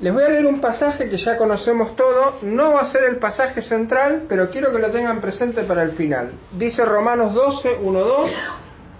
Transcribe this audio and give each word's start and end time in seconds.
Les 0.00 0.14
voy 0.14 0.22
a 0.22 0.30
leer 0.30 0.46
un 0.46 0.62
pasaje 0.62 1.10
que 1.10 1.18
ya 1.18 1.36
conocemos 1.36 1.94
todo, 1.94 2.38
no 2.40 2.72
va 2.72 2.80
a 2.80 2.86
ser 2.86 3.04
el 3.04 3.16
pasaje 3.16 3.60
central, 3.60 4.22
pero 4.30 4.48
quiero 4.48 4.72
que 4.72 4.78
lo 4.78 4.90
tengan 4.90 5.20
presente 5.20 5.62
para 5.64 5.82
el 5.82 5.92
final. 5.92 6.30
Dice 6.52 6.86
Romanos 6.86 7.34
12, 7.34 7.76
1, 7.82 8.00
2, 8.00 8.30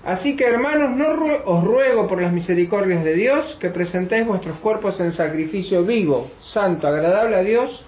Así 0.04 0.36
que 0.36 0.44
hermanos, 0.44 0.90
no 0.90 1.08
os 1.46 1.64
ruego 1.64 2.06
por 2.06 2.20
las 2.20 2.32
misericordias 2.32 3.02
de 3.02 3.14
Dios 3.14 3.56
que 3.58 3.70
presentéis 3.70 4.26
vuestros 4.26 4.58
cuerpos 4.58 5.00
en 5.00 5.14
sacrificio 5.14 5.84
vivo, 5.84 6.30
santo, 6.42 6.86
agradable 6.86 7.36
a 7.36 7.42
Dios, 7.42 7.82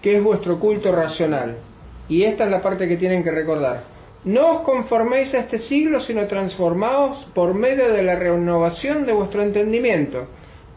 que 0.00 0.16
es 0.16 0.22
vuestro 0.22 0.60
culto 0.60 0.92
racional. 0.92 1.56
Y 2.08 2.22
esta 2.22 2.44
es 2.44 2.50
la 2.50 2.62
parte 2.62 2.86
que 2.86 2.96
tienen 2.96 3.24
que 3.24 3.32
recordar. 3.32 3.82
No 4.24 4.50
os 4.50 4.60
conforméis 4.60 5.34
a 5.34 5.40
este 5.40 5.58
siglo, 5.58 6.00
sino 6.00 6.28
transformaos 6.28 7.24
por 7.34 7.54
medio 7.54 7.92
de 7.92 8.04
la 8.04 8.14
renovación 8.14 9.04
de 9.04 9.12
vuestro 9.12 9.42
entendimiento 9.42 10.28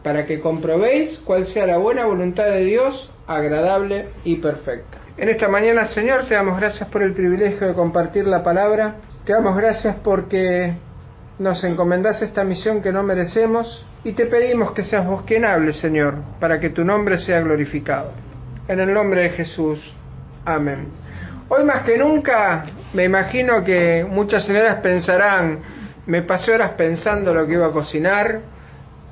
para 0.06 0.24
que 0.24 0.38
comprobéis 0.38 1.18
cuál 1.18 1.46
sea 1.46 1.66
la 1.66 1.78
buena 1.78 2.06
voluntad 2.06 2.44
de 2.44 2.64
Dios, 2.64 3.10
agradable 3.26 4.06
y 4.22 4.36
perfecta. 4.36 4.98
En 5.16 5.28
esta 5.28 5.48
mañana, 5.48 5.84
Señor, 5.84 6.26
te 6.26 6.34
damos 6.34 6.60
gracias 6.60 6.88
por 6.88 7.02
el 7.02 7.12
privilegio 7.12 7.66
de 7.66 7.74
compartir 7.74 8.24
la 8.24 8.44
palabra. 8.44 8.98
Te 9.24 9.32
damos 9.32 9.56
gracias 9.56 9.96
porque 9.96 10.74
nos 11.40 11.64
encomendás 11.64 12.22
esta 12.22 12.44
misión 12.44 12.82
que 12.82 12.92
no 12.92 13.02
merecemos 13.02 13.84
y 14.04 14.12
te 14.12 14.26
pedimos 14.26 14.70
que 14.70 14.84
seas 14.84 15.04
vos 15.04 15.22
quien 15.22 15.44
Señor, 15.72 16.14
para 16.38 16.60
que 16.60 16.70
tu 16.70 16.84
nombre 16.84 17.18
sea 17.18 17.40
glorificado. 17.40 18.12
En 18.68 18.78
el 18.78 18.94
nombre 18.94 19.22
de 19.22 19.30
Jesús. 19.30 19.92
Amén. 20.44 20.86
Hoy 21.48 21.64
más 21.64 21.82
que 21.82 21.98
nunca 21.98 22.64
me 22.92 23.02
imagino 23.02 23.64
que 23.64 24.06
muchas 24.08 24.44
señoras 24.44 24.76
pensarán, 24.76 25.58
me 26.06 26.22
pasé 26.22 26.52
horas 26.52 26.70
pensando 26.76 27.34
lo 27.34 27.44
que 27.44 27.54
iba 27.54 27.66
a 27.66 27.72
cocinar, 27.72 28.54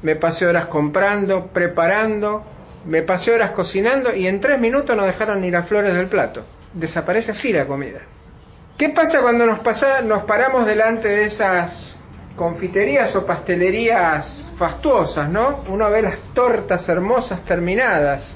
me 0.05 0.17
pasé 0.17 0.47
horas 0.47 0.67
comprando, 0.67 1.47
preparando, 1.47 2.45
me 2.85 3.03
pasé 3.03 3.33
horas 3.33 3.53
cocinando 3.53 4.15
y 4.15 4.27
en 4.27 4.39
tres 4.39 4.61
minutos 4.61 4.95
no 4.95 5.07
dejaron 5.07 5.41
ni 5.41 5.51
las 5.51 5.67
flores 5.67 5.95
del 5.95 6.09
plato. 6.09 6.45
Desaparece 6.75 7.33
así 7.33 7.55
la 7.55 7.65
comida. 7.65 8.01
¿Qué 8.77 8.91
pasa 8.91 9.23
cuando 9.23 9.47
nos, 9.47 9.61
nos 10.05 10.25
paramos 10.25 10.67
delante 10.67 11.09
de 11.09 11.25
esas 11.25 11.99
confiterías 12.37 13.17
o 13.17 13.25
pastelerías 13.25 14.45
fastuosas, 14.59 15.31
no? 15.31 15.61
Uno 15.69 15.91
ve 15.91 16.03
las 16.03 16.19
tortas 16.35 16.87
hermosas 16.91 17.43
terminadas 17.47 18.31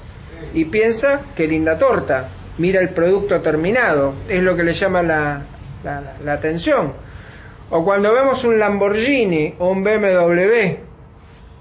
y 0.55 0.65
piensa, 0.65 1.21
qué 1.35 1.47
linda 1.47 1.77
torta, 1.77 2.29
mira 2.57 2.81
el 2.81 2.89
producto 2.89 3.41
terminado, 3.41 4.15
es 4.27 4.41
lo 4.41 4.55
que 4.55 4.63
le 4.63 4.73
llama 4.73 5.03
la, 5.03 5.43
la 5.83 6.33
atención. 6.33 6.93
O 7.69 7.85
cuando 7.85 8.11
vemos 8.11 8.43
un 8.43 8.57
Lamborghini 8.57 9.53
o 9.59 9.69
un 9.69 9.83
BMW 9.83 10.88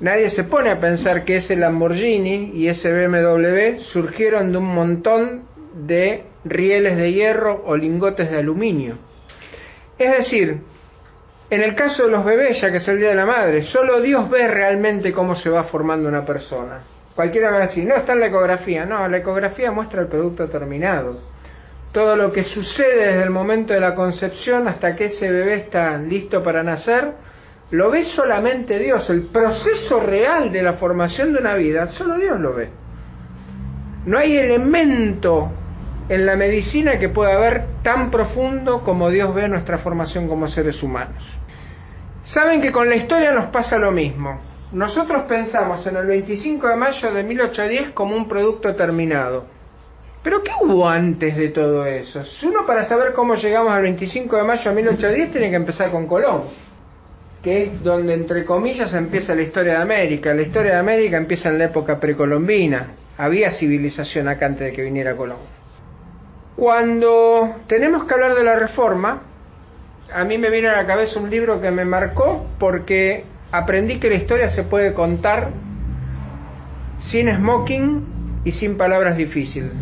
Nadie 0.00 0.30
se 0.30 0.44
pone 0.44 0.70
a 0.70 0.80
pensar 0.80 1.24
que 1.24 1.36
ese 1.36 1.56
Lamborghini 1.56 2.52
y 2.54 2.68
ese 2.68 2.92
BMW 2.92 3.80
surgieron 3.80 4.52
de 4.52 4.58
un 4.58 4.72
montón 4.72 5.42
de 5.74 6.24
rieles 6.44 6.96
de 6.96 7.12
hierro 7.12 7.64
o 7.66 7.76
lingotes 7.76 8.30
de 8.30 8.38
aluminio. 8.38 8.96
Es 9.98 10.16
decir, 10.16 10.60
en 11.50 11.62
el 11.62 11.74
caso 11.74 12.04
de 12.04 12.10
los 12.12 12.24
bebés, 12.24 12.60
ya 12.60 12.70
que 12.70 12.76
es 12.76 12.86
el 12.88 12.98
Día 12.98 13.08
de 13.08 13.14
la 13.16 13.26
Madre, 13.26 13.62
solo 13.62 14.00
Dios 14.00 14.30
ve 14.30 14.46
realmente 14.46 15.12
cómo 15.12 15.34
se 15.34 15.50
va 15.50 15.64
formando 15.64 16.08
una 16.08 16.24
persona. 16.24 16.80
Cualquiera 17.16 17.50
va 17.50 17.56
a 17.56 17.62
decir, 17.62 17.84
no, 17.84 17.96
está 17.96 18.12
en 18.12 18.20
la 18.20 18.26
ecografía. 18.26 18.86
No, 18.86 19.08
la 19.08 19.16
ecografía 19.16 19.72
muestra 19.72 20.02
el 20.02 20.06
producto 20.06 20.48
terminado. 20.48 21.18
Todo 21.90 22.14
lo 22.14 22.32
que 22.32 22.44
sucede 22.44 23.06
desde 23.06 23.24
el 23.24 23.30
momento 23.30 23.72
de 23.72 23.80
la 23.80 23.96
concepción 23.96 24.68
hasta 24.68 24.94
que 24.94 25.06
ese 25.06 25.32
bebé 25.32 25.54
está 25.54 25.96
listo 25.98 26.44
para 26.44 26.62
nacer, 26.62 27.12
lo 27.70 27.90
ve 27.90 28.04
solamente 28.04 28.78
Dios. 28.78 29.10
El 29.10 29.22
proceso 29.22 30.00
real 30.00 30.50
de 30.50 30.62
la 30.62 30.74
formación 30.74 31.32
de 31.32 31.40
una 31.40 31.54
vida, 31.54 31.86
solo 31.88 32.16
Dios 32.16 32.38
lo 32.40 32.54
ve. 32.54 32.68
No 34.06 34.18
hay 34.18 34.36
elemento 34.36 35.50
en 36.08 36.24
la 36.24 36.36
medicina 36.36 36.98
que 36.98 37.10
pueda 37.10 37.34
haber 37.34 37.64
tan 37.82 38.10
profundo 38.10 38.82
como 38.82 39.10
Dios 39.10 39.34
ve 39.34 39.48
nuestra 39.48 39.76
formación 39.76 40.28
como 40.28 40.48
seres 40.48 40.82
humanos. 40.82 41.24
Saben 42.24 42.62
que 42.62 42.72
con 42.72 42.88
la 42.88 42.96
historia 42.96 43.32
nos 43.32 43.46
pasa 43.46 43.78
lo 43.78 43.90
mismo. 43.90 44.40
Nosotros 44.72 45.24
pensamos 45.24 45.86
en 45.86 45.96
el 45.96 46.06
25 46.06 46.68
de 46.68 46.76
mayo 46.76 47.12
de 47.12 47.22
1810 47.22 47.90
como 47.90 48.16
un 48.16 48.28
producto 48.28 48.74
terminado. 48.76 49.44
Pero 50.22 50.42
¿qué 50.42 50.52
hubo 50.60 50.88
antes 50.88 51.36
de 51.36 51.48
todo 51.48 51.86
eso? 51.86 52.22
Uno 52.42 52.66
para 52.66 52.84
saber 52.84 53.12
cómo 53.12 53.34
llegamos 53.34 53.72
al 53.72 53.82
25 53.82 54.36
de 54.36 54.42
mayo 54.42 54.70
de 54.70 54.76
1810 54.76 55.30
tiene 55.32 55.50
que 55.50 55.56
empezar 55.56 55.90
con 55.90 56.06
Colón 56.06 56.42
que 57.42 57.62
es 57.62 57.82
donde 57.82 58.14
entre 58.14 58.44
comillas 58.44 58.94
empieza 58.94 59.34
la 59.34 59.42
historia 59.42 59.74
de 59.74 59.82
América. 59.82 60.34
La 60.34 60.42
historia 60.42 60.72
de 60.72 60.78
América 60.78 61.16
empieza 61.16 61.48
en 61.50 61.58
la 61.58 61.64
época 61.64 62.00
precolombina. 62.00 62.88
Había 63.16 63.50
civilización 63.50 64.28
acá 64.28 64.46
antes 64.46 64.66
de 64.66 64.72
que 64.72 64.82
viniera 64.82 65.16
Colón. 65.16 65.38
Cuando 66.56 67.56
tenemos 67.68 68.04
que 68.04 68.14
hablar 68.14 68.34
de 68.34 68.44
la 68.44 68.56
reforma, 68.56 69.22
a 70.12 70.24
mí 70.24 70.38
me 70.38 70.50
viene 70.50 70.68
a 70.68 70.76
la 70.76 70.86
cabeza 70.86 71.20
un 71.20 71.30
libro 71.30 71.60
que 71.60 71.70
me 71.70 71.84
marcó 71.84 72.46
porque 72.58 73.24
aprendí 73.52 73.98
que 73.98 74.08
la 74.08 74.16
historia 74.16 74.50
se 74.50 74.64
puede 74.64 74.92
contar 74.92 75.50
sin 76.98 77.32
smoking 77.32 78.40
y 78.44 78.52
sin 78.52 78.76
palabras 78.76 79.16
difíciles. 79.16 79.72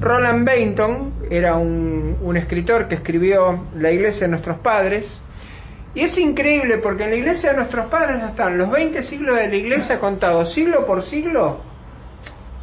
Roland 0.00 0.46
Bainton 0.46 1.12
era 1.30 1.56
un, 1.56 2.16
un 2.22 2.36
escritor 2.36 2.88
que 2.88 2.94
escribió 2.94 3.64
La 3.76 3.90
iglesia 3.90 4.26
de 4.26 4.30
nuestros 4.30 4.58
padres, 4.58 5.20
y 5.96 6.02
es 6.02 6.18
increíble 6.18 6.76
porque 6.76 7.04
en 7.04 7.10
la 7.10 7.16
iglesia 7.16 7.50
de 7.50 7.56
nuestros 7.56 7.86
padres 7.86 8.22
están 8.22 8.58
los 8.58 8.70
20 8.70 9.02
siglos 9.02 9.34
de 9.36 9.48
la 9.48 9.56
iglesia 9.56 9.98
contados 9.98 10.52
siglo 10.52 10.84
por 10.84 11.02
siglo. 11.02 11.58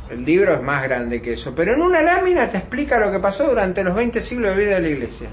El 0.07 0.23
libro 0.23 0.53
es 0.53 0.61
más 0.61 0.83
grande 0.83 1.19
que 1.19 1.33
eso, 1.33 1.55
pero 1.55 1.73
en 1.73 1.81
una 1.81 2.03
lámina 2.03 2.51
te 2.51 2.57
explica 2.57 2.99
lo 2.99 3.11
que 3.11 3.17
pasó 3.17 3.47
durante 3.47 3.83
los 3.83 3.95
20 3.95 4.21
siglos 4.21 4.55
de 4.55 4.63
vida 4.63 4.75
de 4.75 4.81
la 4.81 4.87
iglesia. 4.87 5.29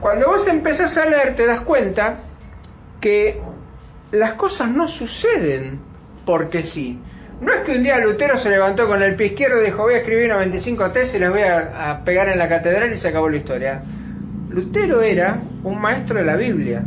Cuando 0.00 0.28
vos 0.28 0.48
empezás 0.48 0.96
a 0.96 1.04
leer 1.04 1.36
te 1.36 1.44
das 1.44 1.60
cuenta 1.60 2.20
que 2.98 3.42
las 4.10 4.32
cosas 4.32 4.70
no 4.70 4.88
suceden 4.88 5.80
porque 6.24 6.62
sí. 6.62 6.98
No 7.42 7.52
es 7.52 7.60
que 7.60 7.72
un 7.72 7.82
día 7.82 7.98
Lutero 7.98 8.38
se 8.38 8.48
levantó 8.48 8.88
con 8.88 9.02
el 9.02 9.16
pie 9.16 9.26
izquierdo 9.26 9.60
y 9.60 9.66
dijo 9.66 9.82
voy 9.82 9.94
a 9.94 9.98
escribir 9.98 10.30
95 10.30 10.92
tesis 10.92 11.16
y 11.16 11.18
les 11.18 11.30
voy 11.30 11.42
a 11.42 12.00
pegar 12.06 12.30
en 12.30 12.38
la 12.38 12.48
catedral 12.48 12.90
y 12.90 12.96
se 12.96 13.08
acabó 13.08 13.28
la 13.28 13.36
historia. 13.36 13.82
Lutero 14.48 15.02
era 15.02 15.42
un 15.62 15.78
maestro 15.78 16.20
de 16.20 16.24
la 16.24 16.36
Biblia 16.36 16.82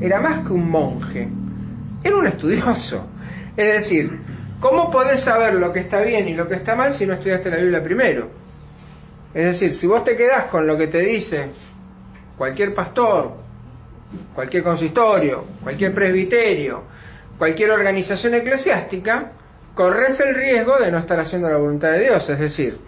era 0.00 0.20
más 0.20 0.46
que 0.46 0.52
un 0.52 0.70
monje, 0.70 1.28
era 2.02 2.16
un 2.16 2.26
estudioso. 2.26 3.06
Es 3.56 3.72
decir, 3.74 4.20
¿cómo 4.60 4.90
podés 4.90 5.20
saber 5.20 5.54
lo 5.54 5.72
que 5.72 5.80
está 5.80 6.00
bien 6.02 6.28
y 6.28 6.34
lo 6.34 6.48
que 6.48 6.54
está 6.54 6.74
mal 6.74 6.92
si 6.92 7.06
no 7.06 7.14
estudiaste 7.14 7.50
la 7.50 7.56
Biblia 7.56 7.82
primero? 7.82 8.28
Es 9.34 9.44
decir, 9.44 9.74
si 9.74 9.86
vos 9.86 10.04
te 10.04 10.16
quedás 10.16 10.44
con 10.44 10.66
lo 10.66 10.76
que 10.76 10.86
te 10.86 11.00
dice 11.00 11.46
cualquier 12.36 12.74
pastor, 12.74 13.34
cualquier 14.34 14.62
consistorio, 14.62 15.44
cualquier 15.62 15.92
presbiterio, 15.92 16.84
cualquier 17.36 17.72
organización 17.72 18.34
eclesiástica, 18.34 19.32
corres 19.74 20.20
el 20.20 20.34
riesgo 20.34 20.76
de 20.78 20.90
no 20.90 20.98
estar 20.98 21.20
haciendo 21.20 21.48
la 21.48 21.56
voluntad 21.56 21.92
de 21.92 22.00
Dios. 22.00 22.28
Es 22.28 22.38
decir, 22.38 22.78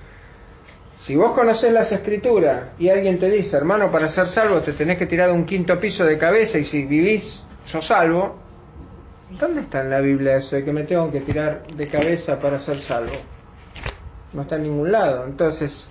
si 1.01 1.17
vos 1.17 1.33
conocés 1.33 1.73
las 1.73 1.91
escrituras 1.93 2.65
y 2.79 2.91
alguien 2.91 3.19
te 3.19 3.31
dice, 3.31 3.57
hermano, 3.57 3.91
para 3.91 4.09
ser 4.09 4.27
salvo 4.27 4.61
te 4.61 4.75
tenés 4.75 4.99
que 4.99 5.07
tirar 5.07 5.29
de 5.29 5.35
un 5.35 5.47
quinto 5.47 5.81
piso 5.81 6.05
de 6.05 6.19
cabeza 6.19 6.59
y 6.59 6.65
si 6.65 6.85
vivís, 6.85 7.43
sos 7.65 7.87
salvo, 7.87 8.37
¿dónde 9.31 9.63
está 9.63 9.81
en 9.81 9.91
la 9.91 10.01
Biblia 10.01 10.37
eso 10.37 10.57
de 10.57 10.65
que 10.65 10.73
me 10.73 10.85
tengo 10.85 11.11
que 11.11 11.21
tirar 11.21 11.67
de 11.75 11.87
cabeza 11.89 12.39
para 12.39 12.61
ser 12.61 12.81
salvo? 12.81 13.15
No 14.35 14.43
está 14.43 14.57
en 14.57 14.65
ningún 14.65 14.93
lado. 14.93 15.25
Entonces, 15.27 15.89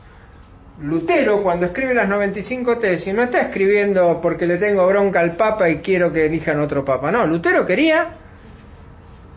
Lutero 0.79 1.41
cuando 1.41 1.65
escribe 1.65 1.93
las 1.95 2.07
95 2.07 2.77
tesis 2.77 3.13
no 3.13 3.23
está 3.23 3.41
escribiendo 3.41 4.21
porque 4.21 4.45
le 4.45 4.57
tengo 4.57 4.85
bronca 4.87 5.19
al 5.19 5.35
Papa 5.35 5.69
y 5.69 5.79
quiero 5.79 6.13
que 6.13 6.27
elijan 6.27 6.59
otro 6.59 6.85
Papa. 6.85 7.11
No, 7.11 7.25
Lutero 7.25 7.65
quería 7.65 8.09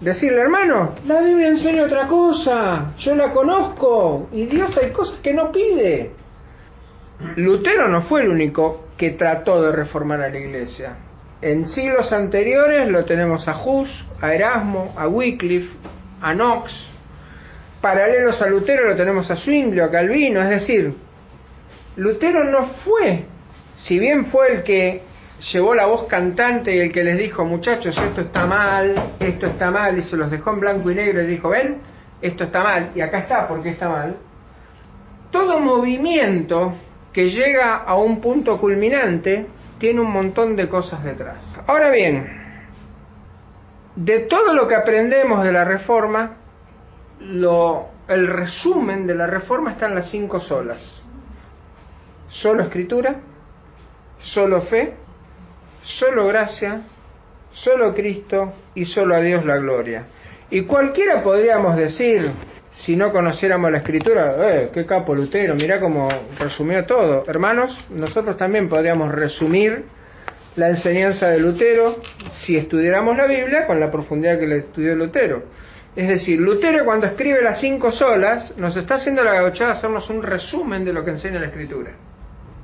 decirle, 0.03 0.41
hermano, 0.41 0.95
la 1.07 1.21
Biblia 1.21 1.49
enseña 1.49 1.85
otra 1.85 2.09
cosa, 2.09 2.93
yo 2.99 3.15
la 3.15 3.33
conozco, 3.33 4.29
y 4.33 4.47
Dios 4.47 4.77
hay 4.77 4.91
cosas 4.91 5.19
que 5.21 5.33
no 5.33 5.53
pide. 5.53 6.11
Lutero 7.37 7.89
no 7.89 8.03
fue 8.03 8.23
el 8.23 8.31
único 8.31 8.87
que 8.97 9.11
trató 9.11 9.63
de 9.63 9.73
reformar 9.73 10.21
a 10.23 10.29
la 10.29 10.39
iglesia. 10.39 10.97
En 11.41 11.67
siglos 11.67 12.13
anteriores 12.13 12.89
lo 12.89 13.05
tenemos 13.05 13.47
a 13.49 13.57
Hus, 13.57 14.05
a 14.21 14.35
Erasmo, 14.35 14.93
a 14.97 15.07
Wycliffe, 15.09 15.73
a 16.21 16.35
Knox. 16.35 16.89
Paralelos 17.81 18.43
a 18.43 18.47
Lutero 18.47 18.89
lo 18.89 18.97
tenemos 18.97 19.31
a 19.31 19.37
Zwinglio, 19.37 19.85
a 19.85 19.91
Calvino. 19.91 20.41
Es 20.41 20.51
decir, 20.51 20.95
Lutero 21.97 22.45
no 22.45 22.67
fue, 22.67 23.25
si 23.77 23.99
bien 23.99 24.27
fue 24.27 24.53
el 24.53 24.63
que 24.63 25.03
llevó 25.51 25.75
la 25.75 25.87
voz 25.87 26.05
cantante 26.05 26.75
y 26.75 26.79
el 26.79 26.93
que 26.93 27.03
les 27.03 27.19
dijo, 27.19 27.45
muchachos, 27.45 27.97
esto 27.99 28.21
está 28.21 28.47
mal, 28.47 28.95
esto 29.19 29.47
está 29.47 29.71
mal, 29.71 29.99
y 29.99 30.03
se 30.03 30.17
los 30.17 30.31
dejó 30.31 30.51
en 30.51 30.61
blanco 30.61 30.91
y 30.91 30.95
negro 30.95 31.23
y 31.23 31.27
dijo, 31.27 31.49
ven, 31.49 31.79
esto 32.21 32.45
está 32.45 32.63
mal, 32.63 32.91
y 32.95 33.01
acá 33.01 33.19
está 33.19 33.49
porque 33.49 33.71
está 33.71 33.89
mal. 33.89 34.17
Todo 35.31 35.59
movimiento 35.59 36.75
que 37.13 37.31
llega 37.31 37.77
a 37.77 37.97
un 37.97 38.21
punto 38.21 38.59
culminante 38.59 39.47
tiene 39.79 40.01
un 40.01 40.13
montón 40.13 40.55
de 40.55 40.69
cosas 40.69 41.03
detrás. 41.03 41.39
Ahora 41.67 41.91
bien, 41.91 42.29
de 43.97 44.21
todo 44.21 44.55
lo 44.55 44.69
que 44.69 44.77
aprendemos 44.77 45.43
de 45.43 45.53
la 45.53 45.65
reforma, 45.65 46.37
el 47.21 48.27
resumen 48.27 49.07
de 49.07 49.15
la 49.15 49.27
reforma 49.27 49.73
está 49.73 49.87
en 49.87 49.95
las 49.97 50.07
cinco 50.07 50.39
solas. 50.39 51.03
Solo 52.29 52.63
escritura, 52.63 53.17
solo 54.19 54.63
fe, 54.63 55.02
solo 55.83 56.27
gracia, 56.27 56.81
solo 57.53 57.95
Cristo 57.95 58.53
y 58.75 58.85
solo 58.85 59.15
a 59.15 59.21
Dios 59.21 59.45
la 59.45 59.59
gloria. 59.59 60.07
Y 60.51 60.63
cualquiera 60.63 61.23
podríamos 61.23 61.77
decir, 61.77 62.31
si 62.73 62.97
no 62.97 63.13
conociéramos 63.13 63.71
la 63.71 63.79
escritura, 63.79 64.37
eh, 64.39 64.71
qué 64.73 64.87
capo 64.87 65.15
Lutero, 65.15 65.55
mirá 65.55 65.81
cómo 65.81 66.09
resumió 66.39 66.85
todo. 66.85 67.25
Hermanos, 67.27 67.87
nosotros 67.91 68.37
también 68.37 68.69
podríamos 68.69 69.13
resumir 69.13 69.85
la 70.57 70.69
enseñanza 70.69 71.29
de 71.29 71.41
Lutero 71.41 72.01
si 72.31 72.57
estudiáramos 72.57 73.17
la 73.17 73.27
Biblia 73.27 73.67
con 73.67 73.81
la 73.81 73.91
profundidad 73.91 74.39
que 74.39 74.47
le 74.47 74.59
estudió 74.59 74.95
Lutero. 74.95 75.43
Es 75.97 76.09
decir, 76.09 76.41
Lutero 76.41 76.85
cuando 76.85 77.07
escribe 77.07 77.43
las 77.43 77.61
cinco 77.61 77.93
solas 77.93 78.55
nos 78.57 78.77
está 78.77 78.95
haciendo 78.95 79.23
la 79.25 79.35
gauchada 79.35 79.73
hacernos 79.73 80.09
un 80.11 80.23
resumen 80.23 80.85
de 80.85 80.93
lo 80.93 81.05
que 81.05 81.11
enseña 81.11 81.41
la 81.41 81.47
escritura. 81.47 81.93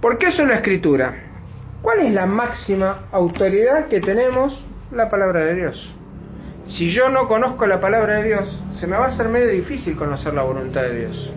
¿Por 0.01 0.17
qué 0.19 0.27
es 0.27 0.39
la 0.39 0.55
escritura? 0.55 1.28
¿Cuál 1.83 2.01
es 2.01 2.13
la 2.13 2.27
máxima 2.27 3.05
autoridad 3.13 3.87
que 3.87 4.01
tenemos? 4.01 4.65
La 4.91 5.09
palabra 5.09 5.45
de 5.45 5.55
Dios. 5.55 5.95
Si 6.67 6.91
yo 6.91 7.09
no 7.09 7.29
conozco 7.29 7.67
la 7.67 7.81
palabra 7.81 8.17
de 8.17 8.25
Dios, 8.25 8.61
se 8.73 8.87
me 8.87 8.97
va 8.97 9.05
a 9.05 9.09
hacer 9.09 9.29
medio 9.29 9.49
difícil 9.49 9.97
conocer 9.97 10.35
la 10.35 10.43
voluntad 10.43 10.83
de 10.83 11.01
Dios. 11.01 11.33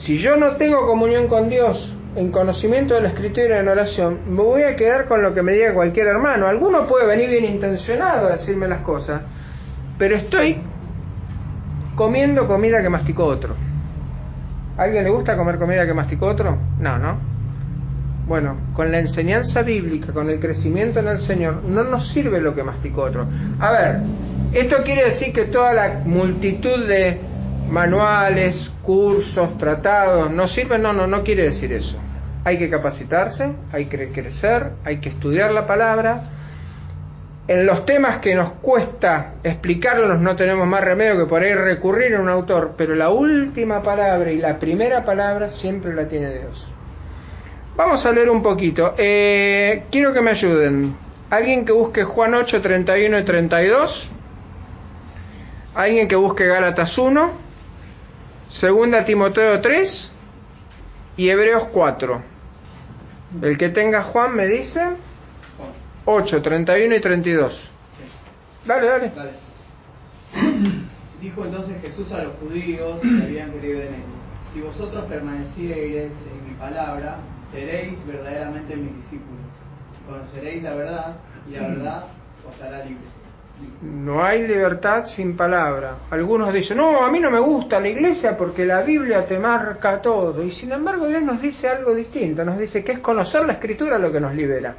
Si 0.00 0.18
yo 0.18 0.36
no 0.36 0.56
tengo 0.56 0.86
comunión 0.86 1.28
con 1.28 1.48
Dios 1.48 1.94
en 2.16 2.32
conocimiento 2.32 2.94
de 2.94 3.02
la 3.02 3.08
escritura 3.08 3.56
y 3.56 3.60
en 3.60 3.68
oración, 3.68 4.20
me 4.28 4.42
voy 4.42 4.62
a 4.64 4.74
quedar 4.74 5.06
con 5.06 5.22
lo 5.22 5.34
que 5.34 5.42
me 5.42 5.52
diga 5.52 5.72
cualquier 5.72 6.08
hermano. 6.08 6.46
Alguno 6.46 6.86
puede 6.86 7.06
venir 7.06 7.30
bien 7.30 7.44
intencionado 7.44 8.26
a 8.26 8.32
decirme 8.32 8.66
las 8.66 8.80
cosas, 8.80 9.22
pero 9.98 10.16
estoy 10.16 10.60
comiendo 11.94 12.48
comida 12.48 12.82
que 12.82 12.88
masticó 12.88 13.24
otro. 13.24 13.54
¿A 14.76 14.82
alguien 14.82 15.04
le 15.04 15.10
gusta 15.10 15.36
comer 15.36 15.58
comida 15.58 15.86
que 15.86 15.94
masticó 15.94 16.26
otro? 16.26 16.58
No, 16.80 16.98
¿no? 16.98 17.29
Bueno, 18.30 18.56
con 18.74 18.92
la 18.92 19.00
enseñanza 19.00 19.62
bíblica, 19.62 20.12
con 20.12 20.30
el 20.30 20.38
crecimiento 20.38 21.00
en 21.00 21.08
el 21.08 21.18
Señor, 21.18 21.64
no 21.64 21.82
nos 21.82 22.06
sirve 22.06 22.40
lo 22.40 22.54
que 22.54 22.62
masticó 22.62 23.02
otro. 23.02 23.26
A 23.58 23.72
ver, 23.72 23.96
esto 24.52 24.84
quiere 24.84 25.06
decir 25.06 25.32
que 25.32 25.46
toda 25.46 25.74
la 25.74 26.02
multitud 26.04 26.86
de 26.86 27.18
manuales, 27.68 28.72
cursos, 28.82 29.58
tratados, 29.58 30.30
no 30.30 30.46
sirven, 30.46 30.80
no, 30.80 30.92
no, 30.92 31.08
no 31.08 31.24
quiere 31.24 31.42
decir 31.42 31.72
eso. 31.72 31.98
Hay 32.44 32.56
que 32.56 32.70
capacitarse, 32.70 33.50
hay 33.72 33.86
que 33.86 34.12
crecer, 34.12 34.74
hay 34.84 34.98
que 34.98 35.08
estudiar 35.08 35.50
la 35.50 35.66
palabra. 35.66 36.22
En 37.48 37.66
los 37.66 37.84
temas 37.84 38.18
que 38.18 38.36
nos 38.36 38.52
cuesta 38.62 39.32
explicarlos 39.42 40.20
no 40.20 40.36
tenemos 40.36 40.68
más 40.68 40.84
remedio 40.84 41.18
que 41.18 41.26
por 41.28 41.42
ahí 41.42 41.54
recurrir 41.54 42.14
a 42.14 42.20
un 42.20 42.28
autor, 42.28 42.74
pero 42.78 42.94
la 42.94 43.10
última 43.10 43.82
palabra 43.82 44.30
y 44.30 44.38
la 44.38 44.60
primera 44.60 45.04
palabra 45.04 45.50
siempre 45.50 45.92
la 45.92 46.06
tiene 46.06 46.30
Dios. 46.30 46.70
Vamos 47.76 48.04
a 48.04 48.12
leer 48.12 48.30
un 48.30 48.42
poquito. 48.42 48.94
Eh, 48.98 49.84
quiero 49.90 50.12
que 50.12 50.20
me 50.20 50.30
ayuden. 50.30 50.94
Alguien 51.30 51.64
que 51.64 51.72
busque 51.72 52.04
Juan 52.04 52.34
8, 52.34 52.60
31 52.60 53.18
y 53.18 53.24
32. 53.24 54.08
Alguien 55.74 56.08
que 56.08 56.16
busque 56.16 56.46
Gálatas 56.46 56.98
1. 56.98 57.30
Segunda 58.50 59.04
Timoteo 59.04 59.60
3 59.60 60.12
y 61.16 61.28
Hebreos 61.28 61.68
4. 61.72 62.22
El 63.42 63.56
que 63.56 63.68
tenga 63.68 64.02
Juan 64.02 64.34
me 64.34 64.46
dice 64.48 64.82
8, 66.04 66.42
31 66.42 66.96
y 66.96 67.00
32. 67.00 67.60
Dale, 68.66 68.86
dale. 68.86 69.12
Dijo 71.20 71.44
entonces 71.44 71.80
Jesús 71.82 72.10
a 72.12 72.24
los 72.24 72.32
judíos 72.36 73.00
que 73.00 73.22
habían 73.22 73.52
creído 73.52 73.80
en 73.82 73.94
él, 73.94 74.02
si 74.52 74.60
vosotros 74.60 75.04
permaneciereis 75.04 76.14
en 76.32 76.48
mi 76.48 76.54
palabra, 76.58 77.18
seréis 77.52 78.06
verdaderamente 78.06 78.76
mis 78.76 78.96
discípulos. 78.96 79.40
Conoceréis 80.06 80.62
la 80.62 80.74
verdad 80.74 81.16
y 81.48 81.52
la 81.52 81.68
verdad 81.68 82.04
os 82.48 82.62
hará 82.62 82.84
libres. 82.84 83.08
No 83.82 84.22
hay 84.24 84.46
libertad 84.46 85.06
sin 85.06 85.36
palabra. 85.36 85.96
Algunos 86.10 86.52
dicen, 86.52 86.78
no, 86.78 87.04
a 87.04 87.10
mí 87.10 87.18
no 87.20 87.30
me 87.30 87.40
gusta 87.40 87.80
la 87.80 87.88
iglesia 87.88 88.36
porque 88.36 88.64
la 88.64 88.82
Biblia 88.82 89.26
te 89.26 89.38
marca 89.38 90.00
todo. 90.00 90.42
Y 90.42 90.50
sin 90.50 90.72
embargo 90.72 91.06
Dios 91.08 91.22
nos 91.22 91.40
dice 91.40 91.68
algo 91.68 91.94
distinto. 91.94 92.44
Nos 92.44 92.58
dice 92.58 92.84
que 92.84 92.92
es 92.92 92.98
conocer 93.00 93.44
la 93.46 93.54
escritura 93.54 93.98
lo 93.98 94.12
que 94.12 94.20
nos 94.20 94.34
libera. 94.34 94.74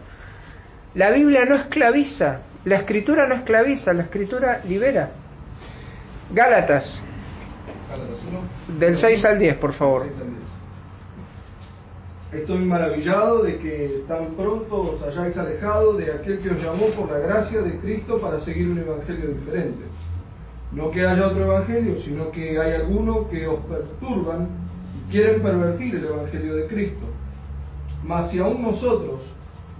La 0.95 1.11
Biblia 1.11 1.45
no 1.45 1.55
esclaviza. 1.55 2.39
La 2.65 2.77
escritura 2.77 3.27
no 3.27 3.35
esclaviza. 3.35 3.93
La 3.93 4.03
escritura 4.03 4.61
libera. 4.67 5.09
Gálatas. 6.31 7.01
Del 8.79 8.97
6 8.97 9.25
al 9.25 9.39
10, 9.39 9.55
por 9.57 9.73
favor. 9.73 10.07
Estoy 12.31 12.59
maravillado 12.59 13.43
de 13.43 13.57
que 13.57 14.05
tan 14.07 14.27
pronto 14.37 14.95
os 14.95 15.03
hayáis 15.03 15.37
alejado 15.37 15.93
de 15.97 16.13
aquel 16.13 16.39
que 16.39 16.51
os 16.51 16.63
llamó 16.63 16.85
por 16.95 17.11
la 17.11 17.19
gracia 17.19 17.61
de 17.61 17.77
Cristo 17.79 18.19
para 18.19 18.39
seguir 18.39 18.69
un 18.69 18.77
evangelio 18.77 19.31
diferente. 19.31 19.83
No 20.71 20.91
que 20.91 21.05
haya 21.05 21.27
otro 21.27 21.43
evangelio, 21.43 21.99
sino 21.99 22.31
que 22.31 22.57
hay 22.57 22.75
algunos 22.75 23.27
que 23.27 23.45
os 23.45 23.59
perturban 23.65 24.47
y 24.95 25.11
quieren 25.11 25.41
pervertir 25.41 25.95
el 25.95 26.05
evangelio 26.05 26.55
de 26.55 26.67
Cristo. 26.67 27.05
Mas 28.05 28.31
si 28.31 28.39
aún 28.39 28.61
nosotros 28.61 29.19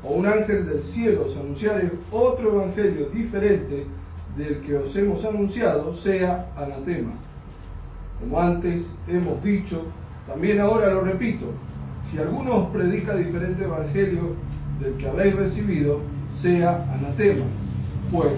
o 0.04 0.16
un 0.16 0.26
ángel 0.26 0.68
del 0.68 0.84
cielo 0.84 1.28
os 1.28 1.38
anunciare 1.38 1.90
otro 2.12 2.56
evangelio 2.56 3.06
diferente 3.14 3.86
del 4.36 4.60
que 4.60 4.76
os 4.76 4.94
hemos 4.98 5.24
anunciado, 5.24 5.96
sea 5.96 6.52
anatema. 6.58 7.14
Como 8.20 8.38
antes 8.38 8.92
hemos 9.08 9.42
dicho, 9.42 9.84
también 10.28 10.60
ahora 10.60 10.94
lo 10.94 11.00
repito, 11.00 11.46
si 12.12 12.18
alguno 12.18 12.58
os 12.58 12.70
predica 12.72 13.16
diferente 13.16 13.64
evangelio 13.64 14.36
del 14.82 14.98
que 14.98 15.08
habéis 15.08 15.36
recibido, 15.36 16.02
sea 16.42 16.86
anatema. 16.94 17.46
Pues, 18.12 18.34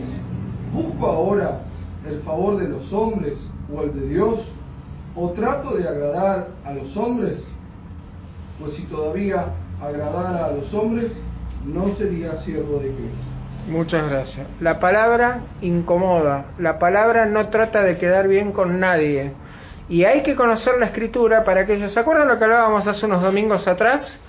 ¿busco 0.72 1.08
ahora 1.08 1.62
el 2.08 2.20
favor 2.20 2.58
de 2.58 2.70
los 2.70 2.94
hombres 2.94 3.48
o 3.74 3.82
el 3.82 4.00
de 4.00 4.10
Dios? 4.10 4.42
¿O 5.16 5.32
trato 5.32 5.76
de 5.76 5.88
agradar 5.88 6.50
a 6.66 6.74
los 6.74 6.96
hombres? 6.96 7.44
Pues 8.60 8.74
si 8.74 8.84
todavía 8.84 9.46
agradara 9.82 10.46
a 10.46 10.52
los 10.52 10.72
hombres, 10.74 11.12
no 11.66 11.90
sería 11.96 12.36
siervo 12.36 12.78
de 12.78 12.90
Cristo. 12.90 13.34
Muchas 13.70 14.10
gracias. 14.10 14.46
La 14.60 14.80
palabra 14.80 15.42
incomoda, 15.62 16.46
la 16.60 16.78
palabra 16.78 17.26
no 17.26 17.48
trata 17.48 17.84
de 17.84 17.98
quedar 17.98 18.28
bien 18.28 18.52
con 18.52 18.80
nadie. 18.80 19.32
Y 19.94 20.06
hay 20.06 20.24
que 20.24 20.34
conocer 20.34 20.80
la 20.80 20.88
escritura 20.88 21.44
para 21.44 21.68
que 21.68 21.76
ellos, 21.76 21.94
¿se 21.94 22.00
acuerdan 22.00 22.28
lo 22.28 22.40
que 22.40 22.46
hablábamos 22.46 22.88
hace 22.88 23.06
unos 23.06 23.22
domingos 23.22 23.68
atrás? 23.68 24.20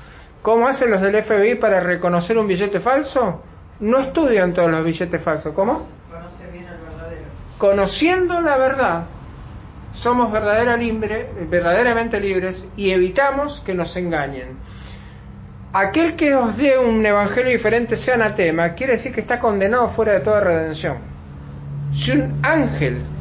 ¿Cómo 0.43 0.69
hacen 0.69 0.91
los 0.91 1.01
del 1.01 1.23
FBI 1.23 1.55
para 1.55 1.81
reconocer 1.81 2.37
un 2.37 2.47
billete 2.47 2.81
falso? 2.81 3.41
No 3.81 3.99
estudian 4.01 4.53
todos 4.53 4.71
los 4.71 4.85
billetes 4.85 5.23
falsos. 5.23 5.55
¿Cómo? 5.55 5.89
Conoce 6.11 6.51
bien 6.53 6.67
al 6.67 6.77
verdadero. 6.77 7.23
Conociendo 7.57 8.43
la 8.43 8.59
verdad, 8.59 9.05
somos 9.95 10.31
verdadera 10.31 10.77
libre, 10.77 11.31
verdaderamente 11.49 12.21
libres 12.21 12.69
y 12.77 12.91
evitamos 12.91 13.63
que 13.63 13.73
nos 13.73 13.97
engañen. 13.97 14.59
Aquel 15.73 16.15
que 16.15 16.35
os 16.35 16.59
dé 16.59 16.77
un 16.77 17.07
evangelio 17.07 17.53
diferente 17.53 17.97
sea 17.97 18.17
anatema, 18.17 18.75
quiere 18.75 18.93
decir 18.93 19.15
que 19.15 19.23
está 19.23 19.41
condenado 19.41 19.89
fuera 19.89 20.13
de 20.13 20.21
toda 20.21 20.41
redención. 20.41 20.99
Si 21.95 22.11
un 22.11 22.39
ángel 22.43 23.14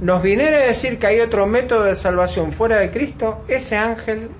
nos 0.00 0.22
viniera 0.22 0.58
a 0.58 0.66
decir 0.66 0.98
que 0.98 1.06
hay 1.06 1.20
otro 1.20 1.46
método 1.46 1.84
de 1.84 1.94
salvación 1.94 2.52
fuera 2.52 2.78
de 2.78 2.90
Cristo, 2.90 3.44
ese 3.48 3.76
ángel 3.76 4.30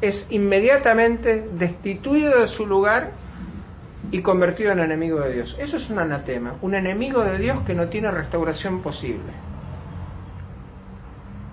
es 0.00 0.26
inmediatamente 0.30 1.46
destituido 1.52 2.40
de 2.40 2.48
su 2.48 2.66
lugar 2.66 3.10
y 4.10 4.22
convertido 4.22 4.72
en 4.72 4.78
enemigo 4.78 5.20
de 5.20 5.34
Dios. 5.34 5.56
Eso 5.58 5.76
es 5.76 5.90
un 5.90 5.98
anatema, 5.98 6.54
un 6.62 6.74
enemigo 6.74 7.22
de 7.24 7.36
Dios 7.38 7.60
que 7.60 7.74
no 7.74 7.88
tiene 7.88 8.10
restauración 8.10 8.80
posible. 8.80 9.32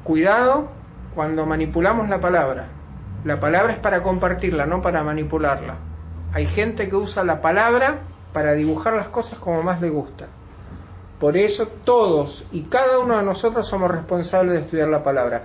Cuidado 0.04 0.70
cuando 1.14 1.46
manipulamos 1.46 2.08
la 2.08 2.22
palabra. 2.22 2.68
La 3.26 3.40
palabra 3.40 3.74
es 3.74 3.80
para 3.80 4.04
compartirla, 4.04 4.66
no 4.68 4.82
para 4.82 5.04
manipularla. 5.04 5.76
Hay 6.32 6.46
gente 6.46 6.88
que 6.88 6.96
usa 6.96 7.24
la 7.24 7.42
palabra 7.42 8.00
para 8.32 8.54
dibujar 8.54 8.94
las 8.94 9.08
cosas 9.08 9.40
como 9.40 9.64
más 9.64 9.82
le 9.82 9.90
gusta. 9.90 10.28
Por 11.20 11.38
eso 11.38 11.68
todos 11.84 12.46
y 12.52 12.64
cada 12.64 13.00
uno 13.00 13.18
de 13.18 13.24
nosotros 13.24 13.68
somos 13.68 13.90
responsables 13.90 14.54
de 14.54 14.62
estudiar 14.62 14.90
la 14.90 15.04
palabra. 15.04 15.44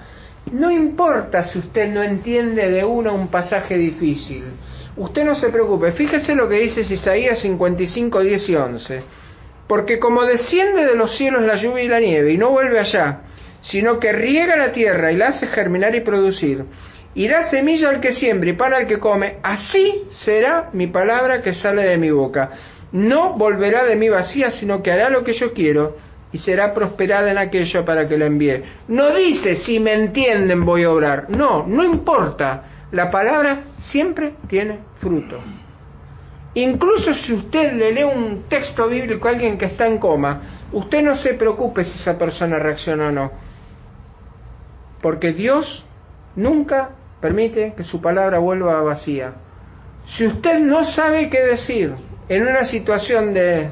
No 0.53 0.71
importa 0.71 1.45
si 1.45 1.59
usted 1.61 1.89
no 1.89 2.03
entiende 2.03 2.71
de 2.71 2.85
uno 2.85 3.15
un 3.15 3.29
pasaje 3.29 3.77
difícil. 3.77 4.45
Usted 4.97 5.25
no 5.25 5.35
se 5.35 5.51
preocupe. 5.51 5.93
Fíjese 5.93 6.35
lo 6.35 6.49
que 6.49 6.57
dice 6.57 6.81
Isaías 6.81 7.39
55, 7.39 8.21
10 8.21 8.49
y 8.49 8.57
11. 8.57 9.03
Porque 9.69 10.01
como 10.01 10.25
desciende 10.25 10.87
de 10.87 10.97
los 10.97 11.13
cielos 11.13 11.43
la 11.43 11.55
lluvia 11.55 11.85
y 11.85 11.89
la 11.89 12.01
nieve 12.01 12.33
y 12.33 12.39
no 12.39 12.51
vuelve 12.51 12.81
allá, 12.81 13.21
sino 13.61 14.01
que 14.01 14.13
riega 14.13 14.57
la 14.57 14.73
tierra 14.73 15.13
y 15.13 15.17
la 15.17 15.29
hace 15.29 15.47
germinar 15.47 15.95
y 15.95 16.01
producir, 16.01 16.65
y 17.15 17.29
da 17.29 17.45
semilla 17.45 17.91
al 17.91 18.01
que 18.01 18.13
siembra 18.13 18.51
y 18.51 18.55
pan 18.55 18.73
al 18.73 18.87
que 18.89 18.99
come, 18.99 19.37
así 19.43 20.05
será 20.11 20.71
mi 20.73 20.89
palabra 20.89 21.43
que 21.43 21.55
sale 21.55 21.83
de 21.85 21.99
mi 21.99 22.11
boca 22.11 22.51
no 22.93 23.35
volverá 23.35 23.85
de 23.85 23.97
mí 23.97 24.09
vacía, 24.09 24.51
sino 24.51 24.83
que 24.83 24.93
hará 24.93 25.11
lo 25.11 25.25
que 25.25 25.33
yo 25.33 25.53
quiero 25.53 25.97
y 26.33 26.39
será 26.39 26.75
prosperada 26.75 27.31
en 27.31 27.39
aquello 27.39 27.85
para 27.85 28.09
que 28.09 28.19
la 28.19 28.27
envíe. 28.27 28.63
No 28.89 29.15
dice 29.15 29.57
si 29.57 29.81
me 29.81 29.95
entienden 29.95 30.65
voy 30.65 30.85
a 30.85 30.91
obrar. 30.91 31.27
No, 31.31 31.67
no 31.67 31.85
importa. 31.85 32.65
La 32.93 33.11
palabra 33.11 33.61
siempre 33.79 34.35
tiene 34.49 34.79
fruto. 35.01 35.39
Incluso 36.55 37.15
si 37.15 37.35
usted 37.35 37.75
le 37.75 37.93
lee 37.93 38.03
un 38.03 38.43
texto 38.49 38.89
bíblico 38.89 39.29
a 39.29 39.31
alguien 39.31 39.57
que 39.57 39.67
está 39.67 39.87
en 39.87 39.99
coma, 39.99 40.41
usted 40.73 41.03
no 41.03 41.15
se 41.15 41.35
preocupe 41.35 41.85
si 41.85 41.99
esa 41.99 42.19
persona 42.19 42.59
reacciona 42.59 43.09
o 43.09 43.13
no. 43.13 43.31
Porque 45.01 45.33
Dios 45.33 45.85
nunca 46.35 46.91
permite 47.21 47.75
que 47.77 47.85
su 47.85 48.01
palabra 48.01 48.41
vuelva 48.41 48.83
vacía. 48.83 49.35
Si 50.07 50.27
usted 50.27 50.59
no 50.59 50.85
sabe 50.85 51.31
qué 51.31 51.41
decir 51.41 51.95
en 52.31 52.43
una 52.47 52.65
situación 52.65 53.35
de 53.35 53.71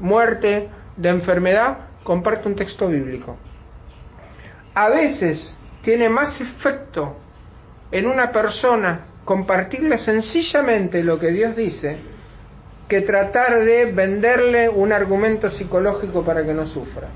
muerte, 0.00 0.68
de 0.98 1.08
enfermedad, 1.08 1.78
comparte 2.04 2.46
un 2.46 2.54
texto 2.54 2.86
bíblico. 2.88 3.38
A 4.74 4.90
veces 4.90 5.56
tiene 5.80 6.10
más 6.10 6.42
efecto 6.42 7.16
en 7.90 8.06
una 8.06 8.32
persona 8.32 9.06
compartirle 9.24 9.96
sencillamente 9.96 11.02
lo 11.02 11.18
que 11.18 11.28
Dios 11.28 11.56
dice 11.56 11.96
que 12.86 13.00
tratar 13.00 13.64
de 13.64 13.86
venderle 13.86 14.68
un 14.68 14.92
argumento 14.92 15.48
psicológico 15.48 16.22
para 16.22 16.44
que 16.44 16.52
no 16.52 16.66
sufra. 16.66 17.08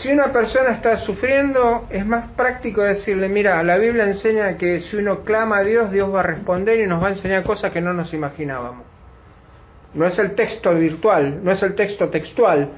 Si 0.00 0.10
una 0.10 0.32
persona 0.32 0.70
está 0.70 0.96
sufriendo, 0.96 1.86
es 1.90 2.06
más 2.06 2.26
práctico 2.28 2.80
decirle, 2.80 3.28
mira, 3.28 3.62
la 3.62 3.76
Biblia 3.76 4.04
enseña 4.04 4.56
que 4.56 4.80
si 4.80 4.96
uno 4.96 5.24
clama 5.24 5.58
a 5.58 5.62
Dios, 5.62 5.92
Dios 5.92 6.10
va 6.10 6.20
a 6.20 6.22
responder 6.22 6.80
y 6.80 6.86
nos 6.86 7.02
va 7.02 7.08
a 7.08 7.10
enseñar 7.10 7.42
cosas 7.42 7.70
que 7.70 7.82
no 7.82 7.92
nos 7.92 8.14
imaginábamos. 8.14 8.86
No 9.92 10.06
es 10.06 10.18
el 10.18 10.34
texto 10.34 10.74
virtual, 10.74 11.44
no 11.44 11.52
es 11.52 11.62
el 11.62 11.74
texto 11.74 12.08
textual, 12.08 12.70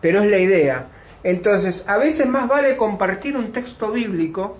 pero 0.00 0.22
es 0.22 0.30
la 0.30 0.38
idea. 0.38 0.86
Entonces, 1.24 1.84
a 1.88 1.96
veces 1.96 2.28
más 2.28 2.46
vale 2.46 2.76
compartir 2.76 3.36
un 3.36 3.50
texto 3.50 3.90
bíblico 3.90 4.56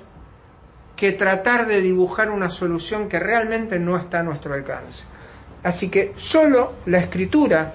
que 0.96 1.12
tratar 1.12 1.68
de 1.68 1.80
dibujar 1.80 2.30
una 2.30 2.50
solución 2.50 3.08
que 3.08 3.20
realmente 3.20 3.78
no 3.78 3.96
está 3.96 4.18
a 4.18 4.24
nuestro 4.24 4.54
alcance. 4.54 5.04
Así 5.62 5.90
que 5.90 6.14
solo 6.16 6.72
la 6.86 6.98
escritura 6.98 7.74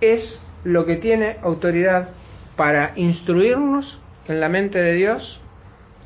es 0.00 0.40
lo 0.64 0.86
que 0.86 0.96
tiene 0.96 1.36
autoridad 1.42 2.08
para 2.56 2.92
instruirnos 2.96 4.00
en 4.28 4.40
la 4.40 4.48
mente 4.48 4.80
de 4.80 4.94
Dios 4.94 5.40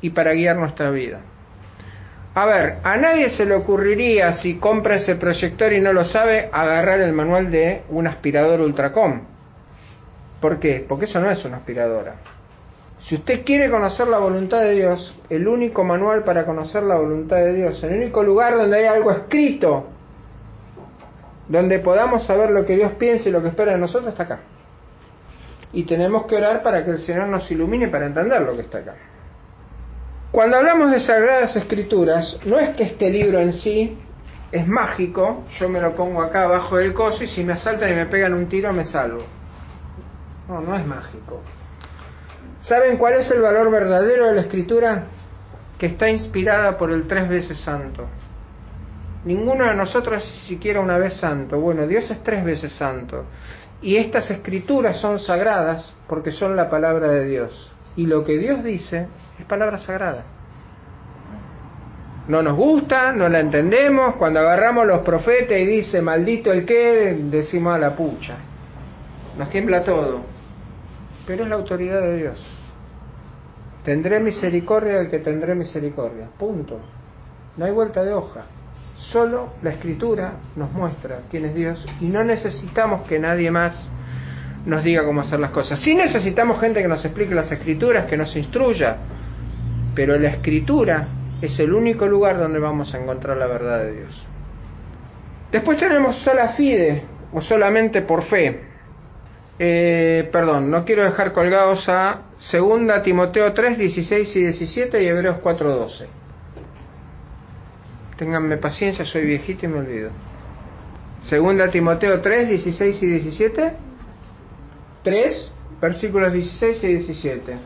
y 0.01 0.11
para 0.11 0.33
guiar 0.33 0.57
nuestra 0.57 0.91
vida. 0.91 1.21
A 2.33 2.45
ver, 2.45 2.77
a 2.83 2.95
nadie 2.95 3.29
se 3.29 3.45
le 3.45 3.55
ocurriría 3.55 4.31
si 4.33 4.55
compra 4.55 4.95
ese 4.95 5.15
proyector 5.15 5.73
y 5.73 5.81
no 5.81 5.91
lo 5.91 6.05
sabe, 6.05 6.49
agarrar 6.51 7.01
el 7.01 7.11
manual 7.13 7.51
de 7.51 7.83
un 7.89 8.07
aspirador 8.07 8.61
Ultracom. 8.61 9.21
¿Por 10.39 10.59
qué? 10.59 10.85
Porque 10.87 11.05
eso 11.05 11.19
no 11.19 11.29
es 11.29 11.43
una 11.43 11.57
aspiradora. 11.57 12.15
Si 13.01 13.15
usted 13.15 13.43
quiere 13.43 13.69
conocer 13.69 14.07
la 14.07 14.19
voluntad 14.19 14.61
de 14.61 14.75
Dios, 14.75 15.17
el 15.29 15.47
único 15.47 15.83
manual 15.83 16.23
para 16.23 16.45
conocer 16.45 16.83
la 16.83 16.95
voluntad 16.95 17.37
de 17.37 17.53
Dios, 17.53 17.83
el 17.83 17.95
único 17.95 18.23
lugar 18.23 18.55
donde 18.55 18.77
hay 18.77 18.85
algo 18.85 19.11
escrito, 19.11 19.87
donde 21.47 21.79
podamos 21.79 22.23
saber 22.23 22.51
lo 22.51 22.65
que 22.65 22.75
Dios 22.75 22.93
piensa 22.93 23.27
y 23.27 23.31
lo 23.31 23.41
que 23.41 23.49
espera 23.49 23.73
de 23.73 23.77
nosotros, 23.77 24.11
está 24.11 24.23
acá. 24.23 24.39
Y 25.73 25.83
tenemos 25.83 26.25
que 26.25 26.35
orar 26.35 26.63
para 26.63 26.83
que 26.83 26.91
el 26.91 26.99
Señor 26.99 27.27
nos 27.27 27.49
ilumine 27.51 27.87
para 27.87 28.05
entender 28.05 28.41
lo 28.41 28.55
que 28.55 28.61
está 28.61 28.79
acá. 28.79 28.95
Cuando 30.31 30.57
hablamos 30.57 30.91
de 30.91 30.99
Sagradas 30.99 31.55
Escrituras, 31.55 32.39
no 32.45 32.57
es 32.57 32.69
que 32.75 32.83
este 32.83 33.09
libro 33.09 33.39
en 33.39 33.51
sí 33.51 33.97
es 34.51 34.67
mágico, 34.67 35.43
yo 35.59 35.69
me 35.69 35.79
lo 35.79 35.95
pongo 35.95 36.21
acá 36.21 36.43
abajo 36.43 36.77
del 36.77 36.93
coso 36.93 37.23
y 37.23 37.27
si 37.27 37.43
me 37.43 37.53
asaltan 37.53 37.91
y 37.91 37.95
me 37.95 38.05
pegan 38.05 38.33
un 38.33 38.47
tiro 38.47 38.71
me 38.73 38.83
salvo. 38.83 39.23
No, 40.47 40.61
no 40.61 40.75
es 40.75 40.85
mágico. 40.85 41.41
¿Saben 42.61 42.97
cuál 42.97 43.15
es 43.15 43.31
el 43.31 43.41
valor 43.41 43.71
verdadero 43.71 44.27
de 44.27 44.35
la 44.35 44.41
Escritura? 44.41 45.03
Que 45.77 45.87
está 45.87 46.09
inspirada 46.09 46.77
por 46.77 46.91
el 46.91 47.07
tres 47.07 47.27
veces 47.27 47.57
santo. 47.57 48.07
Ninguno 49.25 49.65
de 49.65 49.75
nosotros 49.75 50.23
es 50.23 50.29
siquiera 50.29 50.79
una 50.79 50.97
vez 50.97 51.13
santo. 51.15 51.59
Bueno, 51.59 51.87
Dios 51.87 52.09
es 52.11 52.23
tres 52.23 52.43
veces 52.43 52.71
santo. 52.71 53.25
Y 53.81 53.97
estas 53.97 54.29
escrituras 54.29 54.97
son 54.97 55.19
sagradas 55.19 55.93
porque 56.07 56.31
son 56.31 56.55
la 56.55 56.69
palabra 56.69 57.07
de 57.09 57.25
Dios. 57.25 57.71
Y 57.95 58.05
lo 58.05 58.23
que 58.23 58.37
Dios 58.37 58.63
dice 58.63 59.07
es 59.39 59.45
palabra 59.45 59.79
sagrada. 59.79 60.23
No 62.27 62.43
nos 62.43 62.55
gusta, 62.55 63.11
no 63.11 63.27
la 63.27 63.39
entendemos. 63.39 64.15
Cuando 64.15 64.39
agarramos 64.39 64.85
los 64.85 65.01
profetas 65.01 65.57
y 65.57 65.65
dice 65.65 66.01
maldito 66.01 66.51
el 66.51 66.65
que, 66.65 67.17
decimos 67.29 67.75
a 67.75 67.79
la 67.79 67.95
pucha. 67.95 68.37
Nos 69.37 69.49
tiembla 69.49 69.83
todo. 69.83 70.21
Pero 71.25 71.43
es 71.43 71.49
la 71.49 71.55
autoridad 71.55 72.01
de 72.01 72.17
Dios. 72.17 72.39
Tendré 73.83 74.19
misericordia 74.19 74.99
del 74.99 75.09
que 75.09 75.19
tendré 75.19 75.55
misericordia. 75.55 76.27
Punto. 76.37 76.79
No 77.57 77.65
hay 77.65 77.71
vuelta 77.71 78.03
de 78.03 78.13
hoja. 78.13 78.45
Solo 79.11 79.49
la 79.61 79.71
escritura 79.71 80.35
nos 80.55 80.71
muestra 80.71 81.23
quién 81.29 81.43
es 81.43 81.53
Dios 81.53 81.85
y 81.99 82.05
no 82.05 82.23
necesitamos 82.23 83.05
que 83.09 83.19
nadie 83.19 83.51
más 83.51 83.85
nos 84.65 84.85
diga 84.85 85.03
cómo 85.03 85.19
hacer 85.19 85.37
las 85.41 85.51
cosas. 85.51 85.79
Sí 85.79 85.93
necesitamos 85.95 86.61
gente 86.61 86.81
que 86.81 86.87
nos 86.87 87.03
explique 87.03 87.35
las 87.35 87.51
escrituras, 87.51 88.05
que 88.05 88.15
nos 88.15 88.33
instruya, 88.37 88.95
pero 89.93 90.17
la 90.17 90.29
escritura 90.29 91.09
es 91.41 91.59
el 91.59 91.73
único 91.73 92.07
lugar 92.07 92.37
donde 92.37 92.59
vamos 92.59 92.93
a 92.93 93.01
encontrar 93.01 93.35
la 93.35 93.47
verdad 93.47 93.79
de 93.79 93.97
Dios. 93.97 94.23
Después 95.51 95.77
tenemos 95.77 96.15
sola 96.15 96.47
fide 96.49 97.01
o 97.33 97.41
solamente 97.41 98.03
por 98.03 98.23
fe. 98.23 98.61
Eh, 99.59 100.29
perdón, 100.31 100.71
no 100.71 100.85
quiero 100.85 101.03
dejar 101.03 101.33
colgados 101.33 101.89
a 101.89 102.21
2 102.49 103.03
Timoteo 103.03 103.51
3, 103.51 103.77
16 103.77 104.35
y 104.37 104.39
17 104.39 105.03
y 105.03 105.07
Hebreos 105.07 105.35
4, 105.43 105.75
12. 105.75 106.20
Ténganme 108.21 108.57
paciencia, 108.57 109.03
soy 109.03 109.25
viejito 109.25 109.65
y 109.65 109.69
me 109.69 109.79
olvido. 109.79 110.11
Segunda 111.23 111.71
Timoteo 111.71 112.21
3, 112.21 112.49
16 112.49 113.01
y 113.01 113.07
17. 113.07 113.73
3, 115.03 115.53
versículos 115.81 116.31
16 116.31 116.83
y 116.83 116.87
17. 116.87 117.57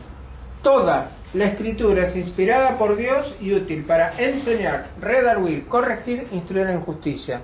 Toda 0.62 1.10
la 1.34 1.44
escritura 1.44 2.04
es 2.04 2.16
inspirada 2.16 2.78
por 2.78 2.96
Dios 2.96 3.36
y 3.38 3.52
útil 3.52 3.84
para 3.84 4.18
enseñar, 4.18 4.86
redarguir, 4.98 5.66
corregir, 5.66 6.26
instruir 6.30 6.68
en 6.68 6.80
justicia. 6.80 7.42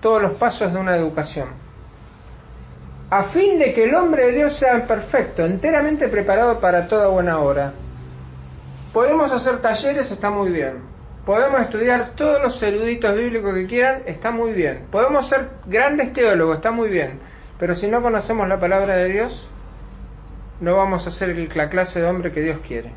Todos 0.00 0.20
los 0.20 0.32
pasos 0.32 0.72
de 0.72 0.78
una 0.80 0.96
educación. 0.96 1.50
A 3.10 3.22
fin 3.22 3.60
de 3.60 3.72
que 3.72 3.84
el 3.84 3.94
hombre 3.94 4.26
de 4.26 4.32
Dios 4.32 4.54
sea 4.54 4.84
perfecto, 4.88 5.44
enteramente 5.44 6.08
preparado 6.08 6.58
para 6.58 6.88
toda 6.88 7.06
buena 7.06 7.38
obra. 7.38 7.72
Podemos 8.92 9.30
hacer 9.30 9.62
talleres, 9.62 10.10
está 10.10 10.30
muy 10.30 10.50
bien 10.50 10.89
podemos 11.30 11.60
estudiar 11.60 12.10
todos 12.16 12.42
los 12.42 12.60
eruditos 12.60 13.14
bíblicos 13.14 13.54
que 13.54 13.68
quieran, 13.68 14.02
está 14.06 14.32
muy 14.32 14.50
bien. 14.50 14.86
Podemos 14.90 15.28
ser 15.28 15.48
grandes 15.64 16.12
teólogos, 16.12 16.56
está 16.56 16.72
muy 16.72 16.88
bien. 16.88 17.20
Pero 17.56 17.76
si 17.76 17.86
no 17.86 18.02
conocemos 18.02 18.48
la 18.48 18.58
palabra 18.58 18.96
de 18.96 19.12
Dios, 19.12 19.48
no 20.60 20.74
vamos 20.74 21.06
a 21.06 21.12
ser 21.12 21.36
la 21.54 21.70
clase 21.70 22.00
de 22.00 22.08
hombre 22.08 22.32
que 22.32 22.40
Dios 22.40 22.58
quiere. 22.66 22.90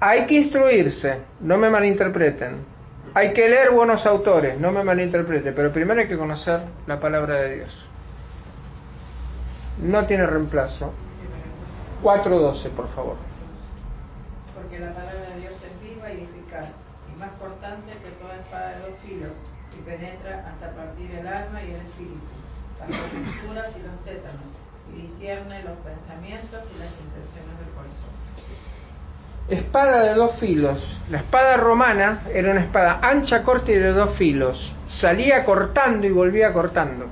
Hay 0.00 0.24
que 0.24 0.36
instruirse, 0.36 1.18
no 1.40 1.58
me 1.58 1.68
malinterpreten. 1.68 2.64
Hay 3.12 3.34
que 3.34 3.50
leer 3.50 3.70
buenos 3.70 4.06
autores, 4.06 4.58
no 4.58 4.72
me 4.72 4.82
malinterpreten, 4.82 5.54
pero 5.54 5.72
primero 5.72 6.00
hay 6.00 6.08
que 6.08 6.16
conocer 6.16 6.60
la 6.86 6.98
palabra 6.98 7.34
de 7.34 7.56
Dios. 7.56 7.86
No 9.76 10.06
tiene 10.06 10.24
reemplazo. 10.24 10.90
4.12, 12.02 12.70
por 12.70 12.88
favor. 12.94 13.16
Porque 14.54 14.78
la 14.78 14.90
palabra 14.94 15.20
de 15.36 15.41
Y 16.60 17.18
más 17.18 17.30
cortante 17.38 17.92
que 17.92 18.10
toda 18.20 18.36
espada 18.36 18.76
de 18.76 18.80
dos 18.80 18.98
filos, 19.06 19.32
y 19.72 19.82
penetra 19.88 20.44
hasta 20.52 20.70
partir 20.76 21.10
el 21.12 21.26
alma 21.26 21.62
y 21.62 21.70
el 21.70 21.80
espíritu, 21.86 22.20
las 22.78 22.88
costuras 22.88 23.68
y 23.78 23.82
los 23.82 24.04
tétanos, 24.04 24.52
y 24.92 25.02
discierne 25.02 25.62
los 25.62 25.78
pensamientos 25.78 26.60
y 26.74 26.78
las 26.78 26.92
intenciones 27.00 27.58
del 27.58 27.70
corazón. 27.74 28.12
Espada 29.48 30.04
de 30.04 30.14
dos 30.14 30.36
filos. 30.36 30.98
La 31.10 31.18
espada 31.18 31.56
romana 31.56 32.20
era 32.32 32.50
una 32.52 32.60
espada 32.60 33.00
ancha, 33.02 33.42
corta 33.42 33.72
y 33.72 33.76
de 33.76 33.92
dos 33.92 34.10
filos. 34.14 34.72
Salía 34.86 35.44
cortando 35.44 36.06
y 36.06 36.10
volvía 36.10 36.52
cortando. 36.52 37.06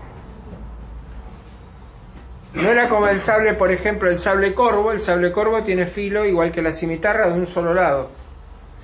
No 2.55 2.69
era 2.69 2.89
como 2.89 3.09
el 3.09 3.21
sable, 3.21 3.55
por 3.55 3.71
ejemplo, 3.71 4.11
el 4.11 4.19
sable 4.19 4.55
corvo. 4.55 4.93
El 4.93 5.01
sable 5.01 5.33
corvo 5.33 5.63
tiene 5.63 5.87
filo 5.87 6.25
igual 6.25 6.53
que 6.53 6.63
la 6.63 6.73
cimitarra 6.73 7.29
de 7.29 7.35
un 7.35 7.47
solo 7.47 7.75
lado. 7.75 8.11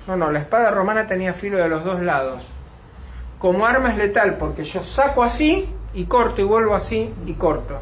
No, 0.07 0.15
no, 0.15 0.31
la 0.31 0.39
espada 0.39 0.71
romana 0.71 1.05
tenía 1.05 1.33
filo 1.33 1.57
de 1.57 1.67
los 1.67 1.83
dos 1.83 2.01
lados. 2.01 2.41
Como 3.39 3.65
arma 3.65 3.91
es 3.91 3.97
letal 3.97 4.37
porque 4.37 4.63
yo 4.63 4.81
saco 4.81 5.21
así 5.21 5.69
y 5.93 6.05
corto 6.05 6.41
y 6.41 6.45
vuelvo 6.45 6.75
así 6.75 7.13
y 7.25 7.33
corto. 7.33 7.81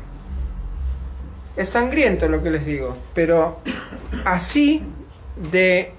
Es 1.55 1.69
sangriento 1.69 2.27
lo 2.27 2.41
que 2.41 2.49
les 2.49 2.65
digo, 2.65 2.97
pero 3.13 3.59
así 4.25 4.83
de 5.51 5.93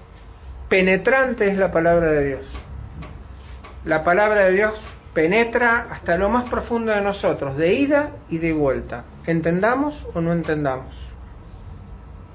penetrante 0.69 1.47
es 1.47 1.57
la 1.57 1.71
palabra 1.71 2.11
de 2.11 2.27
Dios. 2.27 2.47
La 3.85 4.03
palabra 4.03 4.45
de 4.45 4.51
Dios 4.51 4.73
penetra 5.13 5.87
hasta 5.89 6.17
lo 6.17 6.29
más 6.29 6.49
profundo 6.49 6.91
de 6.91 7.01
nosotros, 7.01 7.57
de 7.57 7.73
ida 7.73 8.11
y 8.29 8.37
de 8.37 8.53
vuelta. 8.53 9.05
¿Entendamos 9.25 10.05
o 10.13 10.21
no 10.21 10.33
entendamos? 10.33 10.93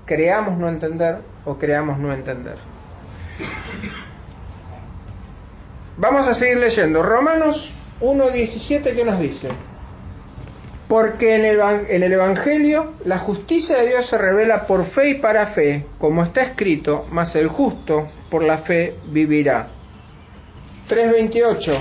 ¿Creamos 0.06 0.58
no 0.58 0.68
entender 0.68 1.18
o 1.44 1.58
creamos 1.58 1.98
no 1.98 2.12
entender? 2.12 2.71
Vamos 5.96 6.26
a 6.26 6.34
seguir 6.34 6.58
leyendo. 6.58 7.02
Romanos 7.02 7.72
1.17, 8.00 8.94
¿qué 8.94 9.04
nos 9.04 9.20
dice? 9.20 9.48
Porque 10.88 11.36
en 11.36 11.44
el, 11.44 11.60
en 11.88 12.02
el, 12.02 12.12
Evangelio 12.12 12.94
la 13.04 13.18
justicia 13.18 13.76
de 13.78 13.88
Dios 13.88 14.06
se 14.06 14.18
revela 14.18 14.66
por 14.66 14.84
fe 14.84 15.10
y 15.10 15.14
para 15.14 15.46
fe, 15.46 15.86
como 15.98 16.22
está 16.22 16.42
escrito, 16.42 17.06
mas 17.10 17.36
el 17.36 17.48
justo 17.48 18.08
por 18.30 18.42
la 18.42 18.58
fe 18.58 18.96
vivirá. 19.06 19.68
3.28. 20.88 21.72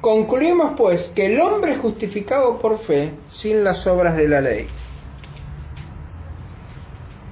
Concluimos 0.00 0.74
pues 0.76 1.08
que 1.08 1.26
el 1.26 1.40
hombre 1.40 1.72
es 1.72 1.78
justificado 1.78 2.58
por 2.58 2.78
fe 2.80 3.10
sin 3.28 3.64
las 3.64 3.86
obras 3.86 4.16
de 4.16 4.28
la 4.28 4.40
ley. 4.40 4.68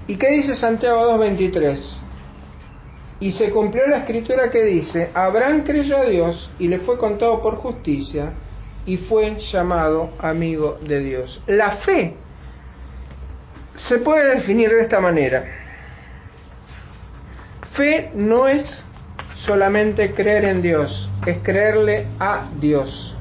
¿Y 0.07 0.17
qué 0.17 0.31
dice 0.31 0.55
Santiago 0.57 1.19
2.23? 1.19 2.00
Y 3.21 3.33
se 3.33 3.51
cumplió 3.51 3.87
la 3.87 3.99
escritura 3.99 4.51
que 4.51 4.65
dice, 4.65 5.11
Abraham 5.13 5.63
creyó 5.63 5.99
a 5.99 6.05
Dios 6.05 6.51
y 6.59 6.69
le 6.69 6.79
fue 6.79 6.97
contado 6.97 7.43
por 7.43 7.57
justicia 7.57 8.33
y 8.87 8.97
fue 8.97 9.39
llamado 9.39 10.11
amigo 10.19 10.79
de 10.83 11.01
Dios. 11.01 11.43
La 11.47 11.73
fe 11.77 12.17
se 13.77 13.99
puede 13.99 14.37
definir 14.37 14.71
de 14.71 14.81
esta 14.81 15.01
manera. 15.01 15.45
Fe 17.73 18.11
no 18.15 18.49
es 18.49 18.83
solamente 19.37 20.13
creer 20.15 20.45
en 20.45 20.63
Dios, 20.63 21.11
es 21.27 21.39
creerle 21.43 22.07
a 22.19 22.49
Dios. 22.59 23.17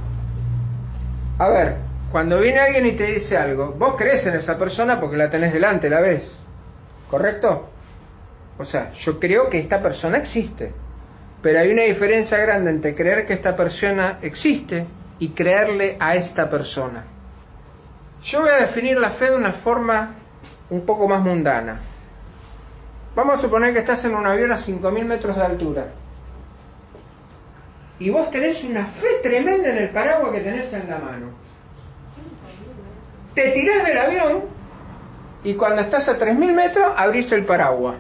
A 1.38 1.50
ver, 1.50 1.76
cuando 2.12 2.40
viene 2.40 2.60
alguien 2.60 2.86
y 2.86 2.94
te 2.94 3.06
dice 3.06 3.38
algo, 3.38 3.76
vos 3.78 3.96
crees 3.98 4.26
en 4.26 4.36
esa 4.36 4.58
persona 4.58 5.00
porque 5.00 5.18
la 5.18 5.30
tenés 5.30 5.54
delante, 5.54 5.90
la 5.90 6.02
ves. 6.02 6.38
¿Correcto? 7.10 7.70
O 8.60 8.66
sea, 8.66 8.92
yo 8.92 9.20
creo 9.22 9.50
que 9.50 9.58
esta 9.58 9.82
persona 9.82 10.18
existe. 10.18 10.74
Pero 11.42 11.60
hay 11.60 11.72
una 11.72 11.84
diferencia 11.84 12.38
grande 12.38 12.72
entre 12.72 12.94
creer 12.94 13.26
que 13.26 13.32
esta 13.32 13.56
persona 13.56 14.20
existe 14.22 14.86
y 15.18 15.30
creerle 15.30 15.96
a 15.98 16.16
esta 16.16 16.50
persona. 16.50 17.06
Yo 18.22 18.42
voy 18.42 18.50
a 18.50 18.66
definir 18.66 18.98
la 18.98 19.12
fe 19.12 19.32
de 19.32 19.38
una 19.38 19.54
forma 19.54 20.16
un 20.70 20.86
poco 20.86 21.08
más 21.08 21.22
mundana. 21.22 21.80
Vamos 23.16 23.36
a 23.36 23.38
suponer 23.38 23.72
que 23.72 23.80
estás 23.80 24.04
en 24.04 24.14
un 24.14 24.28
avión 24.28 24.52
a 24.52 24.58
5.000 24.58 25.06
metros 25.06 25.38
de 25.38 25.42
altura. 25.42 25.88
Y 27.98 28.10
vos 28.10 28.30
tenés 28.30 28.62
una 28.66 28.88
fe 28.88 29.20
tremenda 29.24 29.70
en 29.70 29.78
el 29.78 29.90
paraguas 29.90 30.34
que 30.34 30.42
tenés 30.42 30.74
en 30.74 30.90
la 30.90 30.98
mano. 30.98 31.28
Te 33.34 33.52
tirás 33.52 33.86
del 33.86 33.98
avión 33.98 34.42
y 35.46 35.54
cuando 35.54 35.82
estás 35.82 36.10
a 36.10 36.20
3.000 36.20 36.54
metros 36.54 36.94
abrís 36.98 37.32
el 37.32 37.46
paraguas 37.46 37.96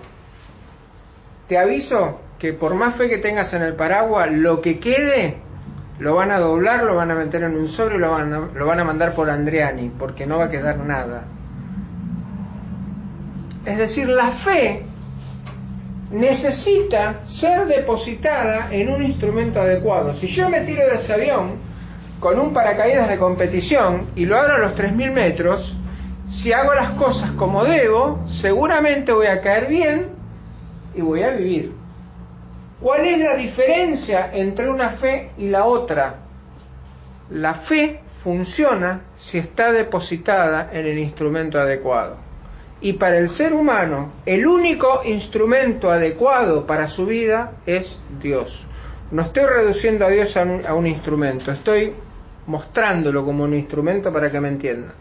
te 1.50 1.58
aviso 1.58 2.20
que 2.38 2.54
por 2.54 2.76
más 2.76 2.96
fe 2.96 3.10
que 3.10 3.18
tengas 3.18 3.54
en 3.56 3.64
el 3.64 3.74
paraguas, 3.74 4.32
lo 4.32 4.62
que 4.62 4.80
quede 4.80 5.38
lo 5.98 6.14
van 6.14 6.30
a 6.32 6.38
doblar, 6.38 6.84
lo 6.84 6.96
van 6.96 7.10
a 7.10 7.16
meter 7.16 7.42
en 7.42 7.58
un 7.58 7.68
sobre 7.68 7.96
y 7.96 7.98
lo 7.98 8.12
van 8.12 8.80
a, 8.80 8.84
mandar 8.84 9.16
por 9.16 9.32
Andriani, 9.32 9.92
porque 9.98 10.28
no 10.28 10.38
va 10.38 10.46
a 10.46 10.50
quedar 10.52 10.78
nada. 10.78 11.24
Es 13.66 13.80
decir, 13.80 14.08
la 14.08 14.28
fe 14.28 14.84
necesita 16.12 17.22
ser 17.26 17.66
depositada 17.66 18.68
en 18.72 18.90
un 18.90 19.02
instrumento 19.02 19.60
adecuado. 19.60 20.14
Si 20.14 20.28
yo 20.28 20.50
me 20.50 20.62
tiro 20.62 20.86
de 20.86 20.98
ese 20.98 21.14
avión 21.14 21.58
con 22.20 22.40
un 22.40 22.54
paracaídas 22.54 23.10
de 23.10 23.18
competición 23.18 24.12
y 24.16 24.26
lo 24.26 24.38
abro 24.38 24.54
a 24.54 24.60
los 24.60 24.76
3.000 24.76 25.12
metros, 25.14 25.76
si 26.28 26.54
hago 26.54 26.76
las 26.76 26.92
cosas 26.92 27.32
como 27.32 27.66
debo, 27.66 28.20
seguramente 28.28 29.12
voy 29.12 29.28
a 29.28 29.42
caer 29.42 29.68
bien 29.68 30.19
y 30.96 31.02
voy 31.02 31.24
a 31.24 31.32
vivir. 31.32 31.74
¿Cuál 32.82 33.06
es 33.06 33.20
la 33.20 33.36
diferencia 33.36 34.32
entre 34.34 34.70
una 34.70 34.92
fe 34.92 35.32
y 35.38 35.50
la 35.50 35.66
otra? 35.66 36.16
La 37.30 37.56
fe 37.56 38.00
funciona 38.24 39.02
si 39.16 39.38
está 39.38 39.72
depositada 39.72 40.70
en 40.72 40.86
el 40.86 40.98
instrumento 40.98 41.60
adecuado. 41.60 42.18
Y 42.82 42.94
para 42.94 43.18
el 43.18 43.30
ser 43.30 43.54
humano, 43.54 44.14
el 44.26 44.48
único 44.48 45.02
instrumento 45.04 45.92
adecuado 45.92 46.66
para 46.66 46.88
su 46.88 47.06
vida 47.06 47.52
es 47.66 47.98
Dios. 48.22 48.58
No 49.12 49.24
estoy 49.24 49.44
reduciendo 49.44 50.06
a 50.06 50.10
Dios 50.10 50.38
a 50.38 50.44
un, 50.44 50.66
a 50.66 50.74
un 50.74 50.88
instrumento, 50.88 51.52
estoy 51.52 51.94
mostrándolo 52.48 53.26
como 53.26 53.44
un 53.44 53.54
instrumento 53.54 54.14
para 54.14 54.32
que 54.32 54.40
me 54.40 54.48
entiendan. 54.48 54.94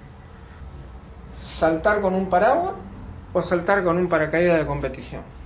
Saltar 1.44 2.00
con 2.00 2.14
un 2.14 2.28
paraguas 2.28 2.74
o 3.32 3.40
saltar 3.42 3.84
con 3.84 3.96
un 3.96 4.08
paracaídas 4.08 4.58
de 4.58 4.66
competición 4.66 5.37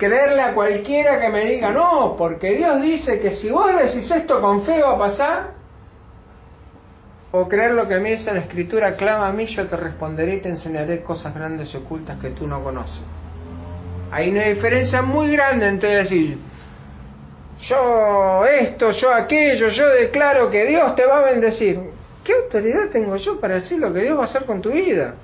creerle 0.00 0.40
a 0.40 0.54
cualquiera 0.54 1.20
que 1.20 1.28
me 1.28 1.44
diga, 1.44 1.70
no, 1.70 2.16
porque 2.16 2.56
Dios 2.56 2.80
dice 2.80 3.20
que 3.20 3.32
si 3.34 3.50
vos 3.50 3.76
decís 3.76 4.10
esto 4.10 4.40
con 4.40 4.64
fe 4.64 4.82
va 4.82 4.94
a 4.94 4.98
pasar, 4.98 5.50
o 7.32 7.46
creer 7.46 7.72
lo 7.72 7.86
que 7.86 8.00
me 8.00 8.12
dice 8.12 8.32
la 8.32 8.40
escritura, 8.40 8.96
clama 8.96 9.28
a 9.28 9.32
mí, 9.32 9.44
yo 9.44 9.68
te 9.68 9.76
responderé 9.76 10.36
y 10.36 10.40
te 10.40 10.48
enseñaré 10.48 11.02
cosas 11.02 11.34
grandes 11.34 11.74
y 11.74 11.76
ocultas 11.76 12.18
que 12.18 12.30
tú 12.30 12.46
no 12.46 12.64
conoces. 12.64 13.02
Hay 14.10 14.30
una 14.30 14.44
diferencia 14.44 15.02
muy 15.02 15.30
grande 15.30 15.68
entre 15.68 15.96
decir, 15.96 16.38
yo 17.60 18.44
esto, 18.46 18.92
yo 18.92 19.14
aquello, 19.14 19.68
yo 19.68 19.86
declaro 19.86 20.50
que 20.50 20.64
Dios 20.64 20.96
te 20.96 21.04
va 21.04 21.18
a 21.18 21.24
bendecir. 21.26 21.78
¿Qué 22.24 22.32
autoridad 22.32 22.88
tengo 22.90 23.16
yo 23.16 23.38
para 23.38 23.54
decir 23.54 23.78
lo 23.78 23.92
que 23.92 24.00
Dios 24.00 24.16
va 24.16 24.22
a 24.22 24.24
hacer 24.24 24.46
con 24.46 24.62
tu 24.62 24.70
vida? 24.70 25.14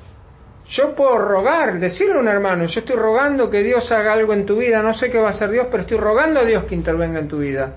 Yo 0.68 0.96
puedo 0.96 1.18
rogar, 1.18 1.79
decirle 1.79 2.14
a 2.14 2.18
un 2.18 2.29
hermano, 2.29 2.64
yo 2.64 2.81
estoy 2.81 2.96
rogando 2.96 3.50
que 3.50 3.62
Dios 3.62 3.92
haga 3.92 4.12
algo 4.12 4.33
en 4.33 4.46
tu 4.46 4.57
vida, 4.57 4.83
no 4.83 4.92
sé 4.92 5.11
qué 5.11 5.18
va 5.18 5.29
a 5.29 5.31
hacer 5.31 5.50
Dios, 5.50 5.68
pero 5.70 5.83
estoy 5.83 5.98
rogando 5.98 6.40
a 6.40 6.44
Dios 6.44 6.64
que 6.64 6.74
intervenga 6.74 7.20
en 7.20 7.29
tu 7.29 7.38
vida. 7.38 7.74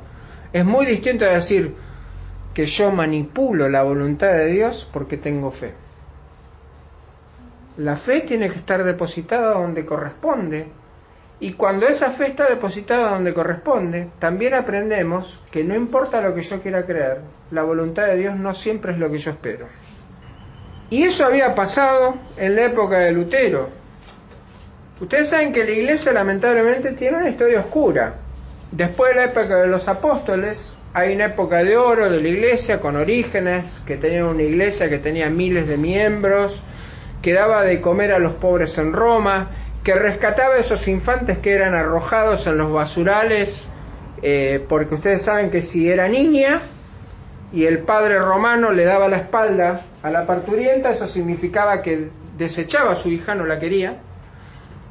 Es 0.51 0.65
muy 0.65 0.87
distinto 0.87 1.25
de 1.25 1.35
decir 1.35 1.75
que 2.53 2.65
yo 2.65 2.91
manipulo 2.91 3.69
la 3.69 3.83
voluntad 3.83 4.31
de 4.31 4.47
Dios 4.47 4.89
porque 4.91 5.17
tengo 5.17 5.51
fe. 5.51 5.73
La 7.77 7.95
fe 7.95 8.21
tiene 8.21 8.49
que 8.49 8.57
estar 8.57 8.83
depositada 8.83 9.53
donde 9.53 9.85
corresponde 9.85 10.67
y 11.39 11.53
cuando 11.53 11.87
esa 11.87 12.11
fe 12.11 12.27
está 12.27 12.49
depositada 12.49 13.11
donde 13.11 13.33
corresponde, 13.33 14.09
también 14.19 14.55
aprendemos 14.55 15.39
que 15.51 15.63
no 15.63 15.75
importa 15.75 16.21
lo 16.21 16.33
que 16.33 16.41
yo 16.41 16.61
quiera 16.61 16.85
creer, 16.85 17.21
la 17.51 17.63
voluntad 17.63 18.07
de 18.07 18.17
Dios 18.17 18.35
no 18.35 18.53
siempre 18.53 18.93
es 18.93 18.97
lo 18.97 19.09
que 19.09 19.19
yo 19.19 19.31
espero. 19.31 19.67
Y 20.89 21.03
eso 21.03 21.25
había 21.25 21.53
pasado 21.53 22.15
en 22.37 22.55
la 22.55 22.65
época 22.65 22.99
de 22.99 23.11
Lutero. 23.11 23.69
Ustedes 24.99 25.29
saben 25.29 25.53
que 25.53 25.63
la 25.63 25.71
iglesia 25.71 26.11
lamentablemente 26.11 26.93
tiene 26.93 27.17
una 27.17 27.29
historia 27.29 27.59
oscura. 27.59 28.15
Después 28.71 29.13
de 29.13 29.21
la 29.21 29.25
época 29.25 29.57
de 29.57 29.67
los 29.67 29.87
apóstoles, 29.87 30.73
hay 30.93 31.15
una 31.15 31.25
época 31.25 31.63
de 31.63 31.77
oro 31.77 32.09
de 32.09 32.19
la 32.19 32.27
iglesia 32.27 32.79
con 32.79 32.95
orígenes, 32.95 33.81
que 33.85 33.97
tenía 33.97 34.25
una 34.25 34.41
iglesia 34.41 34.89
que 34.89 34.97
tenía 34.97 35.29
miles 35.29 35.67
de 35.67 35.77
miembros, 35.77 36.59
que 37.21 37.33
daba 37.33 37.63
de 37.63 37.79
comer 37.81 38.11
a 38.11 38.19
los 38.19 38.33
pobres 38.33 38.77
en 38.77 38.91
Roma, 38.93 39.49
que 39.83 39.93
rescataba 39.93 40.55
a 40.55 40.57
esos 40.57 40.87
infantes 40.87 41.37
que 41.37 41.53
eran 41.53 41.75
arrojados 41.75 42.47
en 42.47 42.57
los 42.57 42.71
basurales, 42.71 43.67
eh, 44.21 44.65
porque 44.67 44.95
ustedes 44.95 45.21
saben 45.21 45.51
que 45.51 45.61
si 45.61 45.89
era 45.89 46.07
niña, 46.07 46.61
y 47.51 47.65
el 47.65 47.79
padre 47.79 48.19
romano 48.19 48.71
le 48.71 48.85
daba 48.85 49.07
la 49.07 49.17
espalda 49.17 49.81
a 50.03 50.09
la 50.09 50.25
parturienta, 50.25 50.91
eso 50.91 51.07
significaba 51.07 51.81
que 51.81 52.09
desechaba 52.37 52.91
a 52.91 52.95
su 52.95 53.09
hija, 53.09 53.35
no 53.35 53.45
la 53.45 53.59
quería. 53.59 53.97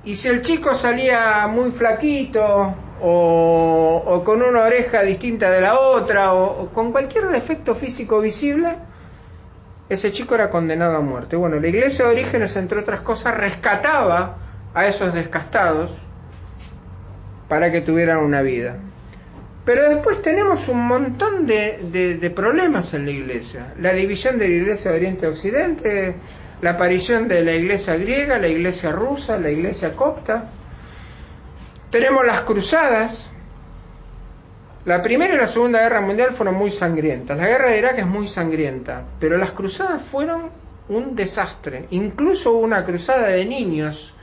Y 0.05 0.14
si 0.14 0.29
el 0.29 0.42
chico 0.42 0.75
salía 0.75 1.47
muy 1.49 1.71
flaquito 1.71 2.75
o, 3.01 4.23
con 4.25 4.42
una 4.42 4.62
oreja 4.62 5.03
distinta 5.03 5.51
de 5.51 5.61
la 5.61 5.79
otra 5.79 6.35
o, 6.35 6.62
o, 6.62 6.68
con 6.71 6.92
cualquier 6.92 7.29
defecto 7.29 7.75
físico 7.75 8.21
visible, 8.21 8.75
ese 9.88 10.11
chico 10.11 10.35
era 10.35 10.51
condenado 10.51 10.97
a 10.97 11.01
muerte. 11.01 11.37
Bueno, 11.37 11.61
la 11.61 11.68
iglesia 11.68 12.07
de 12.07 12.12
orígenes, 12.12 12.57
entre 12.57 12.81
otras 12.81 13.01
cosas, 13.01 13.37
rescataba 13.37 14.37
a 14.75 14.87
esos 14.87 15.14
descastados 15.14 15.90
para 17.49 17.71
que 17.71 17.81
tuvieran 17.81 18.18
una 18.18 18.42
vida. 18.42 18.77
Pero 19.69 19.87
después 19.87 20.23
tenemos 20.23 20.67
un 20.71 20.87
montón 20.87 21.47
de, 21.47 22.33
problemas 22.35 22.95
en 22.95 23.05
la 23.05 23.11
iglesia. 23.11 23.75
La 23.79 23.93
división 23.93 24.39
de 24.39 24.49
la 24.49 24.55
iglesia 24.55 24.91
de 24.91 24.97
Oriente 24.97 25.27
a 25.27 25.29
Occidente, 25.29 26.15
la 26.63 26.71
aparición 26.71 27.29
de 27.29 27.45
la 27.45 27.53
iglesia 27.53 27.97
griega, 27.97 28.39
la 28.39 28.49
iglesia 28.49 28.93
rusa, 28.93 29.39
la 29.39 29.51
iglesia 29.51 29.93
copta. 29.95 30.49
Tenemos 31.91 32.25
las 32.25 32.41
cruzadas. 32.45 33.31
La 34.87 35.03
primera 35.03 35.35
y 35.35 35.37
la 35.37 35.47
segunda 35.47 35.83
guerra 35.83 36.01
mundial 36.01 36.35
fueron 36.35 36.55
muy 36.55 36.71
sangrientas. 36.71 37.37
La 37.37 37.47
guerra 37.47 37.69
de 37.69 37.79
Irak 37.79 37.99
es 37.99 38.07
muy 38.07 38.27
sangrienta, 38.27 39.05
pero 39.21 39.37
las 39.37 39.51
cruzadas 39.51 40.01
fueron 40.11 40.49
un 40.89 41.15
desastre. 41.15 41.89
Incluso 41.91 42.53
hubo 42.53 42.61
una 42.61 42.87
cruzada 42.87 43.27
de 43.27 43.45
niños 43.45 44.15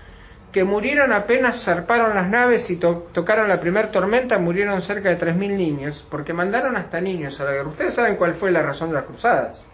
que 0.55 0.63
murieron 0.63 1.11
apenas 1.11 1.61
zarparon 1.65 2.15
las 2.15 2.29
naves 2.29 2.69
y 2.69 2.77
to- 2.77 3.09
tocaron 3.11 3.49
la 3.49 3.59
primera 3.59 3.91
tormenta, 3.91 4.37
murieron 4.39 4.81
cerca 4.81 5.09
de 5.09 5.17
3.000 5.17 5.57
niños, 5.57 6.07
porque 6.09 6.31
mandaron 6.31 6.77
hasta 6.77 7.01
niños 7.01 7.41
a 7.41 7.43
la 7.43 7.51
guerra. 7.51 7.67
Ustedes 7.67 7.93
saben 7.93 8.15
cuál 8.15 8.35
fue 8.35 8.51
la 8.53 8.61
razón 8.61 8.87
de 8.87 8.95
las 8.95 9.03
cruzadas. 9.03 9.65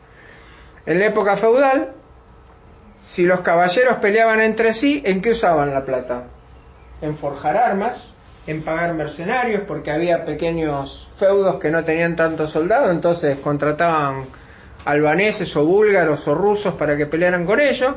En 0.87 0.97
la 0.99 1.05
época 1.05 1.37
feudal, 1.37 1.91
si 3.05 3.25
los 3.27 3.41
caballeros 3.41 3.97
peleaban 3.97 4.41
entre 4.41 4.73
sí, 4.73 5.03
¿en 5.05 5.21
qué 5.21 5.33
usaban 5.33 5.71
la 5.71 5.85
plata? 5.85 6.23
En 6.99 7.15
forjar 7.15 7.57
armas, 7.57 8.11
en 8.47 8.63
pagar 8.63 8.95
mercenarios, 8.95 9.61
porque 9.67 9.91
había 9.91 10.25
pequeños 10.25 11.07
feudos 11.19 11.59
que 11.59 11.69
no 11.69 11.83
tenían 11.85 12.15
tantos 12.15 12.49
soldados, 12.49 12.89
entonces 12.89 13.37
contrataban 13.37 14.25
albaneses 14.85 15.55
o 15.55 15.63
búlgaros 15.63 16.27
o 16.27 16.33
rusos 16.33 16.73
para 16.73 16.97
que 16.97 17.05
pelearan 17.05 17.45
con 17.45 17.59
ellos. 17.59 17.93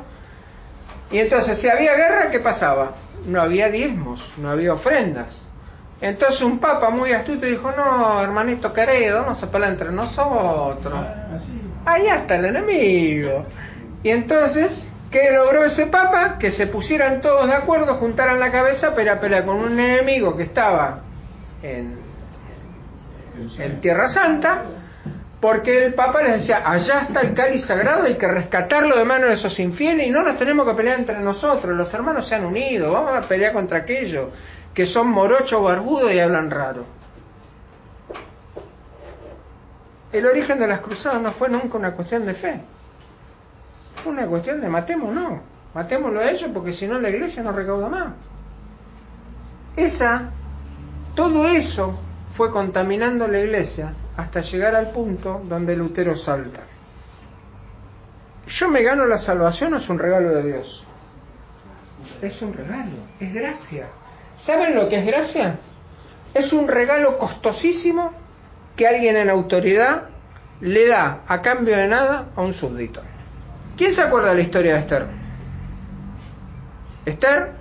Y 1.11 1.19
entonces, 1.19 1.59
si 1.59 1.69
había 1.69 1.95
guerra, 1.95 2.31
¿qué 2.31 2.40
pasaba? 2.40 2.93
No 3.27 3.40
había 3.40 3.69
diezmos, 3.69 4.25
no 4.38 4.51
había 4.51 4.75
ofrendas. 4.75 5.45
Entonces 6.01 6.43
un 6.43 6.59
papa 6.59 6.90
muy 6.90 7.12
astuto 7.12 7.47
dijo, 7.47 7.73
no, 7.73 8.21
hermanito 8.21 8.73
querido, 8.73 9.23
vamos 9.23 9.43
a 9.43 9.51
pelear 9.51 9.73
entre 9.73 9.90
nosotros. 9.93 10.95
Ahí 11.87 12.07
está 12.07 12.37
el 12.37 12.47
enemigo. 12.47 13.47
Y 14.03 14.11
entonces, 14.11 14.87
¿qué 15.11 15.31
logró 15.33 15.64
ese 15.64 15.87
papa? 15.87 16.37
Que 16.38 16.51
se 16.51 16.67
pusieran 16.67 17.23
todos 17.23 17.47
de 17.47 17.55
acuerdo, 17.55 17.95
juntaran 17.95 18.38
la 18.38 18.51
cabeza 18.51 18.95
para 18.95 19.19
pelear 19.21 19.47
con 19.47 19.57
un 19.57 19.81
enemigo 19.81 20.37
que 20.37 20.43
estaba 20.43 21.01
en, 21.62 21.97
en 23.59 23.81
Tierra 23.81 24.09
Santa, 24.09 24.62
porque 25.44 25.85
el 25.85 25.92
Papa 25.92 26.22
les 26.22 26.33
decía, 26.33 26.62
allá 26.64 27.00
está 27.02 27.20
el 27.20 27.35
cáliz 27.35 27.66
sagrado, 27.66 28.04
hay 28.04 28.14
que 28.14 28.26
rescatarlo 28.26 28.96
de 28.96 29.04
manos 29.04 29.28
de 29.28 29.35
esos 29.35 29.61
infieles 29.61 30.07
y 30.07 30.11
no 30.11 30.22
nos 30.22 30.38
tenemos 30.38 30.66
que 30.66 30.72
pelear 30.72 30.98
entre 30.98 31.20
nosotros, 31.20 31.76
los 31.76 31.92
hermanos 31.92 32.26
se 32.26 32.37
han 32.37 32.46
unido, 32.46 32.90
vamos 32.90 33.14
a 33.14 33.28
pelear 33.28 33.52
contra 33.52 33.80
aquellos 33.80 34.28
que 34.72 34.87
son 34.87 35.11
morochos, 35.11 35.62
barbudos 35.62 36.14
y 36.14 36.18
hablan 36.18 36.50
raro. 36.50 36.87
El 40.12 40.24
origen 40.24 40.59
de 40.59 40.66
las 40.66 40.80
cruzadas 40.80 41.20
no 41.20 41.30
fue 41.33 41.50
nunca 41.50 41.76
una 41.76 41.92
cuestión 41.92 42.24
de 42.24 42.33
fe, 42.33 42.62
fue 43.96 44.12
una 44.12 44.26
cuestión 44.26 44.62
de 44.62 44.70
matemos, 44.70 45.12
no, 45.12 45.42
matémoslo 45.74 46.20
a 46.20 46.30
ellos 46.30 46.48
porque 46.54 46.72
si 46.72 46.87
no 46.87 46.98
la 46.98 47.11
iglesia 47.11 47.42
no 47.42 47.52
recauda 47.52 47.90
más. 47.90 48.14
Esa, 49.76 50.30
todo 51.14 51.46
eso 51.48 51.98
fue 52.35 52.50
contaminando 52.50 53.28
la 53.28 53.40
iglesia 53.40 53.92
hasta 54.16 54.40
llegar 54.40 54.74
al 54.74 54.90
punto 54.90 55.42
donde 55.44 55.77
Lutero 55.77 56.14
salta. 56.14 56.61
Yo 58.46 58.68
me 58.68 58.83
gano 58.83 59.07
la 59.07 59.18
salvación, 59.18 59.74
es 59.74 59.88
un 59.88 59.98
regalo 59.98 60.31
de 60.31 60.42
Dios. 60.42 60.85
Es 62.20 62.42
un 62.42 62.53
regalo, 62.53 62.92
es 63.18 63.33
gracia. 63.33 63.87
¿Saben 64.38 64.74
lo 64.74 64.88
que 64.88 64.98
es 64.98 65.07
gracia? 65.07 65.57
Es 66.35 66.53
un 66.53 66.68
regalo 66.68 67.18
costosísimo 67.18 68.12
que 68.77 68.87
alguien 68.87 69.16
en 69.16 69.31
autoridad 69.31 70.09
le 70.61 70.87
da 70.88 71.22
a 71.27 71.40
cambio 71.42 71.77
de 71.77 71.88
nada 71.88 72.27
a 72.37 72.42
un 72.42 72.55
súbdito. 72.55 73.00
¿Quién 73.77 73.92
se 73.92 74.03
acuerda 74.03 74.31
de 74.31 74.37
la 74.37 74.40
historia 74.42 74.74
de 74.74 74.81
Esther? 74.81 75.07
Esther, 77.07 77.53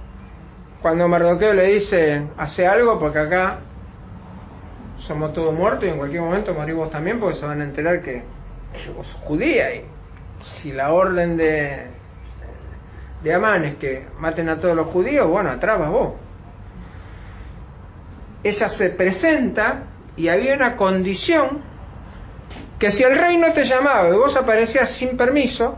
cuando 0.81 1.07
Mardoqueo 1.07 1.53
le 1.53 1.65
dice, 1.67 2.27
hace 2.37 2.67
algo 2.67 2.99
porque 2.99 3.19
acá 3.19 3.59
somos 5.03 5.33
todos 5.33 5.53
muertos 5.53 5.85
y 5.85 5.89
en 5.89 5.97
cualquier 5.97 6.21
momento 6.21 6.53
morimos 6.53 6.89
también 6.89 7.19
porque 7.19 7.35
se 7.35 7.45
van 7.45 7.59
a 7.59 7.63
enterar 7.65 8.01
que, 8.01 8.23
que 8.73 8.89
vos 8.95 9.05
sos 9.05 9.21
judía 9.23 9.75
y 9.75 9.85
si 10.41 10.71
la 10.71 10.93
orden 10.93 11.35
de, 11.35 11.87
de 13.21 13.33
Amán 13.33 13.65
es 13.65 13.75
que 13.75 14.05
maten 14.17 14.47
a 14.49 14.59
todos 14.59 14.75
los 14.75 14.87
judíos, 14.87 15.27
bueno, 15.27 15.49
atrás 15.49 15.79
vas 15.79 15.89
vos. 15.89 16.13
Ella 18.43 18.69
se 18.69 18.89
presenta 18.89 19.83
y 20.15 20.29
había 20.29 20.55
una 20.55 20.75
condición 20.77 21.61
que 22.79 22.91
si 22.91 23.03
el 23.03 23.17
rey 23.17 23.37
no 23.37 23.53
te 23.53 23.65
llamaba 23.65 24.09
y 24.09 24.13
vos 24.13 24.35
aparecías 24.35 24.89
sin 24.89 25.17
permiso, 25.17 25.77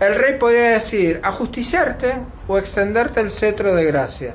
el 0.00 0.14
rey 0.16 0.38
podía 0.38 0.70
decir 0.70 1.20
ajusticiarte 1.22 2.14
o 2.48 2.58
extenderte 2.58 3.20
el 3.20 3.30
cetro 3.30 3.74
de 3.74 3.84
gracia. 3.84 4.34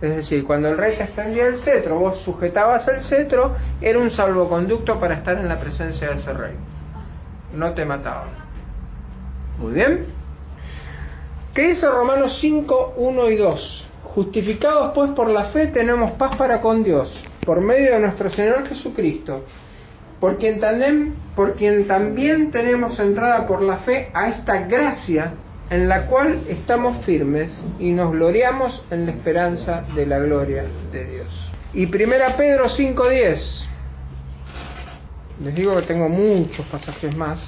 Es 0.00 0.14
decir, 0.14 0.44
cuando 0.44 0.68
el 0.68 0.78
rey 0.78 0.96
te 0.96 1.02
extendía 1.02 1.46
el 1.46 1.56
cetro, 1.56 1.98
vos 1.98 2.18
sujetabas 2.18 2.86
el 2.88 3.02
cetro, 3.02 3.56
era 3.80 3.98
un 3.98 4.10
salvoconducto 4.10 5.00
para 5.00 5.14
estar 5.14 5.36
en 5.38 5.48
la 5.48 5.58
presencia 5.58 6.08
de 6.08 6.14
ese 6.14 6.32
rey. 6.32 6.54
No 7.52 7.74
te 7.74 7.84
mataban. 7.84 8.28
Muy 9.58 9.72
bien. 9.72 10.06
¿Qué 11.52 11.68
dice 11.68 11.88
Romanos 11.88 12.38
5, 12.38 12.94
1 12.96 13.30
y 13.30 13.36
2? 13.36 13.86
Justificados 14.04 14.92
pues 14.94 15.10
por 15.10 15.28
la 15.28 15.44
fe 15.46 15.66
tenemos 15.66 16.12
paz 16.12 16.36
para 16.36 16.60
con 16.60 16.84
Dios, 16.84 17.18
por 17.44 17.60
medio 17.60 17.94
de 17.94 18.00
nuestro 18.00 18.30
Señor 18.30 18.68
Jesucristo, 18.68 19.44
por 20.20 20.38
quien, 20.38 20.60
por 21.34 21.54
quien 21.54 21.88
también 21.88 22.52
tenemos 22.52 23.00
entrada 23.00 23.46
por 23.48 23.62
la 23.62 23.78
fe 23.78 24.10
a 24.14 24.28
esta 24.28 24.62
gracia 24.62 25.32
en 25.70 25.88
la 25.88 26.06
cual 26.06 26.40
estamos 26.48 27.04
firmes 27.04 27.58
y 27.78 27.92
nos 27.92 28.12
gloriamos 28.12 28.82
en 28.90 29.06
la 29.06 29.12
esperanza 29.12 29.82
de 29.94 30.06
la 30.06 30.18
gloria 30.18 30.64
de 30.90 31.04
Dios. 31.04 31.50
Y 31.74 31.86
primera 31.86 32.36
Pedro 32.36 32.68
5:10. 32.68 33.66
Les 35.44 35.54
digo 35.54 35.76
que 35.76 35.82
tengo 35.82 36.08
muchos 36.08 36.66
pasajes 36.66 37.14
más. 37.16 37.38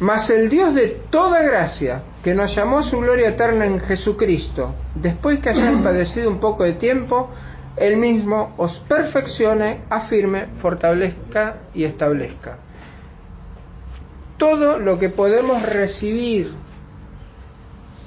Mas 0.00 0.30
el 0.30 0.48
Dios 0.48 0.74
de 0.74 0.88
toda 1.10 1.42
gracia, 1.42 2.02
que 2.22 2.34
nos 2.34 2.54
llamó 2.54 2.78
a 2.78 2.82
su 2.84 3.00
gloria 3.00 3.30
eterna 3.30 3.66
en 3.66 3.80
Jesucristo, 3.80 4.74
después 4.94 5.40
que 5.40 5.50
hayan 5.50 5.82
padecido 5.84 6.30
un 6.30 6.38
poco 6.38 6.64
de 6.64 6.74
tiempo, 6.74 7.30
Él 7.76 7.96
mismo 7.96 8.54
os 8.56 8.78
perfeccione, 8.80 9.80
afirme, 9.88 10.46
fortalezca 10.60 11.56
y 11.74 11.84
establezca. 11.84 12.58
Todo 14.36 14.78
lo 14.78 15.00
que 15.00 15.08
podemos 15.08 15.62
recibir 15.62 16.52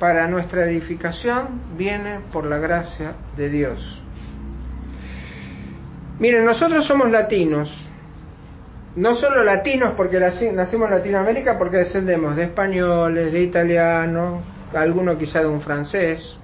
para 0.01 0.27
nuestra 0.27 0.65
edificación 0.65 1.61
viene 1.77 2.21
por 2.33 2.47
la 2.47 2.57
gracia 2.57 3.13
de 3.37 3.49
Dios. 3.49 4.01
Miren, 6.17 6.43
nosotros 6.43 6.85
somos 6.85 7.11
latinos, 7.11 7.85
no 8.95 9.13
solo 9.13 9.43
latinos 9.43 9.91
porque 9.95 10.19
nacimos 10.19 10.89
en 10.89 10.97
Latinoamérica, 10.97 11.59
porque 11.59 11.77
descendemos 11.77 12.35
de 12.35 12.45
españoles, 12.45 13.31
de 13.31 13.41
italianos, 13.43 14.41
algunos 14.73 15.17
quizá 15.17 15.41
de 15.41 15.49
un 15.49 15.61
francés, 15.61 16.35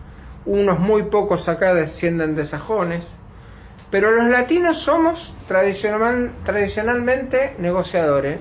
unos 0.45 0.77
muy 0.77 1.05
pocos 1.05 1.49
acá 1.49 1.73
descienden 1.73 2.35
de 2.35 2.45
sajones, 2.45 3.07
pero 3.89 4.11
los 4.11 4.27
latinos 4.27 4.77
somos 4.77 5.33
tradicional, 5.47 6.31
tradicionalmente 6.43 7.55
negociadores. 7.57 8.37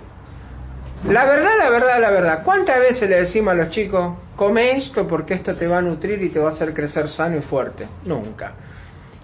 La 1.04 1.24
verdad, 1.24 1.52
la 1.58 1.70
verdad, 1.70 2.00
la 2.00 2.10
verdad, 2.10 2.42
¿cuántas 2.42 2.80
veces 2.80 3.08
le 3.08 3.20
decimos 3.20 3.52
a 3.52 3.54
los 3.54 3.68
chicos, 3.70 4.14
come 4.34 4.72
esto 4.72 5.06
porque 5.06 5.34
esto 5.34 5.54
te 5.54 5.68
va 5.68 5.78
a 5.78 5.82
nutrir 5.82 6.20
y 6.22 6.30
te 6.30 6.40
va 6.40 6.46
a 6.46 6.52
hacer 6.52 6.74
crecer 6.74 7.08
sano 7.08 7.36
y 7.36 7.42
fuerte? 7.42 7.86
Nunca. 8.04 8.54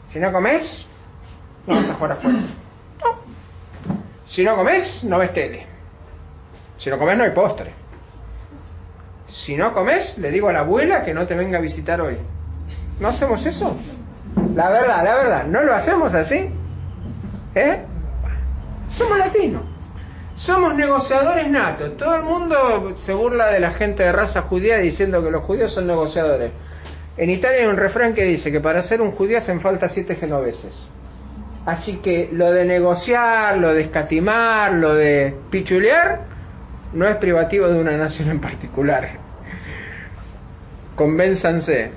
Si 0.08 0.20
no 0.20 0.30
comes, 0.30 0.86
no 1.66 1.74
vas 1.74 1.90
a 1.90 1.94
jugar 1.94 2.12
afuera. 2.12 2.38
No. 2.38 3.18
Si 4.28 4.44
no 4.44 4.54
comes, 4.54 5.02
no 5.04 5.18
ves 5.18 5.34
tele. 5.34 5.66
Si 6.78 6.88
no 6.88 6.98
comes, 6.98 7.18
no 7.18 7.24
hay 7.24 7.30
postre. 7.30 7.72
Si 9.26 9.56
no 9.56 9.72
comes, 9.72 10.18
le 10.18 10.30
digo 10.30 10.50
a 10.50 10.52
la 10.52 10.60
abuela 10.60 11.04
que 11.04 11.14
no 11.14 11.26
te 11.26 11.34
venga 11.34 11.58
a 11.58 11.60
visitar 11.60 12.00
hoy. 12.00 12.18
¿No 13.00 13.08
hacemos 13.08 13.44
eso? 13.44 13.74
La 14.54 14.70
verdad, 14.70 15.02
la 15.02 15.14
verdad, 15.16 15.46
¿no 15.46 15.62
lo 15.62 15.74
hacemos 15.74 16.14
así? 16.14 16.50
¿Eh? 17.54 17.82
Somos 18.88 19.18
latinos. 19.18 19.71
Somos 20.42 20.74
negociadores 20.74 21.48
natos. 21.48 21.96
Todo 21.96 22.16
el 22.16 22.24
mundo 22.24 22.96
se 22.98 23.14
burla 23.14 23.52
de 23.52 23.60
la 23.60 23.70
gente 23.70 24.02
de 24.02 24.10
raza 24.10 24.42
judía 24.42 24.78
diciendo 24.78 25.22
que 25.22 25.30
los 25.30 25.44
judíos 25.44 25.72
son 25.72 25.86
negociadores. 25.86 26.50
En 27.16 27.30
Italia 27.30 27.60
hay 27.60 27.66
un 27.66 27.76
refrán 27.76 28.12
que 28.12 28.24
dice 28.24 28.50
que 28.50 28.58
para 28.58 28.82
ser 28.82 29.00
un 29.00 29.12
judío 29.12 29.38
hacen 29.38 29.60
falta 29.60 29.88
siete 29.88 30.16
genoveses. 30.16 30.72
Así 31.64 31.98
que 31.98 32.28
lo 32.32 32.50
de 32.50 32.64
negociar, 32.64 33.58
lo 33.58 33.72
de 33.72 33.82
escatimar, 33.82 34.72
lo 34.72 34.96
de 34.96 35.32
pichulear, 35.48 36.22
no 36.92 37.06
es 37.06 37.14
privativo 37.18 37.68
de 37.68 37.78
una 37.78 37.96
nación 37.96 38.28
en 38.28 38.40
particular. 38.40 39.10
Convénzanse. 40.96 41.92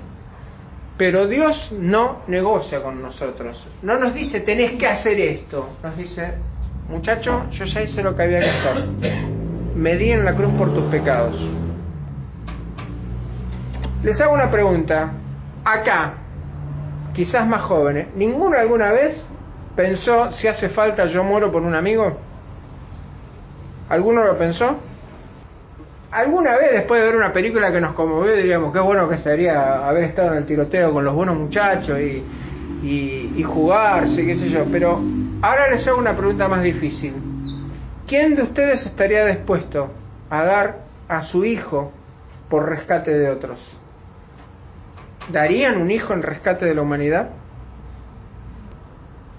Pero 0.96 1.26
Dios 1.26 1.72
no 1.72 2.22
negocia 2.28 2.80
con 2.80 3.02
nosotros. 3.02 3.66
No 3.82 3.98
nos 3.98 4.14
dice 4.14 4.38
tenés 4.38 4.78
que 4.78 4.86
hacer 4.86 5.18
esto. 5.18 5.68
Nos 5.82 5.96
dice, 5.96 6.34
muchacho, 6.88 7.46
yo 7.50 7.64
ya 7.64 7.82
hice 7.82 8.02
lo 8.02 8.14
que 8.14 8.22
había 8.22 8.40
que 8.40 8.46
hacer. 8.46 8.86
Me 9.74 9.96
di 9.96 10.12
en 10.12 10.24
la 10.24 10.34
cruz 10.34 10.52
por 10.54 10.72
tus 10.72 10.84
pecados. 10.84 11.34
Les 14.02 14.20
hago 14.20 14.34
una 14.34 14.50
pregunta. 14.50 15.12
Acá, 15.64 16.14
quizás 17.14 17.46
más 17.46 17.62
jóvenes, 17.62 18.08
¿ninguno 18.14 18.56
alguna 18.56 18.92
vez 18.92 19.28
pensó 19.74 20.32
si 20.32 20.46
hace 20.48 20.68
falta 20.68 21.06
yo 21.06 21.24
muero 21.24 21.50
por 21.50 21.62
un 21.62 21.74
amigo? 21.74 22.16
¿Alguno 23.88 24.24
lo 24.24 24.38
pensó? 24.38 24.76
alguna 26.16 26.56
vez 26.56 26.72
después 26.72 27.00
de 27.00 27.06
ver 27.08 27.16
una 27.16 27.32
película 27.32 27.70
que 27.70 27.80
nos 27.80 27.92
conmovió 27.92 28.34
diríamos 28.34 28.72
qué 28.72 28.80
bueno 28.80 29.06
que 29.06 29.16
estaría 29.16 29.86
haber 29.86 30.04
estado 30.04 30.32
en 30.32 30.38
el 30.38 30.46
tiroteo 30.46 30.92
con 30.92 31.04
los 31.04 31.14
buenos 31.14 31.36
muchachos 31.36 31.98
y, 32.00 32.22
y, 32.82 33.34
y 33.36 33.42
jugarse, 33.42 34.24
qué 34.24 34.34
sé 34.36 34.48
yo. 34.48 34.64
Pero 34.70 35.00
ahora 35.42 35.70
les 35.70 35.86
hago 35.86 35.98
una 35.98 36.16
pregunta 36.16 36.48
más 36.48 36.62
difícil. 36.62 37.14
¿Quién 38.06 38.36
de 38.36 38.42
ustedes 38.42 38.86
estaría 38.86 39.24
dispuesto 39.26 39.90
a 40.30 40.44
dar 40.44 40.78
a 41.08 41.22
su 41.22 41.44
hijo 41.44 41.92
por 42.48 42.68
rescate 42.68 43.12
de 43.12 43.30
otros? 43.30 43.58
¿Darían 45.30 45.80
un 45.80 45.90
hijo 45.90 46.12
en 46.12 46.22
rescate 46.22 46.66
de 46.66 46.74
la 46.74 46.82
humanidad? 46.82 47.30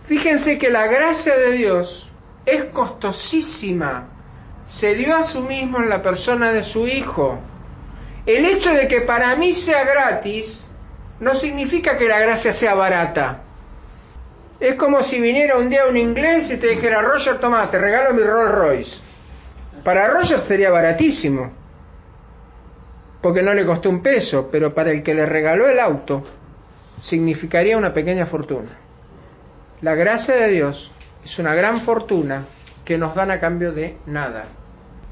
Fíjense 0.06 0.58
que 0.58 0.70
la 0.70 0.88
gracia 0.88 1.36
de 1.38 1.54
Dios 1.54 2.10
es 2.46 2.66
costosísima. 2.66 4.08
Se 4.68 4.96
dio 4.96 5.16
a 5.16 5.24
sí 5.24 5.40
mismo 5.40 5.80
en 5.80 5.90
la 5.90 6.02
persona 6.02 6.52
de 6.52 6.64
su 6.64 6.88
hijo. 6.88 7.40
El 8.26 8.46
hecho 8.46 8.74
de 8.74 8.88
que 8.90 9.02
para 9.02 9.36
mí 9.36 9.54
sea 9.54 9.86
gratis 9.86 10.68
no 11.22 11.34
significa 11.34 11.98
que 11.98 12.08
la 12.08 12.20
gracia 12.20 12.52
sea 12.54 12.74
barata. 12.74 13.44
Es 14.60 14.76
como 14.76 15.04
si 15.04 15.22
viniera 15.22 15.58
un 15.58 15.70
día 15.70 15.86
un 15.86 15.98
inglés 15.98 16.50
y 16.50 16.58
te 16.58 16.68
dijera, 16.68 17.02
Roger, 17.02 17.38
toma, 17.40 17.70
te 17.70 17.78
regalo 17.78 18.14
mi 18.14 18.24
Rolls 18.24 18.56
Royce. 18.56 18.98
Para 19.84 20.08
Roger 20.08 20.40
sería 20.40 20.72
baratísimo, 20.72 21.52
porque 23.22 23.44
no 23.44 23.54
le 23.54 23.66
costó 23.66 23.90
un 23.90 24.02
peso, 24.02 24.50
pero 24.52 24.74
para 24.74 24.92
el 24.92 25.04
que 25.04 25.14
le 25.14 25.26
regaló 25.26 25.68
el 25.68 25.80
auto 25.80 26.24
significaría 27.00 27.78
una 27.78 27.94
pequeña 27.94 28.26
fortuna. 28.26 28.70
La 29.82 29.94
gracia 29.94 30.36
de 30.36 30.50
Dios 30.50 30.92
es 31.24 31.38
una 31.38 31.54
gran 31.54 31.82
fortuna 31.82 32.46
que 32.84 32.98
nos 32.98 33.14
dan 33.14 33.30
a 33.30 33.40
cambio 33.40 33.72
de 33.74 33.98
nada. 34.08 34.46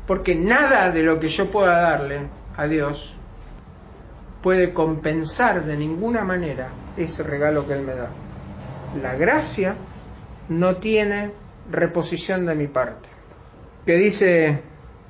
Porque 0.08 0.34
nada 0.34 0.90
de 0.90 1.04
lo 1.04 1.20
que 1.20 1.30
yo 1.30 1.52
pueda 1.52 1.82
darle 1.82 2.22
a 2.58 2.66
Dios 2.66 3.14
puede 4.42 4.74
compensar 4.74 5.66
de 5.66 5.78
ninguna 5.78 6.24
manera 6.24 6.70
ese 6.98 7.22
regalo 7.22 7.68
que 7.68 7.74
Él 7.74 7.84
me 7.84 7.96
da. 7.96 8.10
La 9.02 9.16
gracia 9.16 9.76
no 10.50 10.78
tiene 10.78 11.32
reposición 11.70 12.46
de 12.46 12.56
mi 12.56 12.68
parte. 12.68 13.10
Que 13.86 13.96
dice 13.96 14.62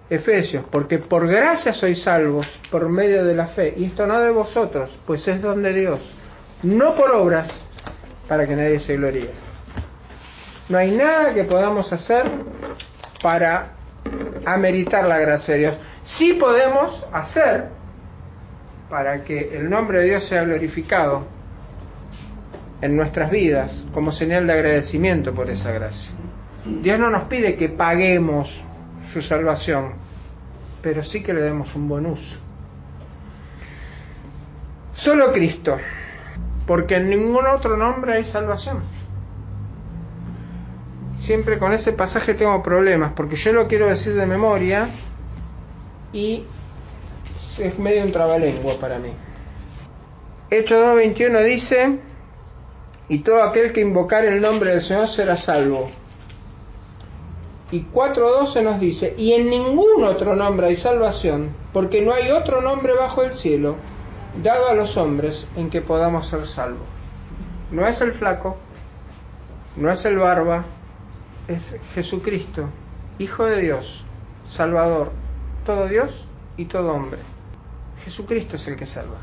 Efesios, 0.10 0.66
porque 0.70 0.98
por 0.98 1.28
gracia 1.28 1.74
sois 1.74 2.02
salvos 2.02 2.48
por 2.72 2.90
medio 2.90 3.24
de 3.24 3.36
la 3.36 3.48
fe, 3.48 3.74
y 3.78 3.86
esto 3.86 4.08
no 4.08 4.20
de 4.20 4.32
vosotros, 4.32 4.98
pues 5.06 5.28
es 5.28 5.42
don 5.42 5.64
de 5.64 5.74
Dios, 5.74 6.14
no 6.64 6.96
por 6.96 7.12
obras, 7.12 7.50
para 8.28 8.48
que 8.48 8.56
nadie 8.56 8.80
se 8.80 8.98
gloríe. 8.98 9.30
No 10.68 10.78
hay 10.78 10.92
nada 10.92 11.34
que 11.34 11.44
podamos 11.44 11.94
hacer 11.94 12.26
para 13.22 13.70
ameritar 14.46 15.06
la 15.06 15.20
gracia 15.20 15.54
de 15.54 15.60
Dios. 15.60 15.76
Sí 16.04 16.34
podemos 16.34 17.06
hacer 17.12 17.66
para 18.90 19.24
que 19.24 19.58
el 19.58 19.70
nombre 19.70 20.00
de 20.00 20.06
Dios 20.06 20.26
sea 20.26 20.44
glorificado 20.44 21.35
en 22.82 22.96
nuestras 22.96 23.32
vidas 23.32 23.86
como 23.94 24.12
señal 24.12 24.48
de 24.48 24.54
agradecimiento 24.54 25.34
por 25.34 25.50
esa 25.50 25.72
gracia. 25.72 26.12
Dios 26.66 27.00
no 27.00 27.10
nos 27.10 27.24
pide 27.24 27.56
que 27.56 27.70
paguemos 27.70 28.62
su 29.14 29.22
salvación, 29.22 29.94
pero 30.82 31.04
sí 31.04 31.22
que 31.22 31.34
le 31.34 31.42
demos 31.42 31.76
un 31.76 31.88
buen 31.88 32.06
uso. 32.06 32.38
Solo 34.94 35.32
Cristo, 35.32 35.78
porque 36.66 36.96
en 36.96 37.10
ningún 37.10 37.46
otro 37.48 37.78
nombre 37.78 38.16
hay 38.16 38.24
salvación. 38.24 38.80
Siempre 41.20 41.60
con 41.60 41.74
ese 41.74 41.92
pasaje 41.92 42.34
tengo 42.34 42.62
problemas, 42.62 43.14
porque 43.14 43.36
yo 43.36 43.52
lo 43.52 43.68
quiero 43.68 43.88
decir 43.88 44.16
de 44.16 44.26
memoria 44.26 44.90
y 46.14 46.44
es 47.60 47.80
medio 47.80 48.04
un 48.04 48.12
trabalengua 48.12 48.74
para 48.80 49.00
mí. 49.00 49.10
Hechos 50.50 50.78
2.21 50.78 51.46
dice, 51.46 52.00
y 53.08 53.20
todo 53.20 53.44
aquel 53.44 53.72
que 53.74 53.82
invocar 53.82 54.26
el 54.26 54.42
nombre 54.42 54.72
del 54.72 54.82
Señor 54.82 55.08
será 55.08 55.38
salvo. 55.38 55.90
Y 57.72 57.86
4.12 57.86 58.64
nos 58.64 58.80
dice, 58.80 59.16
y 59.18 59.34
en 59.34 59.50
ningún 59.50 60.04
otro 60.04 60.36
nombre 60.36 60.68
hay 60.68 60.76
salvación, 60.76 61.56
porque 61.74 62.02
no 62.02 62.14
hay 62.14 62.32
otro 62.32 62.62
nombre 62.62 62.94
bajo 62.94 63.24
el 63.24 63.34
cielo 63.34 63.76
dado 64.42 64.70
a 64.70 64.74
los 64.74 64.98
hombres 64.98 65.48
en 65.56 65.70
que 65.70 65.82
podamos 65.82 66.28
ser 66.28 66.46
salvos. 66.46 66.88
No 67.72 67.86
es 67.86 68.02
el 68.02 68.14
flaco, 68.14 68.58
no 69.76 69.92
es 69.92 70.06
el 70.06 70.18
barba, 70.18 70.66
es 71.48 71.76
Jesucristo, 71.94 72.70
Hijo 73.18 73.46
de 73.46 73.62
Dios, 73.62 74.04
Salvador, 74.50 75.12
todo 75.66 75.88
Dios 75.88 76.28
y 76.58 76.66
todo 76.66 76.94
hombre. 76.94 77.20
Jesucristo 78.04 78.58
es 78.58 78.68
el 78.68 78.76
que 78.76 78.86
salva. 78.86 79.18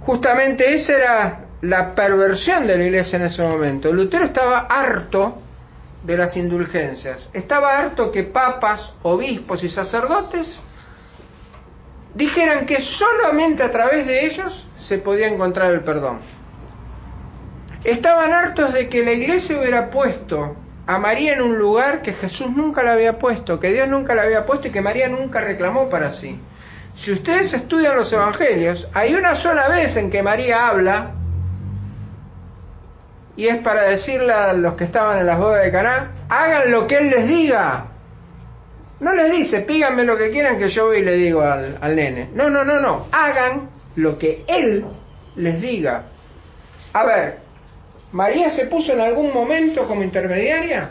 Justamente 0.00 0.72
esa 0.72 0.96
era 0.96 1.44
la 1.62 1.94
perversión 1.94 2.66
de 2.66 2.78
la 2.78 2.84
iglesia 2.84 3.18
en 3.18 3.26
ese 3.26 3.42
momento. 3.46 3.92
Lutero 3.92 4.24
estaba 4.24 4.60
harto 4.60 5.38
de 6.02 6.16
las 6.16 6.36
indulgencias. 6.36 7.28
Estaba 7.32 7.78
harto 7.78 8.10
que 8.10 8.22
papas, 8.22 8.94
obispos 9.02 9.62
y 9.62 9.68
sacerdotes 9.68 10.62
dijeran 12.14 12.66
que 12.66 12.80
solamente 12.80 13.62
a 13.62 13.70
través 13.70 14.06
de 14.06 14.26
ellos 14.26 14.66
se 14.78 14.98
podía 14.98 15.28
encontrar 15.28 15.72
el 15.72 15.80
perdón. 15.80 16.20
Estaban 17.84 18.32
hartos 18.32 18.72
de 18.72 18.88
que 18.88 19.04
la 19.04 19.12
iglesia 19.12 19.58
hubiera 19.58 19.90
puesto 19.90 20.56
a 20.86 20.98
María 20.98 21.34
en 21.34 21.42
un 21.42 21.56
lugar 21.56 22.02
que 22.02 22.12
Jesús 22.14 22.50
nunca 22.50 22.82
la 22.82 22.92
había 22.92 23.18
puesto, 23.18 23.60
que 23.60 23.72
Dios 23.72 23.88
nunca 23.88 24.14
la 24.14 24.22
había 24.22 24.44
puesto 24.44 24.68
y 24.68 24.70
que 24.70 24.80
María 24.80 25.08
nunca 25.08 25.40
reclamó 25.40 25.88
para 25.88 26.10
sí. 26.10 26.40
Si 26.96 27.12
ustedes 27.12 27.54
estudian 27.54 27.96
los 27.96 28.12
evangelios, 28.12 28.88
hay 28.92 29.14
una 29.14 29.36
sola 29.36 29.68
vez 29.68 29.96
en 29.96 30.10
que 30.10 30.22
María 30.22 30.68
habla 30.68 31.12
y 33.40 33.48
es 33.48 33.56
para 33.62 33.88
decirle 33.88 34.34
a 34.34 34.52
los 34.52 34.74
que 34.74 34.84
estaban 34.84 35.18
en 35.18 35.24
las 35.24 35.38
bodas 35.38 35.64
de 35.64 35.72
Caná, 35.72 36.10
hagan 36.28 36.70
lo 36.70 36.86
que 36.86 36.98
él 36.98 37.08
les 37.08 37.26
diga. 37.26 37.86
No 39.00 39.14
les 39.14 39.32
dice, 39.32 39.62
píganme 39.62 40.04
lo 40.04 40.18
que 40.18 40.30
quieran 40.30 40.58
que 40.58 40.68
yo 40.68 40.88
voy 40.88 40.98
y 40.98 41.02
le 41.02 41.14
digo 41.14 41.40
al, 41.40 41.96
nene. 41.96 42.28
No, 42.34 42.50
no, 42.50 42.64
no, 42.64 42.80
no. 42.80 43.06
Hagan 43.10 43.70
lo 43.96 44.18
que 44.18 44.44
él 44.46 44.84
les 45.36 45.58
diga. 45.58 46.04
A 46.92 47.04
ver, 47.06 47.38
¿María 48.12 48.50
se 48.50 48.66
puso 48.66 48.92
en 48.92 49.00
algún 49.00 49.32
momento 49.32 49.88
como 49.88 50.02
intermediaria? 50.02 50.90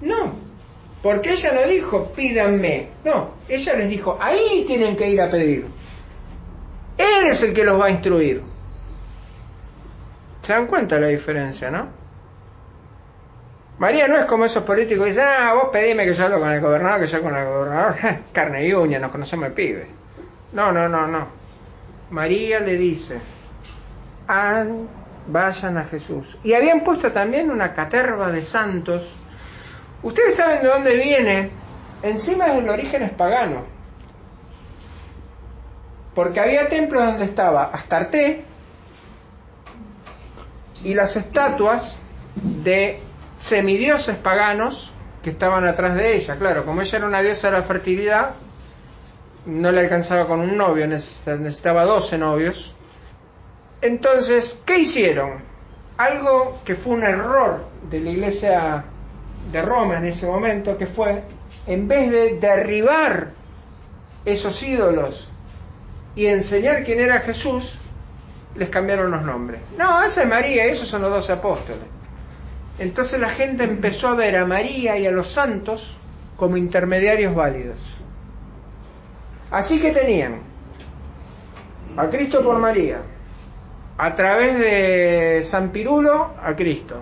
No, 0.00 0.32
porque 1.02 1.32
ella 1.32 1.52
no 1.52 1.66
dijo 1.70 2.12
pídanme. 2.12 2.86
No, 3.04 3.32
ella 3.46 3.74
les 3.74 3.90
dijo, 3.90 4.16
ahí 4.18 4.64
tienen 4.66 4.96
que 4.96 5.06
ir 5.06 5.20
a 5.20 5.30
pedir. 5.30 5.66
Él 6.96 7.26
es 7.26 7.42
el 7.42 7.52
que 7.52 7.62
los 7.62 7.78
va 7.78 7.88
a 7.88 7.90
instruir. 7.90 8.51
¿Se 10.42 10.52
dan 10.52 10.66
cuenta 10.66 10.98
la 10.98 11.06
diferencia, 11.06 11.70
no? 11.70 11.88
María 13.78 14.06
no 14.06 14.16
es 14.16 14.26
como 14.26 14.44
esos 14.44 14.64
políticos 14.64 15.04
que 15.04 15.10
dicen, 15.10 15.26
ah, 15.26 15.54
vos 15.54 15.68
pedime 15.72 16.04
que 16.04 16.14
yo 16.14 16.24
hablo 16.24 16.40
con 16.40 16.50
el 16.50 16.60
gobernador, 16.60 17.00
que 17.00 17.06
yo 17.06 17.22
con 17.22 17.34
el 17.34 17.44
gobernador, 17.46 17.96
carne 18.32 18.66
y 18.66 18.74
uña, 18.74 18.98
nos 18.98 19.10
conocemos 19.10 19.46
el 19.46 19.52
pibe. 19.52 19.86
No, 20.52 20.72
no, 20.72 20.88
no, 20.88 21.06
no. 21.06 21.26
María 22.10 22.60
le 22.60 22.76
dice, 22.76 23.18
ah, 24.28 24.64
vayan 25.26 25.78
a 25.78 25.84
Jesús. 25.84 26.36
Y 26.42 26.54
habían 26.54 26.82
puesto 26.82 27.12
también 27.12 27.50
una 27.50 27.72
caterva 27.72 28.30
de 28.30 28.42
santos. 28.42 29.14
Ustedes 30.02 30.34
saben 30.34 30.62
de 30.62 30.68
dónde 30.68 30.96
viene, 30.96 31.50
encima 32.02 32.48
del 32.52 32.68
origen 32.68 33.02
es 33.02 33.12
pagano. 33.12 33.64
Porque 36.14 36.40
había 36.40 36.68
templos 36.68 37.04
donde 37.04 37.24
estaba 37.24 37.64
Astarte 37.64 38.51
y 40.84 40.94
las 40.94 41.16
estatuas 41.16 41.98
de 42.34 42.98
semidioses 43.38 44.16
paganos 44.16 44.92
que 45.22 45.30
estaban 45.30 45.66
atrás 45.66 45.94
de 45.94 46.16
ella. 46.16 46.36
Claro, 46.36 46.64
como 46.64 46.80
ella 46.80 46.98
era 46.98 47.06
una 47.06 47.22
diosa 47.22 47.50
de 47.50 47.58
la 47.58 47.62
fertilidad, 47.62 48.30
no 49.46 49.72
le 49.72 49.80
alcanzaba 49.80 50.26
con 50.26 50.40
un 50.40 50.56
novio, 50.56 50.86
necesitaba 50.86 51.84
12 51.84 52.18
novios. 52.18 52.74
Entonces, 53.80 54.60
¿qué 54.64 54.78
hicieron? 54.78 55.42
Algo 55.96 56.60
que 56.64 56.76
fue 56.76 56.94
un 56.94 57.02
error 57.02 57.64
de 57.90 58.00
la 58.00 58.10
iglesia 58.10 58.84
de 59.50 59.62
Roma 59.62 59.98
en 59.98 60.06
ese 60.06 60.26
momento, 60.26 60.78
que 60.78 60.86
fue, 60.86 61.22
en 61.66 61.88
vez 61.88 62.10
de 62.10 62.38
derribar 62.38 63.30
esos 64.24 64.62
ídolos 64.62 65.28
y 66.14 66.26
enseñar 66.26 66.84
quién 66.84 67.00
era 67.00 67.20
Jesús, 67.20 67.76
les 68.54 68.68
cambiaron 68.68 69.10
los 69.10 69.22
nombres. 69.22 69.60
No, 69.78 70.02
esa 70.02 70.22
es 70.22 70.28
María, 70.28 70.64
esos 70.64 70.88
son 70.88 71.02
los 71.02 71.10
dos 71.10 71.30
apóstoles. 71.30 71.82
Entonces 72.78 73.20
la 73.20 73.30
gente 73.30 73.64
empezó 73.64 74.08
a 74.08 74.14
ver 74.14 74.36
a 74.36 74.44
María 74.44 74.98
y 74.98 75.06
a 75.06 75.10
los 75.10 75.28
santos 75.28 75.96
como 76.36 76.56
intermediarios 76.56 77.34
válidos. 77.34 77.78
Así 79.50 79.80
que 79.80 79.92
tenían 79.92 80.40
a 81.96 82.08
Cristo 82.08 82.42
por 82.42 82.58
María, 82.58 83.02
a 83.98 84.14
través 84.14 84.58
de 84.58 85.42
San 85.44 85.70
Pirulo 85.70 86.32
a 86.42 86.56
Cristo, 86.56 86.96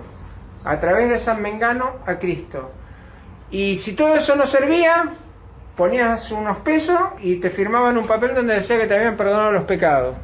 a 0.65 0.79
través 0.81 1.09
de 1.09 1.19
San 1.19 1.41
Mengano 1.41 1.97
a 2.05 2.19
Cristo. 2.19 2.73
Y 3.51 3.77
si 3.77 3.95
todo 3.95 4.17
eso 4.17 4.35
no 4.37 4.47
servía, 4.47 5.15
ponías 5.77 6.31
unos 6.33 6.59
pesos 6.59 6.99
y 7.23 7.37
te 7.37 7.51
firmaban 7.51 7.97
un 7.97 8.07
papel 8.07 8.35
donde 8.35 8.55
decía 8.55 8.79
que 8.79 8.87
te 8.87 8.97
habían 8.97 9.17
perdonado 9.17 9.53
los 9.53 9.65
pecados. 9.65 10.17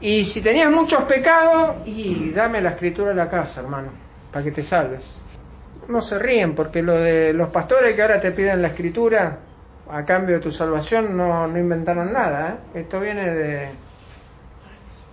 Y 0.00 0.24
si 0.24 0.40
tenías 0.40 0.70
muchos 0.70 1.02
pecados, 1.04 1.76
y 1.84 2.30
dame 2.30 2.60
la 2.60 2.70
escritura 2.70 3.10
de 3.10 3.16
la 3.16 3.28
casa, 3.28 3.60
hermano, 3.60 3.90
para 4.32 4.44
que 4.44 4.50
te 4.50 4.62
salves. 4.62 5.20
No 5.88 6.00
se 6.00 6.18
ríen, 6.18 6.54
porque 6.54 6.82
lo 6.82 6.94
de 6.94 7.32
los 7.32 7.50
pastores 7.50 7.94
que 7.94 8.02
ahora 8.02 8.20
te 8.20 8.32
piden 8.32 8.62
la 8.62 8.68
escritura 8.68 9.38
a 9.90 10.04
cambio 10.04 10.36
de 10.36 10.40
tu 10.40 10.52
salvación 10.52 11.16
no, 11.16 11.46
no 11.46 11.58
inventaron 11.58 12.12
nada. 12.12 12.60
¿eh? 12.74 12.80
Esto 12.80 13.00
viene 13.00 13.30
de 13.30 13.68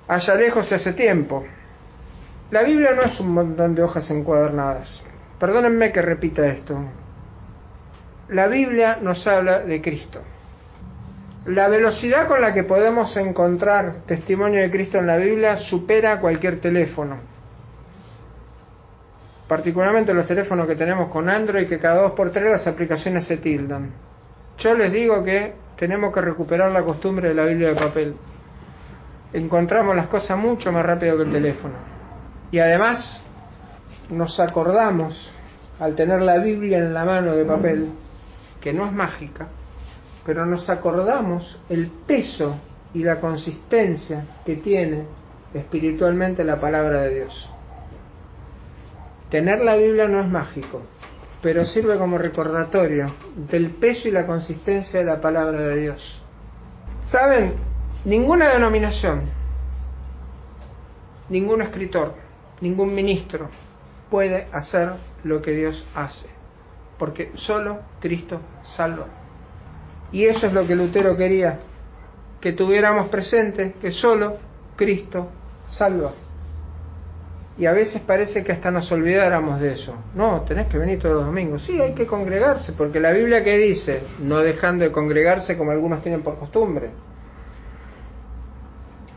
allá 0.08 0.36
lejos 0.36 0.72
y 0.72 0.76
hace 0.76 0.94
tiempo. 0.94 1.46
La 2.52 2.64
Biblia 2.64 2.94
no 2.94 3.02
es 3.02 3.20
un 3.20 3.34
montón 3.34 3.76
de 3.76 3.84
hojas 3.84 4.10
encuadernadas. 4.12 5.04
Perdónenme 5.38 5.92
que 5.92 6.02
repita 6.02 6.48
esto. 6.48 6.80
La 8.30 8.48
Biblia 8.48 9.00
nos 9.02 9.28
habla 9.28 9.60
de 9.60 9.82
Cristo. 9.82 10.22
La 11.48 11.70
velocidad 11.70 12.28
con 12.28 12.42
la 12.42 12.54
que 12.54 12.66
podemos 12.66 13.16
encontrar 13.16 14.02
testimonio 14.06 14.60
de 14.60 14.70
Cristo 14.70 14.98
en 14.98 15.08
la 15.08 15.16
Biblia 15.16 15.56
supera 15.56 16.20
cualquier 16.20 16.60
teléfono. 16.60 17.20
Particularmente 19.48 20.14
los 20.14 20.28
teléfonos 20.28 20.68
que 20.68 20.76
tenemos 20.76 21.10
con 21.10 21.30
Android, 21.30 21.70
que 21.70 21.80
cada 21.80 22.02
dos 22.02 22.12
por 22.12 22.32
tres 22.32 22.52
las 22.52 22.68
aplicaciones 22.68 23.24
se 23.24 23.38
tildan. 23.38 23.92
Yo 24.58 24.76
les 24.76 24.92
digo 24.92 25.24
que 25.24 25.54
tenemos 25.78 26.14
que 26.14 26.20
recuperar 26.20 26.70
la 26.70 26.84
costumbre 26.84 27.30
de 27.30 27.36
la 27.36 27.46
Biblia 27.46 27.70
de 27.70 27.76
papel. 27.76 28.16
Encontramos 29.32 29.96
las 29.96 30.08
cosas 30.08 30.38
mucho 30.38 30.74
más 30.74 30.86
rápido 30.86 31.16
que 31.16 31.24
el 31.24 31.32
teléfono. 31.32 31.76
Y 32.52 32.60
además 32.60 33.24
nos 34.10 34.42
acordamos, 34.42 35.32
al 35.80 35.96
tener 35.96 36.22
la 36.24 36.40
Biblia 36.40 36.80
en 36.80 36.94
la 36.94 37.06
mano 37.06 37.38
de 37.38 37.46
papel, 37.46 37.88
que 38.60 38.74
no 38.74 38.86
es 38.86 38.92
mágica, 38.92 39.48
pero 40.28 40.46
nos 40.46 40.70
acordamos 40.70 41.58
el 41.70 41.88
peso 41.88 42.58
y 42.94 43.02
la 43.02 43.22
consistencia 43.22 44.26
que 44.46 44.58
tiene 44.58 45.06
espiritualmente 45.54 46.44
la 46.44 46.60
palabra 46.60 47.04
de 47.04 47.16
Dios. 47.16 47.50
Tener 49.32 49.64
la 49.64 49.78
Biblia 49.78 50.10
no 50.10 50.20
es 50.20 50.28
mágico, 50.28 50.82
pero 51.42 51.64
sirve 51.64 51.98
como 51.98 52.18
recordatorio 52.18 53.10
del 53.50 53.70
peso 53.70 54.10
y 54.10 54.12
la 54.12 54.26
consistencia 54.26 55.00
de 55.00 55.06
la 55.06 55.22
palabra 55.22 55.62
de 55.62 55.78
Dios. 55.78 56.22
¿Saben? 57.06 57.54
Ninguna 58.04 58.50
denominación, 58.50 59.22
ningún 61.30 61.62
escritor, 61.62 62.16
ningún 62.60 62.94
ministro 62.94 63.48
puede 64.10 64.50
hacer 64.52 64.92
lo 65.24 65.42
que 65.42 65.52
Dios 65.52 65.88
hace, 65.96 66.28
porque 66.98 67.32
solo 67.36 67.80
Cristo 68.02 68.42
salva. 68.66 69.08
Y 70.12 70.26
eso 70.26 70.48
es 70.48 70.54
lo 70.54 70.66
que 70.66 70.76
Lutero 70.76 71.18
quería, 71.18 71.60
que 72.40 72.54
tuviéramos 72.54 73.10
presente 73.10 73.74
que 73.82 73.92
solo 73.92 74.38
Cristo 74.76 75.30
salva. 75.70 76.14
Y 77.58 77.66
a 77.66 77.72
veces 77.72 78.02
parece 78.02 78.44
que 78.44 78.52
hasta 78.52 78.70
nos 78.70 78.92
olvidáramos 78.92 79.60
de 79.60 79.74
eso. 79.74 79.96
No, 80.14 80.42
tenés 80.42 80.68
que 80.68 80.78
venir 80.78 81.00
todos 81.00 81.16
los 81.16 81.26
domingos. 81.26 81.64
Sí, 81.64 81.82
hay 81.82 81.94
que 81.94 82.06
congregarse, 82.06 82.74
porque 82.74 83.00
la 83.00 83.12
Biblia 83.12 83.44
que 83.44 83.58
dice, 83.58 84.02
no 84.20 84.38
dejando 84.40 84.86
de 84.86 84.92
congregarse 84.92 85.58
como 85.58 85.72
algunos 85.72 86.02
tienen 86.04 86.22
por 86.22 86.38
costumbre. 86.38 86.92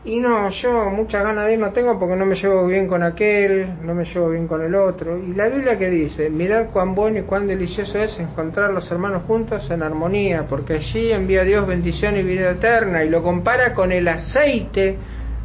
Y 0.03 0.19
no, 0.19 0.49
yo 0.49 0.89
mucha 0.89 1.21
ganas 1.21 1.45
de 1.45 1.53
ir 1.53 1.59
no 1.59 1.71
tengo 1.73 1.99
porque 1.99 2.15
no 2.15 2.25
me 2.25 2.33
llevo 2.33 2.65
bien 2.65 2.87
con 2.87 3.03
aquel, 3.03 3.83
no 3.83 3.93
me 3.93 4.03
llevo 4.03 4.29
bien 4.29 4.47
con 4.47 4.63
el 4.63 4.73
otro. 4.73 5.19
Y 5.19 5.35
la 5.35 5.47
Biblia 5.47 5.77
que 5.77 5.91
dice, 5.91 6.31
mirad 6.31 6.69
cuán 6.73 6.95
bueno 6.95 7.19
y 7.19 7.21
cuán 7.21 7.45
delicioso 7.45 7.99
es 7.99 8.19
encontrar 8.19 8.71
los 8.71 8.89
hermanos 8.91 9.21
juntos 9.27 9.69
en 9.69 9.83
armonía, 9.83 10.47
porque 10.49 10.73
allí 10.73 11.11
envía 11.11 11.43
Dios 11.43 11.67
bendición 11.67 12.17
y 12.17 12.23
vida 12.23 12.49
eterna, 12.49 13.03
y 13.03 13.09
lo 13.09 13.21
compara 13.21 13.75
con 13.75 13.91
el 13.91 14.07
aceite 14.07 14.97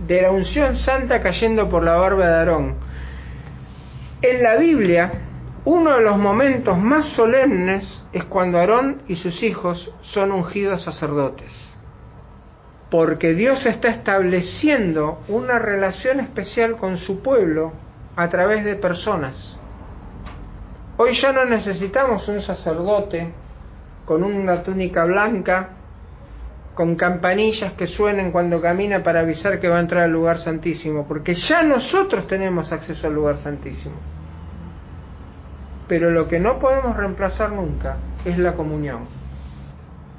de 0.06 0.22
la 0.22 0.30
unción 0.30 0.74
santa 0.76 1.20
cayendo 1.20 1.68
por 1.68 1.84
la 1.84 1.96
barba 1.96 2.26
de 2.26 2.34
Aarón. 2.34 2.74
En 4.22 4.42
la 4.42 4.56
Biblia, 4.56 5.12
uno 5.66 5.96
de 5.96 6.02
los 6.02 6.16
momentos 6.16 6.78
más 6.78 7.04
solemnes 7.04 8.02
es 8.10 8.24
cuando 8.24 8.58
Aarón 8.58 9.02
y 9.06 9.16
sus 9.16 9.42
hijos 9.42 9.92
son 10.00 10.32
ungidos 10.32 10.80
sacerdotes 10.80 11.65
porque 12.90 13.34
Dios 13.34 13.66
está 13.66 13.88
estableciendo 13.88 15.20
una 15.28 15.58
relación 15.58 16.20
especial 16.20 16.76
con 16.76 16.96
su 16.96 17.20
pueblo 17.20 17.72
a 18.14 18.28
través 18.28 18.64
de 18.64 18.76
personas. 18.76 19.58
Hoy 20.96 21.12
ya 21.12 21.32
no 21.32 21.44
necesitamos 21.44 22.28
un 22.28 22.40
sacerdote 22.40 23.32
con 24.04 24.22
una 24.22 24.62
túnica 24.62 25.04
blanca, 25.04 25.70
con 26.74 26.94
campanillas 26.94 27.72
que 27.72 27.86
suenen 27.86 28.30
cuando 28.30 28.60
camina 28.60 29.02
para 29.02 29.20
avisar 29.20 29.58
que 29.60 29.68
va 29.68 29.78
a 29.78 29.80
entrar 29.80 30.04
al 30.04 30.12
lugar 30.12 30.38
santísimo, 30.38 31.06
porque 31.06 31.34
ya 31.34 31.62
nosotros 31.62 32.26
tenemos 32.28 32.72
acceso 32.72 33.08
al 33.08 33.14
lugar 33.14 33.38
santísimo. 33.38 33.96
Pero 35.88 36.10
lo 36.10 36.28
que 36.28 36.38
no 36.38 36.58
podemos 36.58 36.96
reemplazar 36.96 37.52
nunca 37.52 37.96
es 38.24 38.38
la 38.38 38.54
comunión. 38.54 39.15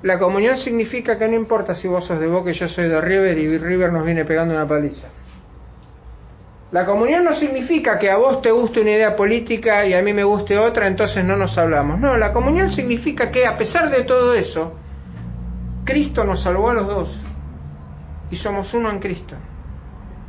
La 0.03 0.19
comunión 0.19 0.57
significa 0.57 1.17
que 1.17 1.27
no 1.27 1.35
importa 1.35 1.73
si 1.73 1.87
vos 1.87 2.05
sos 2.05 2.19
de 2.19 2.27
Boca 2.27 2.51
y 2.51 2.53
yo 2.53 2.67
soy 2.67 2.87
de 2.87 3.01
River 3.01 3.37
y 3.37 3.57
River 3.57 3.91
nos 3.91 4.05
viene 4.05 4.25
pegando 4.25 4.53
una 4.53 4.67
paliza. 4.67 5.07
La 6.71 6.85
comunión 6.85 7.23
no 7.23 7.33
significa 7.33 7.97
que 7.97 8.11
a 8.11 8.17
vos 8.17 8.41
te 8.41 8.51
guste 8.51 8.81
una 8.81 8.91
idea 8.91 9.15
política 9.15 9.85
y 9.85 9.93
a 9.93 10.01
mí 10.01 10.13
me 10.13 10.23
guste 10.23 10.59
otra, 10.59 10.85
entonces 10.85 11.23
no 11.23 11.37
nos 11.37 11.57
hablamos. 11.57 11.99
No, 11.99 12.17
la 12.17 12.33
comunión 12.33 12.69
significa 12.69 13.31
que 13.31 13.47
a 13.47 13.57
pesar 13.57 13.89
de 13.89 14.03
todo 14.03 14.33
eso, 14.33 14.73
Cristo 15.85 16.25
nos 16.25 16.41
salvó 16.41 16.69
a 16.69 16.73
los 16.73 16.87
dos 16.87 17.17
y 18.29 18.35
somos 18.35 18.73
uno 18.73 18.89
en 18.91 18.99
Cristo. 18.99 19.35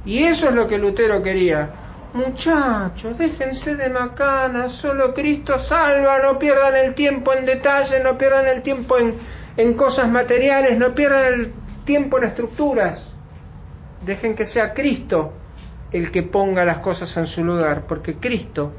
Y 0.04 0.22
eso 0.22 0.48
es 0.48 0.54
lo 0.54 0.68
que 0.68 0.78
Lutero 0.78 1.22
quería. 1.22 1.70
Muchachos, 2.14 3.18
déjense 3.18 3.74
de 3.74 3.90
macana, 3.90 4.68
solo 4.68 5.12
Cristo 5.12 5.58
salva, 5.58 6.20
no 6.20 6.38
pierdan 6.38 6.76
el 6.76 6.94
tiempo 6.94 7.34
en 7.34 7.44
detalle, 7.44 8.00
no 8.02 8.16
pierdan 8.16 8.46
el 8.46 8.62
tiempo 8.62 8.96
en, 8.96 9.18
en 9.58 9.74
cosas 9.74 10.08
materiales, 10.08 10.78
no 10.78 10.94
pierdan 10.94 11.34
el 11.34 11.52
tiempo 11.84 12.16
en 12.18 12.24
estructuras. 12.24 13.12
Dejen 14.06 14.36
que 14.36 14.46
sea 14.46 14.72
Cristo 14.72 15.32
el 15.90 16.12
que 16.12 16.22
ponga 16.22 16.64
las 16.64 16.78
cosas 16.78 17.14
en 17.16 17.26
su 17.26 17.44
lugar, 17.44 17.84
porque 17.88 18.14
Cristo 18.18 18.72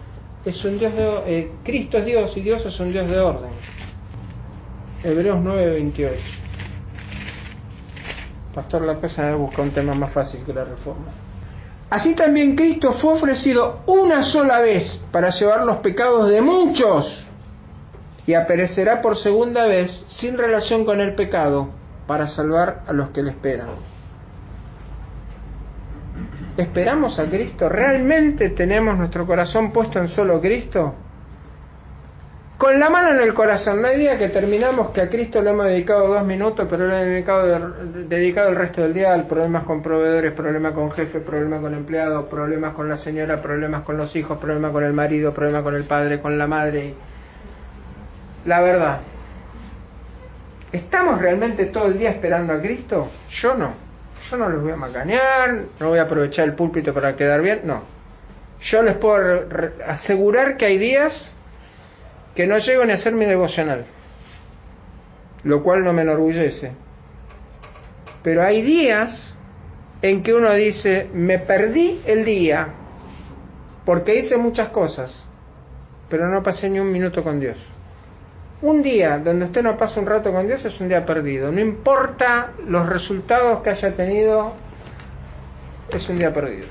es 0.45 0.63
un 0.63 0.79
Dios 0.79 0.95
de, 0.95 1.23
eh, 1.27 1.51
Cristo 1.65 1.97
es 1.97 2.05
Dios 2.05 2.37
y 2.37 2.41
Dios 2.41 2.65
es 2.65 2.79
un 2.79 2.93
Dios 2.93 3.09
de 3.09 3.19
orden. 3.19 3.49
Hebreos 5.03 5.39
9:28. 5.43 6.17
Pastor 8.55 8.83
López 8.83 9.19
a 9.19 9.35
busca 9.35 9.61
un 9.61 9.71
tema 9.71 9.93
más 9.93 10.13
fácil 10.13 10.45
que 10.45 10.53
la 10.53 10.63
reforma. 10.63 11.11
Así 11.89 12.15
también 12.15 12.55
Cristo 12.55 12.93
fue 12.93 13.15
ofrecido 13.15 13.81
una 13.85 14.21
sola 14.21 14.59
vez 14.59 15.03
para 15.11 15.29
llevar 15.29 15.65
los 15.65 15.77
pecados 15.77 16.29
de 16.29 16.41
muchos 16.41 17.28
y 18.25 18.33
aparecerá 18.33 19.01
por 19.01 19.17
segunda 19.17 19.65
vez 19.65 20.05
sin 20.07 20.37
relación 20.37 20.85
con 20.85 21.01
el 21.01 21.15
pecado 21.15 21.69
para 22.07 22.27
salvar 22.27 22.83
a 22.87 22.93
los 22.93 23.09
que 23.09 23.23
le 23.23 23.31
esperan. 23.31 23.67
¿Esperamos 26.57 27.19
a 27.19 27.25
Cristo? 27.29 27.69
¿Realmente 27.69 28.49
tenemos 28.49 28.97
nuestro 28.97 29.25
corazón 29.25 29.71
puesto 29.71 29.99
en 29.99 30.07
solo 30.07 30.41
Cristo? 30.41 30.93
Con 32.59 32.77
la 32.77 32.89
mano 32.89 33.11
en 33.11 33.21
el 33.21 33.33
corazón, 33.33 33.81
no 33.81 33.87
hay 33.87 33.97
día 33.97 34.17
que 34.17 34.27
terminamos 34.27 34.89
que 34.89 34.99
a 34.99 35.09
Cristo 35.09 35.41
le 35.41 35.51
hemos 35.51 35.67
dedicado 35.67 36.09
dos 36.09 36.25
minutos, 36.25 36.67
pero 36.69 36.89
le 36.89 36.95
hemos 36.95 38.09
dedicado, 38.09 38.49
el 38.49 38.55
resto 38.57 38.81
del 38.81 38.93
día 38.93 39.13
al 39.13 39.27
problemas 39.27 39.63
con 39.63 39.81
proveedores, 39.81 40.33
problemas 40.33 40.73
con 40.73 40.91
jefes, 40.91 41.23
problemas 41.23 41.61
con 41.61 41.73
empleados, 41.73 42.25
problemas 42.25 42.75
con 42.75 42.89
la 42.89 42.97
señora, 42.97 43.41
problemas 43.41 43.83
con 43.83 43.95
los 43.95 44.13
hijos, 44.17 44.37
problemas 44.39 44.73
con 44.73 44.83
el 44.83 44.91
marido, 44.91 45.33
problemas 45.33 45.63
con 45.63 45.75
el 45.75 45.85
padre, 45.85 46.19
con 46.19 46.37
la 46.37 46.47
madre. 46.47 46.95
La 48.49 48.61
verdad, 48.61 49.01
¿estamos 50.71 51.21
realmente 51.21 51.67
todo 51.67 51.85
el 51.85 51.99
día 51.99 52.09
esperando 52.09 52.51
a 52.51 52.59
Cristo? 52.59 53.07
Yo 53.29 53.53
no. 53.53 53.73
Yo 54.27 54.37
no 54.37 54.49
les 54.49 54.59
voy 54.59 54.71
a 54.71 54.75
macanear, 54.75 55.65
no 55.79 55.89
voy 55.89 55.99
a 55.99 56.01
aprovechar 56.01 56.45
el 56.45 56.55
púlpito 56.55 56.91
para 56.91 57.15
quedar 57.15 57.43
bien, 57.43 57.61
no. 57.65 57.83
Yo 58.59 58.81
les 58.81 58.97
puedo 58.97 59.47
asegurar 59.85 60.57
que 60.57 60.65
hay 60.65 60.79
días 60.79 61.31
que 62.33 62.47
no 62.47 62.57
llego 62.57 62.83
ni 62.85 62.91
a 62.91 62.95
hacer 62.95 63.13
mi 63.13 63.25
devocional, 63.25 63.85
lo 65.43 65.61
cual 65.61 65.83
no 65.83 65.93
me 65.93 66.01
enorgullece. 66.01 66.71
Pero 68.23 68.43
hay 68.43 68.63
días 68.63 69.35
en 70.01 70.23
que 70.23 70.33
uno 70.33 70.51
dice, 70.53 71.07
me 71.13 71.37
perdí 71.37 72.01
el 72.03 72.25
día 72.25 72.69
porque 73.85 74.15
hice 74.15 74.37
muchas 74.37 74.69
cosas, 74.69 75.23
pero 76.09 76.27
no 76.29 76.41
pasé 76.41 76.67
ni 76.67 76.79
un 76.79 76.91
minuto 76.91 77.23
con 77.23 77.39
Dios. 77.39 77.68
Un 78.61 78.81
día 78.81 79.19
donde 79.19 79.45
usted 79.45 79.63
no 79.63 79.77
pasa 79.77 80.01
un 80.01 80.05
rato 80.05 80.31
con 80.33 80.45
Dios 80.45 80.65
es 80.65 80.79
un 80.81 80.89
día 80.89 81.05
perdido. 81.05 81.51
No 81.51 81.61
importa 81.61 82.51
los 82.67 82.87
resultados 82.87 83.61
que 83.61 83.69
haya 83.69 83.93
tenido, 83.95 84.53
es 85.89 86.09
un 86.09 86.19
día 86.19 86.33
perdido. 86.33 86.67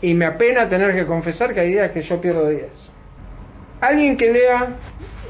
Y 0.00 0.14
me 0.14 0.26
apena 0.26 0.68
tener 0.68 0.94
que 0.94 1.06
confesar 1.06 1.54
que 1.54 1.60
hay 1.60 1.70
días 1.70 1.92
que 1.92 2.00
yo 2.02 2.20
pierdo 2.20 2.48
días. 2.48 2.90
Alguien 3.80 4.16
que 4.16 4.32
lea 4.32 4.74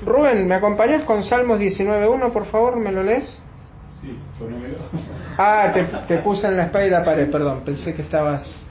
Rubén, 0.04 0.48
¿me 0.48 0.54
acompañas 0.54 1.02
con 1.02 1.22
Salmos 1.22 1.58
19.1, 1.58 2.32
por 2.32 2.46
favor? 2.46 2.76
¿Me 2.76 2.90
lo 2.90 3.02
lees? 3.02 3.40
Sí. 4.00 4.16
Ah, 5.38 5.70
te, 5.72 5.84
te 5.84 6.18
puse 6.18 6.46
en 6.46 6.58
la 6.58 6.64
espalda 6.64 6.86
y 6.86 6.90
la 6.90 7.02
pared, 7.02 7.30
perdón, 7.30 7.62
pensé 7.64 7.94
que 7.94 8.02
estabas... 8.02 8.66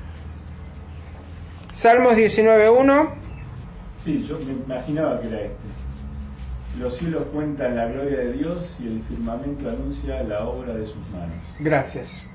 Salmos 1.73 2.13
19.1. 2.13 3.09
Sí, 3.97 4.23
yo 4.27 4.37
me 4.45 4.53
imaginaba 4.53 5.19
que 5.19 5.27
era 5.27 5.41
este. 5.41 5.80
Los 6.79 6.95
cielos 6.97 7.23
cuentan 7.33 7.75
la 7.75 7.85
gloria 7.87 8.19
de 8.19 8.33
Dios 8.33 8.77
y 8.81 8.87
el 8.87 9.01
firmamento 9.03 9.69
anuncia 9.69 10.23
la 10.23 10.45
obra 10.45 10.73
de 10.73 10.85
sus 10.85 11.07
manos. 11.09 11.35
Gracias. 11.59 12.25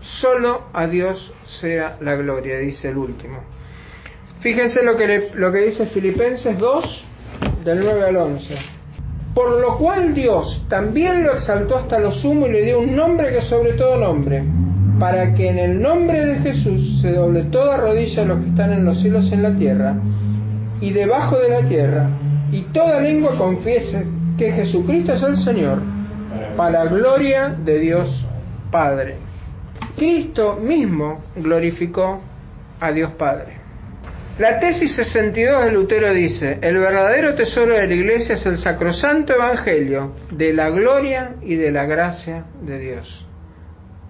Solo 0.00 0.62
a 0.72 0.86
Dios 0.86 1.32
sea 1.44 1.96
la 2.00 2.14
gloria, 2.14 2.58
dice 2.58 2.90
el 2.90 2.96
último. 2.98 3.38
Fíjense 4.40 4.84
lo 4.84 4.96
que, 4.96 5.06
le- 5.08 5.34
lo 5.34 5.50
que 5.52 5.58
dice 5.60 5.86
Filipenses 5.86 6.56
2, 6.58 7.04
del 7.64 7.80
9 7.80 8.04
al 8.06 8.16
11. 8.16 8.54
Por 9.34 9.60
lo 9.60 9.76
cual 9.78 10.14
Dios 10.14 10.64
también 10.68 11.24
lo 11.24 11.32
exaltó 11.32 11.76
hasta 11.76 11.98
lo 11.98 12.12
sumo 12.12 12.46
y 12.46 12.52
le 12.52 12.62
dio 12.62 12.78
un 12.80 12.94
nombre 12.94 13.32
que 13.32 13.42
sobre 13.42 13.72
todo 13.72 13.96
nombre, 13.98 14.44
para 15.00 15.34
que 15.34 15.48
en 15.48 15.58
el 15.58 15.82
nombre 15.82 16.24
de 16.24 16.38
Jesús 16.38 17.00
se 17.02 17.12
doble 17.12 17.42
toda 17.44 17.76
rodilla 17.76 18.22
de 18.22 18.28
los 18.28 18.38
que 18.44 18.48
están 18.50 18.72
en 18.72 18.84
los 18.84 18.98
cielos 19.00 19.26
y 19.26 19.34
en 19.34 19.42
la 19.42 19.54
tierra, 19.56 19.96
y 20.80 20.90
debajo 20.92 21.36
de 21.38 21.48
la 21.50 21.68
tierra, 21.68 22.08
y 22.52 22.62
toda 22.62 23.00
lengua 23.00 23.36
confiese 23.36 24.06
que 24.38 24.52
Jesucristo 24.52 25.14
es 25.14 25.22
el 25.22 25.36
Señor, 25.36 25.82
para 26.56 26.84
gloria 26.86 27.48
de 27.48 27.78
Dios 27.78 28.24
Padre. 28.70 29.16
Cristo 29.96 30.56
mismo 30.56 31.24
glorificó 31.36 32.20
a 32.80 32.92
Dios 32.92 33.12
Padre. 33.12 33.56
La 34.38 34.60
tesis 34.60 34.92
62 34.92 35.64
de 35.64 35.72
Lutero 35.72 36.12
dice, 36.12 36.58
el 36.60 36.76
verdadero 36.76 37.34
tesoro 37.34 37.72
de 37.72 37.86
la 37.86 37.94
iglesia 37.94 38.34
es 38.34 38.44
el 38.44 38.58
sacrosanto 38.58 39.32
evangelio 39.32 40.12
de 40.30 40.52
la 40.52 40.68
gloria 40.68 41.36
y 41.40 41.54
de 41.54 41.72
la 41.72 41.86
gracia 41.86 42.44
de 42.60 42.78
Dios. 42.78 43.26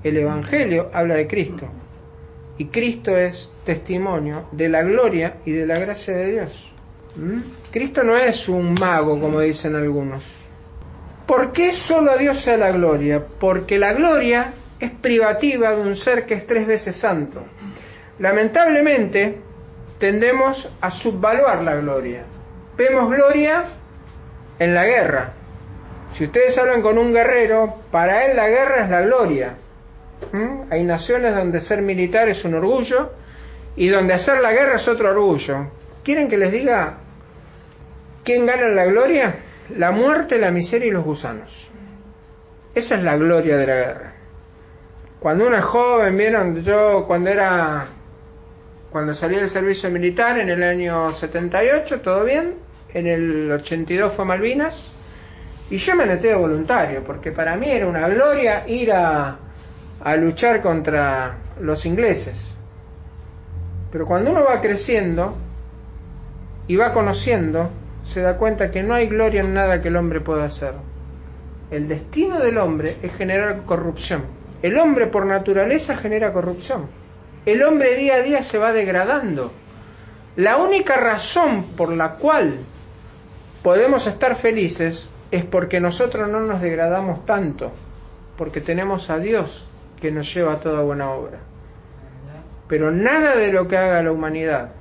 El 0.03 0.17
evangelio 0.17 0.91
habla 0.93 1.15
de 1.15 1.29
Cristo 1.29 1.69
y 2.59 2.67
Cristo 2.67 3.17
es 3.17 3.51
testimonio 3.65 4.49
de 4.51 4.69
la 4.69 4.83
gloria 4.83 5.37
y 5.45 5.53
de 5.53 5.67
la 5.67 5.79
gracia 5.79 6.17
de 6.17 6.33
Dios. 6.33 6.73
¿Mm? 7.17 7.41
Cristo 7.71 8.03
no 8.03 8.17
es 8.17 8.49
un 8.49 8.75
mago 8.75 9.21
como 9.21 9.41
dicen 9.41 9.75
algunos. 9.75 10.23
¿Por 11.27 11.53
qué 11.53 11.73
solo 11.73 12.13
a 12.13 12.17
Dios 12.17 12.41
sea 12.41 12.57
la 12.57 12.71
gloria? 12.71 13.25
Porque 13.41 13.79
la 13.79 13.93
gloria 13.95 14.53
es 14.79 14.91
privativa 14.91 15.73
de 15.73 15.81
un 15.81 15.97
ser 15.97 16.27
que 16.27 16.35
es 16.35 16.47
tres 16.47 16.67
veces 16.67 16.95
santo. 16.95 17.43
Lamentablemente, 18.19 19.39
tendemos 19.99 20.69
a 20.81 20.91
subvaluar 20.91 21.63
la 21.63 21.77
gloria. 21.77 22.25
Vemos 22.77 23.11
gloria 23.11 23.65
en 24.59 24.75
la 24.75 24.85
guerra. 24.85 25.33
Si 26.15 26.25
ustedes 26.25 26.57
hablan 26.59 26.81
con 26.81 26.97
un 26.97 27.13
guerrero, 27.13 27.77
para 27.91 28.27
él 28.27 28.37
la 28.37 28.49
guerra 28.49 28.85
es 28.85 28.91
la 28.91 29.03
gloria. 29.03 29.55
¿Mm? 30.33 30.73
Hay 30.73 30.85
naciones 30.85 31.35
donde 31.35 31.61
ser 31.61 31.83
militar 31.83 32.29
es 32.29 32.45
un 32.45 32.55
orgullo 32.55 33.11
y 33.75 33.89
donde 33.89 34.15
hacer 34.15 34.41
la 34.41 34.53
guerra 34.53 34.77
es 34.77 34.87
otro 34.89 35.11
orgullo. 35.11 35.71
¿Quieren 36.05 36.29
que 36.29 36.37
les 36.37 36.53
diga 36.53 36.99
quién 38.27 38.45
gana 38.45 38.69
la 38.69 38.85
gloria? 38.85 39.37
La 39.77 39.93
muerte, 39.93 40.39
la 40.39 40.51
miseria 40.51 40.89
y 40.89 40.91
los 40.91 41.05
gusanos. 41.05 41.71
Esa 42.75 42.97
es 42.97 43.03
la 43.03 43.17
gloria 43.17 43.57
de 43.57 43.67
la 43.67 43.75
guerra. 43.75 44.13
Cuando 45.21 45.49
es 45.55 45.65
joven, 45.65 46.17
vieron, 46.17 46.61
yo 46.61 47.05
cuando 47.07 47.31
era, 47.31 47.87
cuando 48.91 49.15
salí 49.15 49.37
del 49.37 49.49
servicio 49.49 49.91
militar 49.91 50.39
en 50.39 50.51
el 50.51 50.63
año 50.63 51.15
78, 51.15 52.01
todo 52.01 52.25
bien, 52.25 52.57
en 52.93 53.07
el 53.07 53.51
82 53.53 54.13
fue 54.13 54.25
Malvinas, 54.25 54.75
y 55.71 55.79
yo 55.79 55.97
me 55.97 56.05
anoté 56.05 56.29
de 56.29 56.35
voluntario, 56.35 57.03
porque 57.05 57.33
para 57.33 57.57
mí 57.57 57.71
era 57.71 57.87
una 57.87 58.09
gloria 58.09 58.69
ir 58.69 58.93
a, 58.93 59.39
a 60.03 60.17
luchar 60.17 60.61
contra 60.63 61.37
los 61.61 61.87
ingleses. 61.87 62.57
Pero 63.91 64.05
cuando 64.05 64.33
uno 64.33 64.45
va 64.45 64.61
creciendo 64.61 65.35
y 66.69 66.77
va 66.77 66.93
conociendo, 66.93 67.71
se 68.07 68.21
da 68.21 68.37
cuenta 68.37 68.71
que 68.71 68.83
no 68.83 68.95
hay 68.95 69.09
gloria 69.09 69.41
en 69.41 69.55
nada 69.55 69.83
que 69.83 69.89
el 69.89 69.97
hombre 69.97 70.21
pueda 70.21 70.45
hacer. 70.45 70.75
El 71.71 71.89
destino 71.89 72.39
del 72.39 72.59
hombre 72.59 72.97
es 73.03 73.15
generar 73.15 73.63
corrupción. 73.65 74.25
El 74.63 74.79
hombre 74.79 75.07
por 75.07 75.27
naturaleza 75.27 75.97
genera 75.97 76.33
corrupción. 76.33 76.87
El 77.45 77.63
hombre 77.63 77.97
día 77.97 78.17
a 78.17 78.23
día 78.23 78.43
se 78.43 78.59
va 78.59 78.73
degradando. 78.73 79.53
La 80.37 80.57
única 80.59 80.97
razón 80.97 81.65
por 81.77 81.93
la 81.93 82.15
cual 82.15 82.61
podemos 83.63 84.07
estar 84.07 84.37
felices 84.37 85.11
es 85.31 85.45
porque 85.45 85.81
nosotros 85.81 86.29
no 86.29 86.41
nos 86.41 86.61
degradamos 86.61 87.27
tanto, 87.27 87.73
porque 88.37 88.61
tenemos 88.61 89.11
a 89.11 89.19
Dios 89.19 89.67
que 90.01 90.11
nos 90.11 90.33
lleva 90.33 90.55
a 90.55 90.61
toda 90.61 90.83
buena 90.83 91.11
obra. 91.11 91.39
Pero 92.69 92.91
nada 92.91 93.37
de 93.37 93.53
lo 93.53 93.67
que 93.67 93.77
haga 93.77 94.03
la 94.03 94.13
humanidad, 94.13 94.73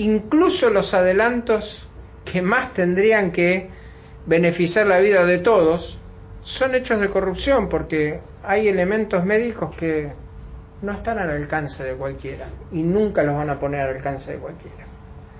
incluso 0.00 0.70
los 0.70 0.94
adelantos 0.94 1.86
que 2.24 2.40
más 2.40 2.72
tendrían 2.72 3.32
que 3.32 3.68
beneficiar 4.24 4.86
la 4.86 4.98
vida 4.98 5.24
de 5.26 5.38
todos, 5.38 5.98
son 6.42 6.74
hechos 6.74 7.00
de 7.00 7.10
corrupción 7.10 7.68
porque 7.68 8.20
hay 8.42 8.68
elementos 8.68 9.24
médicos 9.26 9.76
que 9.76 10.10
no 10.80 10.92
están 10.92 11.18
al 11.18 11.30
alcance 11.30 11.84
de 11.84 11.94
cualquiera 11.94 12.46
y 12.72 12.82
nunca 12.82 13.22
los 13.22 13.36
van 13.36 13.50
a 13.50 13.60
poner 13.60 13.82
al 13.82 13.96
alcance 13.96 14.32
de 14.32 14.38
cualquiera. 14.38 14.86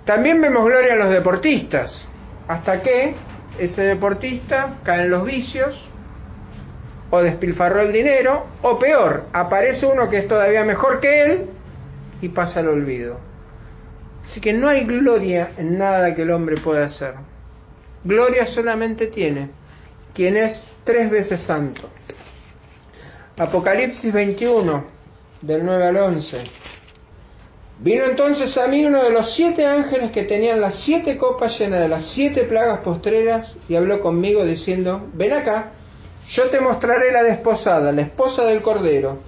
También 0.05 0.41
vemos 0.43 0.67
gloria 0.67 0.93
en 0.93 0.99
los 0.99 1.11
deportistas, 1.11 2.07
hasta 2.47 2.83
que 2.83 3.15
ese 3.59 3.85
deportista 3.85 4.77
cae 4.85 5.05
en 5.05 5.11
los 5.11 5.25
vicios 5.25 5.89
o 7.11 7.23
despilfarró 7.23 7.81
el 7.81 7.93
dinero 7.93 8.47
o 8.61 8.79
peor, 8.79 9.25
aparece 9.33 9.87
uno 9.87 10.11
que 10.11 10.19
es 10.19 10.29
todavía 10.29 10.65
mejor 10.65 11.01
que 11.01 11.25
él 11.25 11.47
y 12.21 12.29
pasa 12.29 12.61
al 12.61 12.69
olvido. 12.69 13.30
Así 14.31 14.41
que 14.41 14.53
no 14.53 14.69
hay 14.69 14.85
gloria 14.85 15.55
en 15.59 15.77
nada 15.77 16.15
que 16.15 16.23
el 16.23 16.31
hombre 16.31 16.55
pueda 16.57 16.85
hacer. 16.85 17.15
Gloria 18.05 18.47
solamente 18.47 19.09
tiene 19.09 19.51
quien 20.15 20.37
es 20.37 20.65
tres 20.85 21.11
veces 21.11 21.41
santo. 21.41 21.91
Apocalipsis 23.37 24.13
21, 24.13 24.85
del 25.43 25.65
9 25.67 25.85
al 25.85 25.97
11. 25.97 26.39
Vino 27.81 28.05
entonces 28.05 28.57
a 28.57 28.69
mí 28.69 28.87
uno 28.87 29.03
de 29.03 29.11
los 29.11 29.35
siete 29.35 29.67
ángeles 29.67 30.13
que 30.13 30.23
tenían 30.23 30.61
las 30.61 30.77
siete 30.77 31.19
copas 31.19 31.59
llenas 31.59 31.81
de 31.81 31.89
las 31.89 32.05
siete 32.05 32.45
plagas 32.45 32.83
postreras 32.83 33.57
y 33.69 33.75
habló 33.75 34.01
conmigo 34.01 34.45
diciendo, 34.45 35.09
ven 35.13 35.33
acá, 35.33 35.73
yo 36.29 36.49
te 36.51 36.61
mostraré 36.61 37.11
la 37.11 37.25
desposada, 37.25 37.91
la 37.91 38.03
esposa 38.03 38.45
del 38.45 38.63
Cordero. 38.63 39.19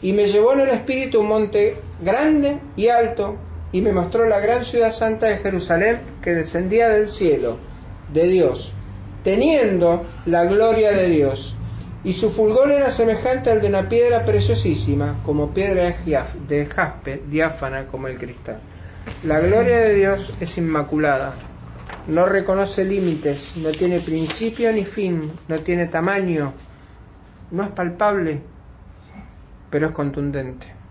Y 0.00 0.12
me 0.12 0.28
llevó 0.28 0.52
en 0.52 0.60
el 0.60 0.68
espíritu 0.68 1.22
un 1.22 1.26
monte 1.26 1.76
grande 2.00 2.60
y 2.76 2.86
alto 2.86 3.36
y 3.74 3.80
me 3.80 3.92
mostró 3.92 4.28
la 4.28 4.38
gran 4.38 4.64
ciudad 4.64 4.92
santa 4.92 5.26
de 5.26 5.38
Jerusalén 5.38 5.98
que 6.22 6.32
descendía 6.32 6.88
del 6.90 7.08
cielo, 7.08 7.58
de 8.12 8.28
Dios, 8.28 8.72
teniendo 9.24 10.06
la 10.26 10.44
gloria 10.44 10.92
de 10.92 11.08
Dios. 11.08 11.56
Y 12.04 12.12
su 12.12 12.30
fulgor 12.30 12.70
era 12.70 12.92
semejante 12.92 13.50
al 13.50 13.60
de 13.60 13.66
una 13.66 13.88
piedra 13.88 14.24
preciosísima, 14.24 15.16
como 15.24 15.52
piedra 15.52 15.96
de 16.46 16.66
jaspe, 16.66 17.24
diáfana 17.28 17.88
como 17.88 18.06
el 18.06 18.16
cristal. 18.16 18.60
La 19.24 19.40
gloria 19.40 19.78
de 19.78 19.94
Dios 19.94 20.32
es 20.38 20.56
inmaculada, 20.56 21.34
no 22.06 22.26
reconoce 22.26 22.84
límites, 22.84 23.54
no 23.56 23.72
tiene 23.72 23.98
principio 23.98 24.70
ni 24.70 24.84
fin, 24.84 25.32
no 25.48 25.58
tiene 25.58 25.88
tamaño, 25.88 26.52
no 27.50 27.64
es 27.64 27.70
palpable, 27.70 28.40
pero 29.68 29.88
es 29.88 29.92
contundente. 29.92 30.83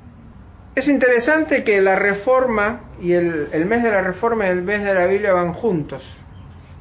Es 0.75 0.87
interesante 0.87 1.63
que 1.63 1.81
la 1.81 1.95
reforma 1.95 2.81
y 2.99 3.13
el, 3.13 3.47
mes 3.67 3.83
de 3.83 3.91
la 3.91 4.01
reforma 4.01 4.47
y 4.47 4.49
el 4.49 4.63
mes 4.63 4.83
de 4.83 4.95
la 4.95 5.05
Biblia 5.05 5.31
van 5.33 5.53
juntos. 5.53 6.03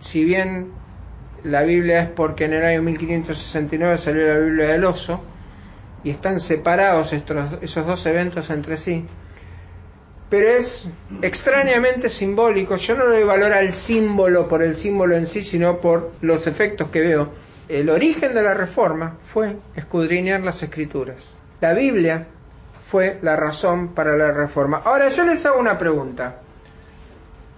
Si 0.01 0.24
bien 0.24 0.72
la 1.45 1.62
Biblia 1.62 2.03
es 2.05 2.09
porque 2.09 2.47
en 2.47 2.55
el 2.55 2.64
año 2.64 2.82
1569 2.82 3.99
salió 3.99 4.26
la 4.26 4.38
Biblia 4.38 4.68
del 4.68 4.84
oso 4.84 5.22
y 6.05 6.11
están 6.11 6.40
separados 6.40 7.12
esos 7.12 7.86
dos 7.86 8.07
eventos 8.07 8.49
entre 8.49 8.78
sí, 8.78 9.05
pero 10.30 10.49
es 10.49 10.88
extrañamente 11.20 12.09
simbólico. 12.09 12.76
Yo 12.76 12.97
no 12.97 13.05
doy 13.05 13.24
valor 13.24 13.53
al 13.53 13.74
símbolo 13.74 14.49
por 14.49 14.62
el 14.62 14.74
símbolo 14.74 15.16
en 15.16 15.26
sí, 15.26 15.43
sino 15.43 15.82
por 15.82 16.12
los 16.22 16.47
efectos 16.47 16.88
que 16.88 17.01
veo. 17.03 17.28
El 17.68 17.90
origen 17.90 18.34
de 18.34 18.43
la 18.43 18.55
reforma 18.55 19.18
fue 19.34 19.57
escudriñar 19.76 20.40
las 20.40 20.62
escrituras. 20.62 21.18
La 21.61 21.74
Biblia 21.74 22.26
fue 22.93 23.18
la 23.22 23.36
razón 23.36 23.95
para 23.95 24.18
la 24.18 24.32
reforma. 24.32 24.82
Ahora 24.84 25.09
yo 25.09 25.24
les 25.24 25.47
hago 25.47 25.59
una 25.59 25.78
pregunta. 25.78 26.40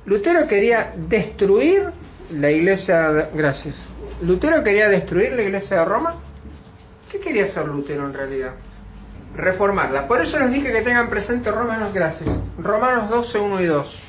Lutero 0.06 0.46
quería 0.46 0.92
destruir 0.96 1.90
la 2.30 2.52
iglesia, 2.52 3.10
de- 3.10 3.26
gracias. 3.34 3.84
Lutero 4.22 4.62
quería 4.62 4.88
destruir 4.88 5.32
la 5.32 5.42
iglesia 5.42 5.78
de 5.78 5.84
Roma. 5.86 6.14
¿Qué 7.10 7.18
quería 7.18 7.44
hacer 7.44 7.66
Lutero 7.66 8.06
en 8.06 8.14
realidad? 8.14 8.52
Reformarla. 9.34 10.06
Por 10.06 10.22
eso 10.22 10.38
les 10.38 10.52
dije 10.52 10.70
que 10.70 10.82
tengan 10.82 11.10
presente 11.10 11.50
Romanos, 11.50 11.92
gracias. 11.92 12.38
Romanos 12.56 13.10
12, 13.10 13.40
1 13.40 13.60
y 13.60 13.66
2. 13.66 14.00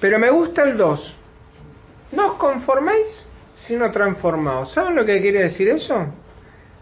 Pero 0.00 0.18
me 0.18 0.30
gusta 0.30 0.64
el 0.64 0.76
2. 0.76 1.16
no 2.10 2.32
os 2.32 2.38
conforméis, 2.38 3.28
sino 3.54 3.92
transformaos. 3.92 4.72
¿Saben 4.72 4.96
lo 4.96 5.04
que 5.06 5.20
quiere 5.22 5.44
decir 5.44 5.68
eso? 5.68 6.06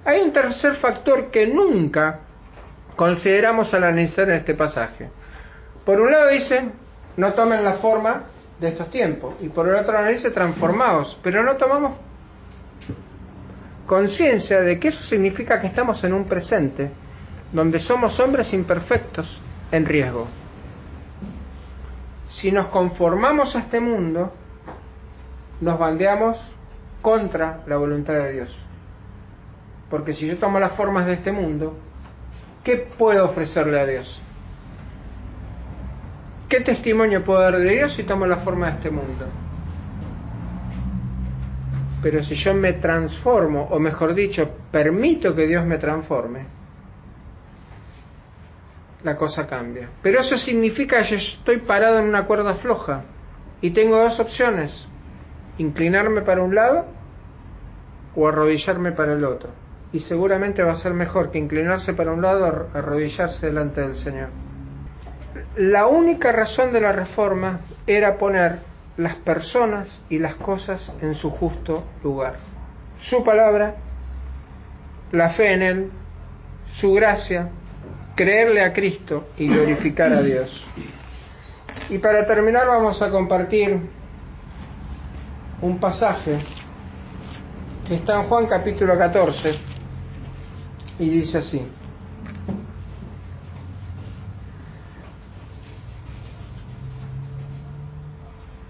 Hay 0.06 0.22
un 0.22 0.32
tercer 0.32 0.76
factor 0.76 1.30
que 1.30 1.46
nunca 1.46 2.20
consideramos 3.00 3.72
al 3.72 3.84
analizar 3.84 4.28
este 4.28 4.52
pasaje. 4.52 5.08
Por 5.86 6.02
un 6.02 6.10
lado 6.10 6.28
dice, 6.28 6.68
no 7.16 7.32
tomen 7.32 7.64
la 7.64 7.72
forma 7.72 8.24
de 8.60 8.68
estos 8.68 8.90
tiempos, 8.90 9.36
y 9.40 9.48
por 9.48 9.66
el 9.70 9.76
otro 9.76 9.94
lado 9.94 10.08
dice, 10.08 10.30
transformaos, 10.30 11.18
pero 11.22 11.42
no 11.42 11.56
tomamos 11.56 11.94
conciencia 13.86 14.60
de 14.60 14.78
que 14.78 14.88
eso 14.88 15.02
significa 15.02 15.62
que 15.62 15.68
estamos 15.68 16.04
en 16.04 16.12
un 16.12 16.26
presente 16.26 16.90
donde 17.54 17.80
somos 17.80 18.20
hombres 18.20 18.52
imperfectos 18.52 19.40
en 19.72 19.86
riesgo. 19.86 20.28
Si 22.28 22.52
nos 22.52 22.66
conformamos 22.66 23.56
a 23.56 23.60
este 23.60 23.80
mundo, 23.80 24.30
nos 25.62 25.78
bandeamos 25.78 26.38
contra 27.00 27.62
la 27.66 27.78
voluntad 27.78 28.12
de 28.12 28.32
Dios. 28.34 28.66
Porque 29.88 30.12
si 30.12 30.26
yo 30.26 30.36
tomo 30.36 30.60
las 30.60 30.72
formas 30.72 31.06
de 31.06 31.14
este 31.14 31.32
mundo, 31.32 31.78
¿qué 32.70 32.76
puedo 32.76 33.24
ofrecerle 33.24 33.80
a 33.80 33.84
Dios? 33.84 34.20
¿Qué 36.48 36.60
testimonio 36.60 37.24
puedo 37.24 37.40
dar 37.40 37.58
de 37.58 37.68
Dios 37.68 37.92
si 37.92 38.04
tomo 38.04 38.28
la 38.28 38.36
forma 38.36 38.66
de 38.66 38.72
este 38.74 38.90
mundo? 38.92 39.26
Pero 42.00 42.22
si 42.22 42.36
yo 42.36 42.54
me 42.54 42.74
transformo, 42.74 43.66
o 43.72 43.80
mejor 43.80 44.14
dicho, 44.14 44.48
permito 44.70 45.34
que 45.34 45.48
Dios 45.48 45.66
me 45.66 45.78
transforme, 45.78 46.46
la 49.02 49.16
cosa 49.16 49.48
cambia. 49.48 49.88
Pero 50.00 50.20
eso 50.20 50.38
significa 50.38 51.02
que 51.02 51.10
yo 51.10 51.16
estoy 51.16 51.56
parado 51.56 51.98
en 51.98 52.04
una 52.04 52.24
cuerda 52.26 52.54
floja 52.54 53.02
y 53.60 53.70
tengo 53.70 53.98
dos 53.98 54.20
opciones, 54.20 54.86
inclinarme 55.58 56.22
para 56.22 56.44
un 56.44 56.54
lado 56.54 56.86
o 58.14 58.28
arrodillarme 58.28 58.92
para 58.92 59.14
el 59.14 59.24
otro. 59.24 59.50
Y 59.92 60.00
seguramente 60.00 60.62
va 60.62 60.72
a 60.72 60.76
ser 60.76 60.94
mejor 60.94 61.30
que 61.30 61.38
inclinarse 61.38 61.94
para 61.94 62.12
un 62.12 62.22
lado 62.22 62.46
o 62.46 62.78
arrodillarse 62.78 63.46
delante 63.46 63.80
del 63.80 63.96
Señor. 63.96 64.28
La 65.56 65.86
única 65.86 66.32
razón 66.32 66.72
de 66.72 66.80
la 66.80 66.92
reforma 66.92 67.60
era 67.86 68.18
poner 68.18 68.58
las 68.96 69.16
personas 69.16 70.00
y 70.08 70.18
las 70.18 70.34
cosas 70.36 70.92
en 71.00 71.14
su 71.14 71.30
justo 71.30 71.84
lugar. 72.04 72.36
Su 73.00 73.24
palabra, 73.24 73.76
la 75.12 75.30
fe 75.30 75.54
en 75.54 75.62
Él, 75.62 75.90
su 76.72 76.92
gracia, 76.92 77.48
creerle 78.14 78.62
a 78.62 78.72
Cristo 78.72 79.28
y 79.38 79.48
glorificar 79.48 80.12
a 80.12 80.22
Dios. 80.22 80.64
Y 81.88 81.98
para 81.98 82.26
terminar 82.26 82.68
vamos 82.68 83.02
a 83.02 83.10
compartir 83.10 83.80
un 85.62 85.78
pasaje 85.80 86.38
que 87.88 87.96
está 87.96 88.20
en 88.20 88.24
Juan 88.24 88.46
capítulo 88.46 88.96
14 88.96 89.69
y 91.00 91.08
dice 91.08 91.38
así. 91.38 91.62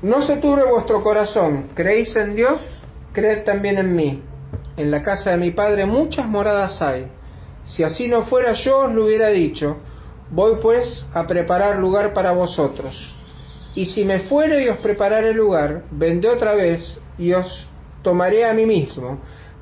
No 0.00 0.22
se 0.22 0.36
turbe 0.36 0.64
vuestro 0.64 1.02
corazón, 1.02 1.68
creéis 1.74 2.16
en 2.16 2.34
Dios, 2.34 2.78
creed 3.12 3.44
también 3.44 3.76
en 3.76 3.94
mí. 3.94 4.22
En 4.78 4.90
la 4.90 5.02
casa 5.02 5.32
de 5.32 5.36
mi 5.36 5.50
Padre 5.50 5.84
muchas 5.84 6.26
moradas 6.26 6.80
hay. 6.80 7.08
Si 7.64 7.82
así 7.82 8.08
no 8.08 8.22
fuera 8.22 8.52
yo 8.52 8.84
os 8.84 8.92
lo 8.92 9.04
hubiera 9.04 9.28
dicho, 9.28 9.76
voy 10.30 10.56
pues 10.62 11.06
a 11.12 11.26
preparar 11.26 11.78
lugar 11.78 12.14
para 12.14 12.32
vosotros. 12.32 13.14
Y 13.74 13.86
si 13.86 14.04
me 14.04 14.20
fuere 14.20 14.64
y 14.64 14.68
os 14.68 14.78
prepararé 14.78 15.34
lugar, 15.34 15.82
vendré 15.90 16.30
otra 16.30 16.54
vez 16.54 17.00
y 17.18 17.32
os 17.32 17.66
tomaré 18.02 18.46
a 18.46 18.54
mí 18.54 18.64
mismo, 18.66 19.18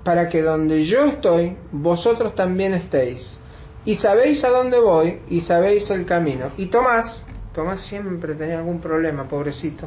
para 0.08 0.30
que 0.30 0.40
donde 0.40 0.86
yo 0.86 1.04
estoy, 1.04 1.54
vosotros 1.70 2.34
también 2.34 2.72
estéis. 2.72 3.38
Y 3.84 3.94
sabéis 3.96 4.42
a 4.42 4.48
dónde 4.48 4.80
voy 4.80 5.20
y 5.28 5.42
sabéis 5.42 5.90
el 5.90 6.06
camino. 6.06 6.46
Y 6.56 6.68
Tomás, 6.68 7.22
Tomás 7.54 7.82
siempre 7.82 8.34
tenía 8.34 8.56
algún 8.56 8.80
problema, 8.80 9.24
pobrecito 9.24 9.86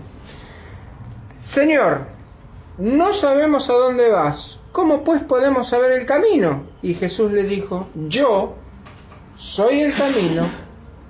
Señor, 1.43 2.01
no 2.77 3.13
sabemos 3.13 3.67
a 3.71 3.73
dónde 3.73 4.11
vas, 4.11 4.59
¿cómo 4.71 5.03
pues 5.03 5.23
podemos 5.23 5.69
saber 5.69 5.93
el 5.93 6.05
camino? 6.05 6.65
Y 6.83 6.93
Jesús 6.93 7.31
le 7.31 7.41
dijo, 7.41 7.87
yo 8.07 8.57
soy 9.37 9.81
el 9.81 9.91
camino 9.91 10.47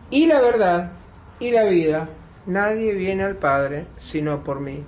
y 0.10 0.26
la 0.26 0.40
verdad 0.40 0.94
y 1.38 1.52
la 1.52 1.66
vida. 1.66 2.08
Nadie 2.46 2.94
viene 2.94 3.24
al 3.24 3.36
Padre 3.36 3.88
sino 3.98 4.42
por 4.42 4.62
mí. 4.62 4.86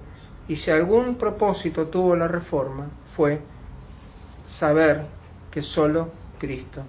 Y 0.48 0.56
si 0.56 0.72
algún 0.72 1.16
propósito 1.16 1.88
tuvo 1.88 2.16
la 2.16 2.30
reforma, 2.30 2.88
fue 3.18 3.52
saber 4.54 5.08
que 5.52 5.62
solo 5.62 6.12
Cristo 6.40 6.84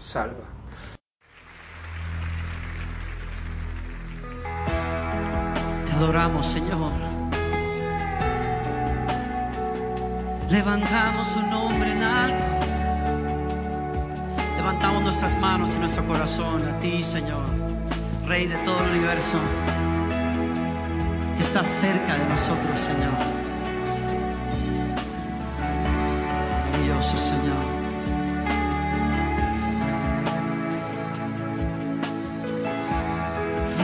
salva. 0.00 0.46
Te 5.86 5.92
adoramos, 5.92 6.46
Señor. 6.46 6.92
Levantamos 10.50 11.26
su 11.26 11.46
nombre 11.46 11.92
en 11.92 12.02
alto. 12.02 12.46
Levantamos 14.56 15.02
nuestras 15.02 15.38
manos 15.38 15.74
y 15.74 15.78
nuestro 15.80 16.06
corazón 16.06 16.68
a 16.68 16.78
ti, 16.78 17.02
Señor, 17.02 17.44
Rey 18.26 18.46
de 18.46 18.56
todo 18.58 18.78
el 18.84 18.90
universo, 18.90 19.38
que 21.34 21.40
estás 21.40 21.66
cerca 21.66 22.18
de 22.18 22.26
nosotros, 22.26 22.78
Señor. 22.78 23.39
Señor. 27.02 27.64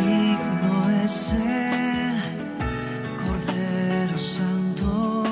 Digno 0.04 0.90
es 1.02 1.32
el 1.32 2.16
Cordero 3.24 4.18
Santo. 4.18 5.24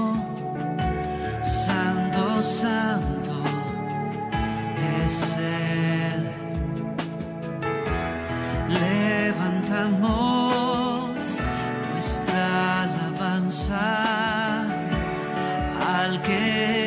Santo, 1.42 2.40
Santo 2.42 3.42
es 5.04 5.38
Él. 5.38 6.30
Levantamos 9.26 10.00
nuestra 11.92 12.82
alabanza 12.84 14.62
al 15.86 16.22
que 16.22 16.83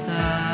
está. 0.00 0.47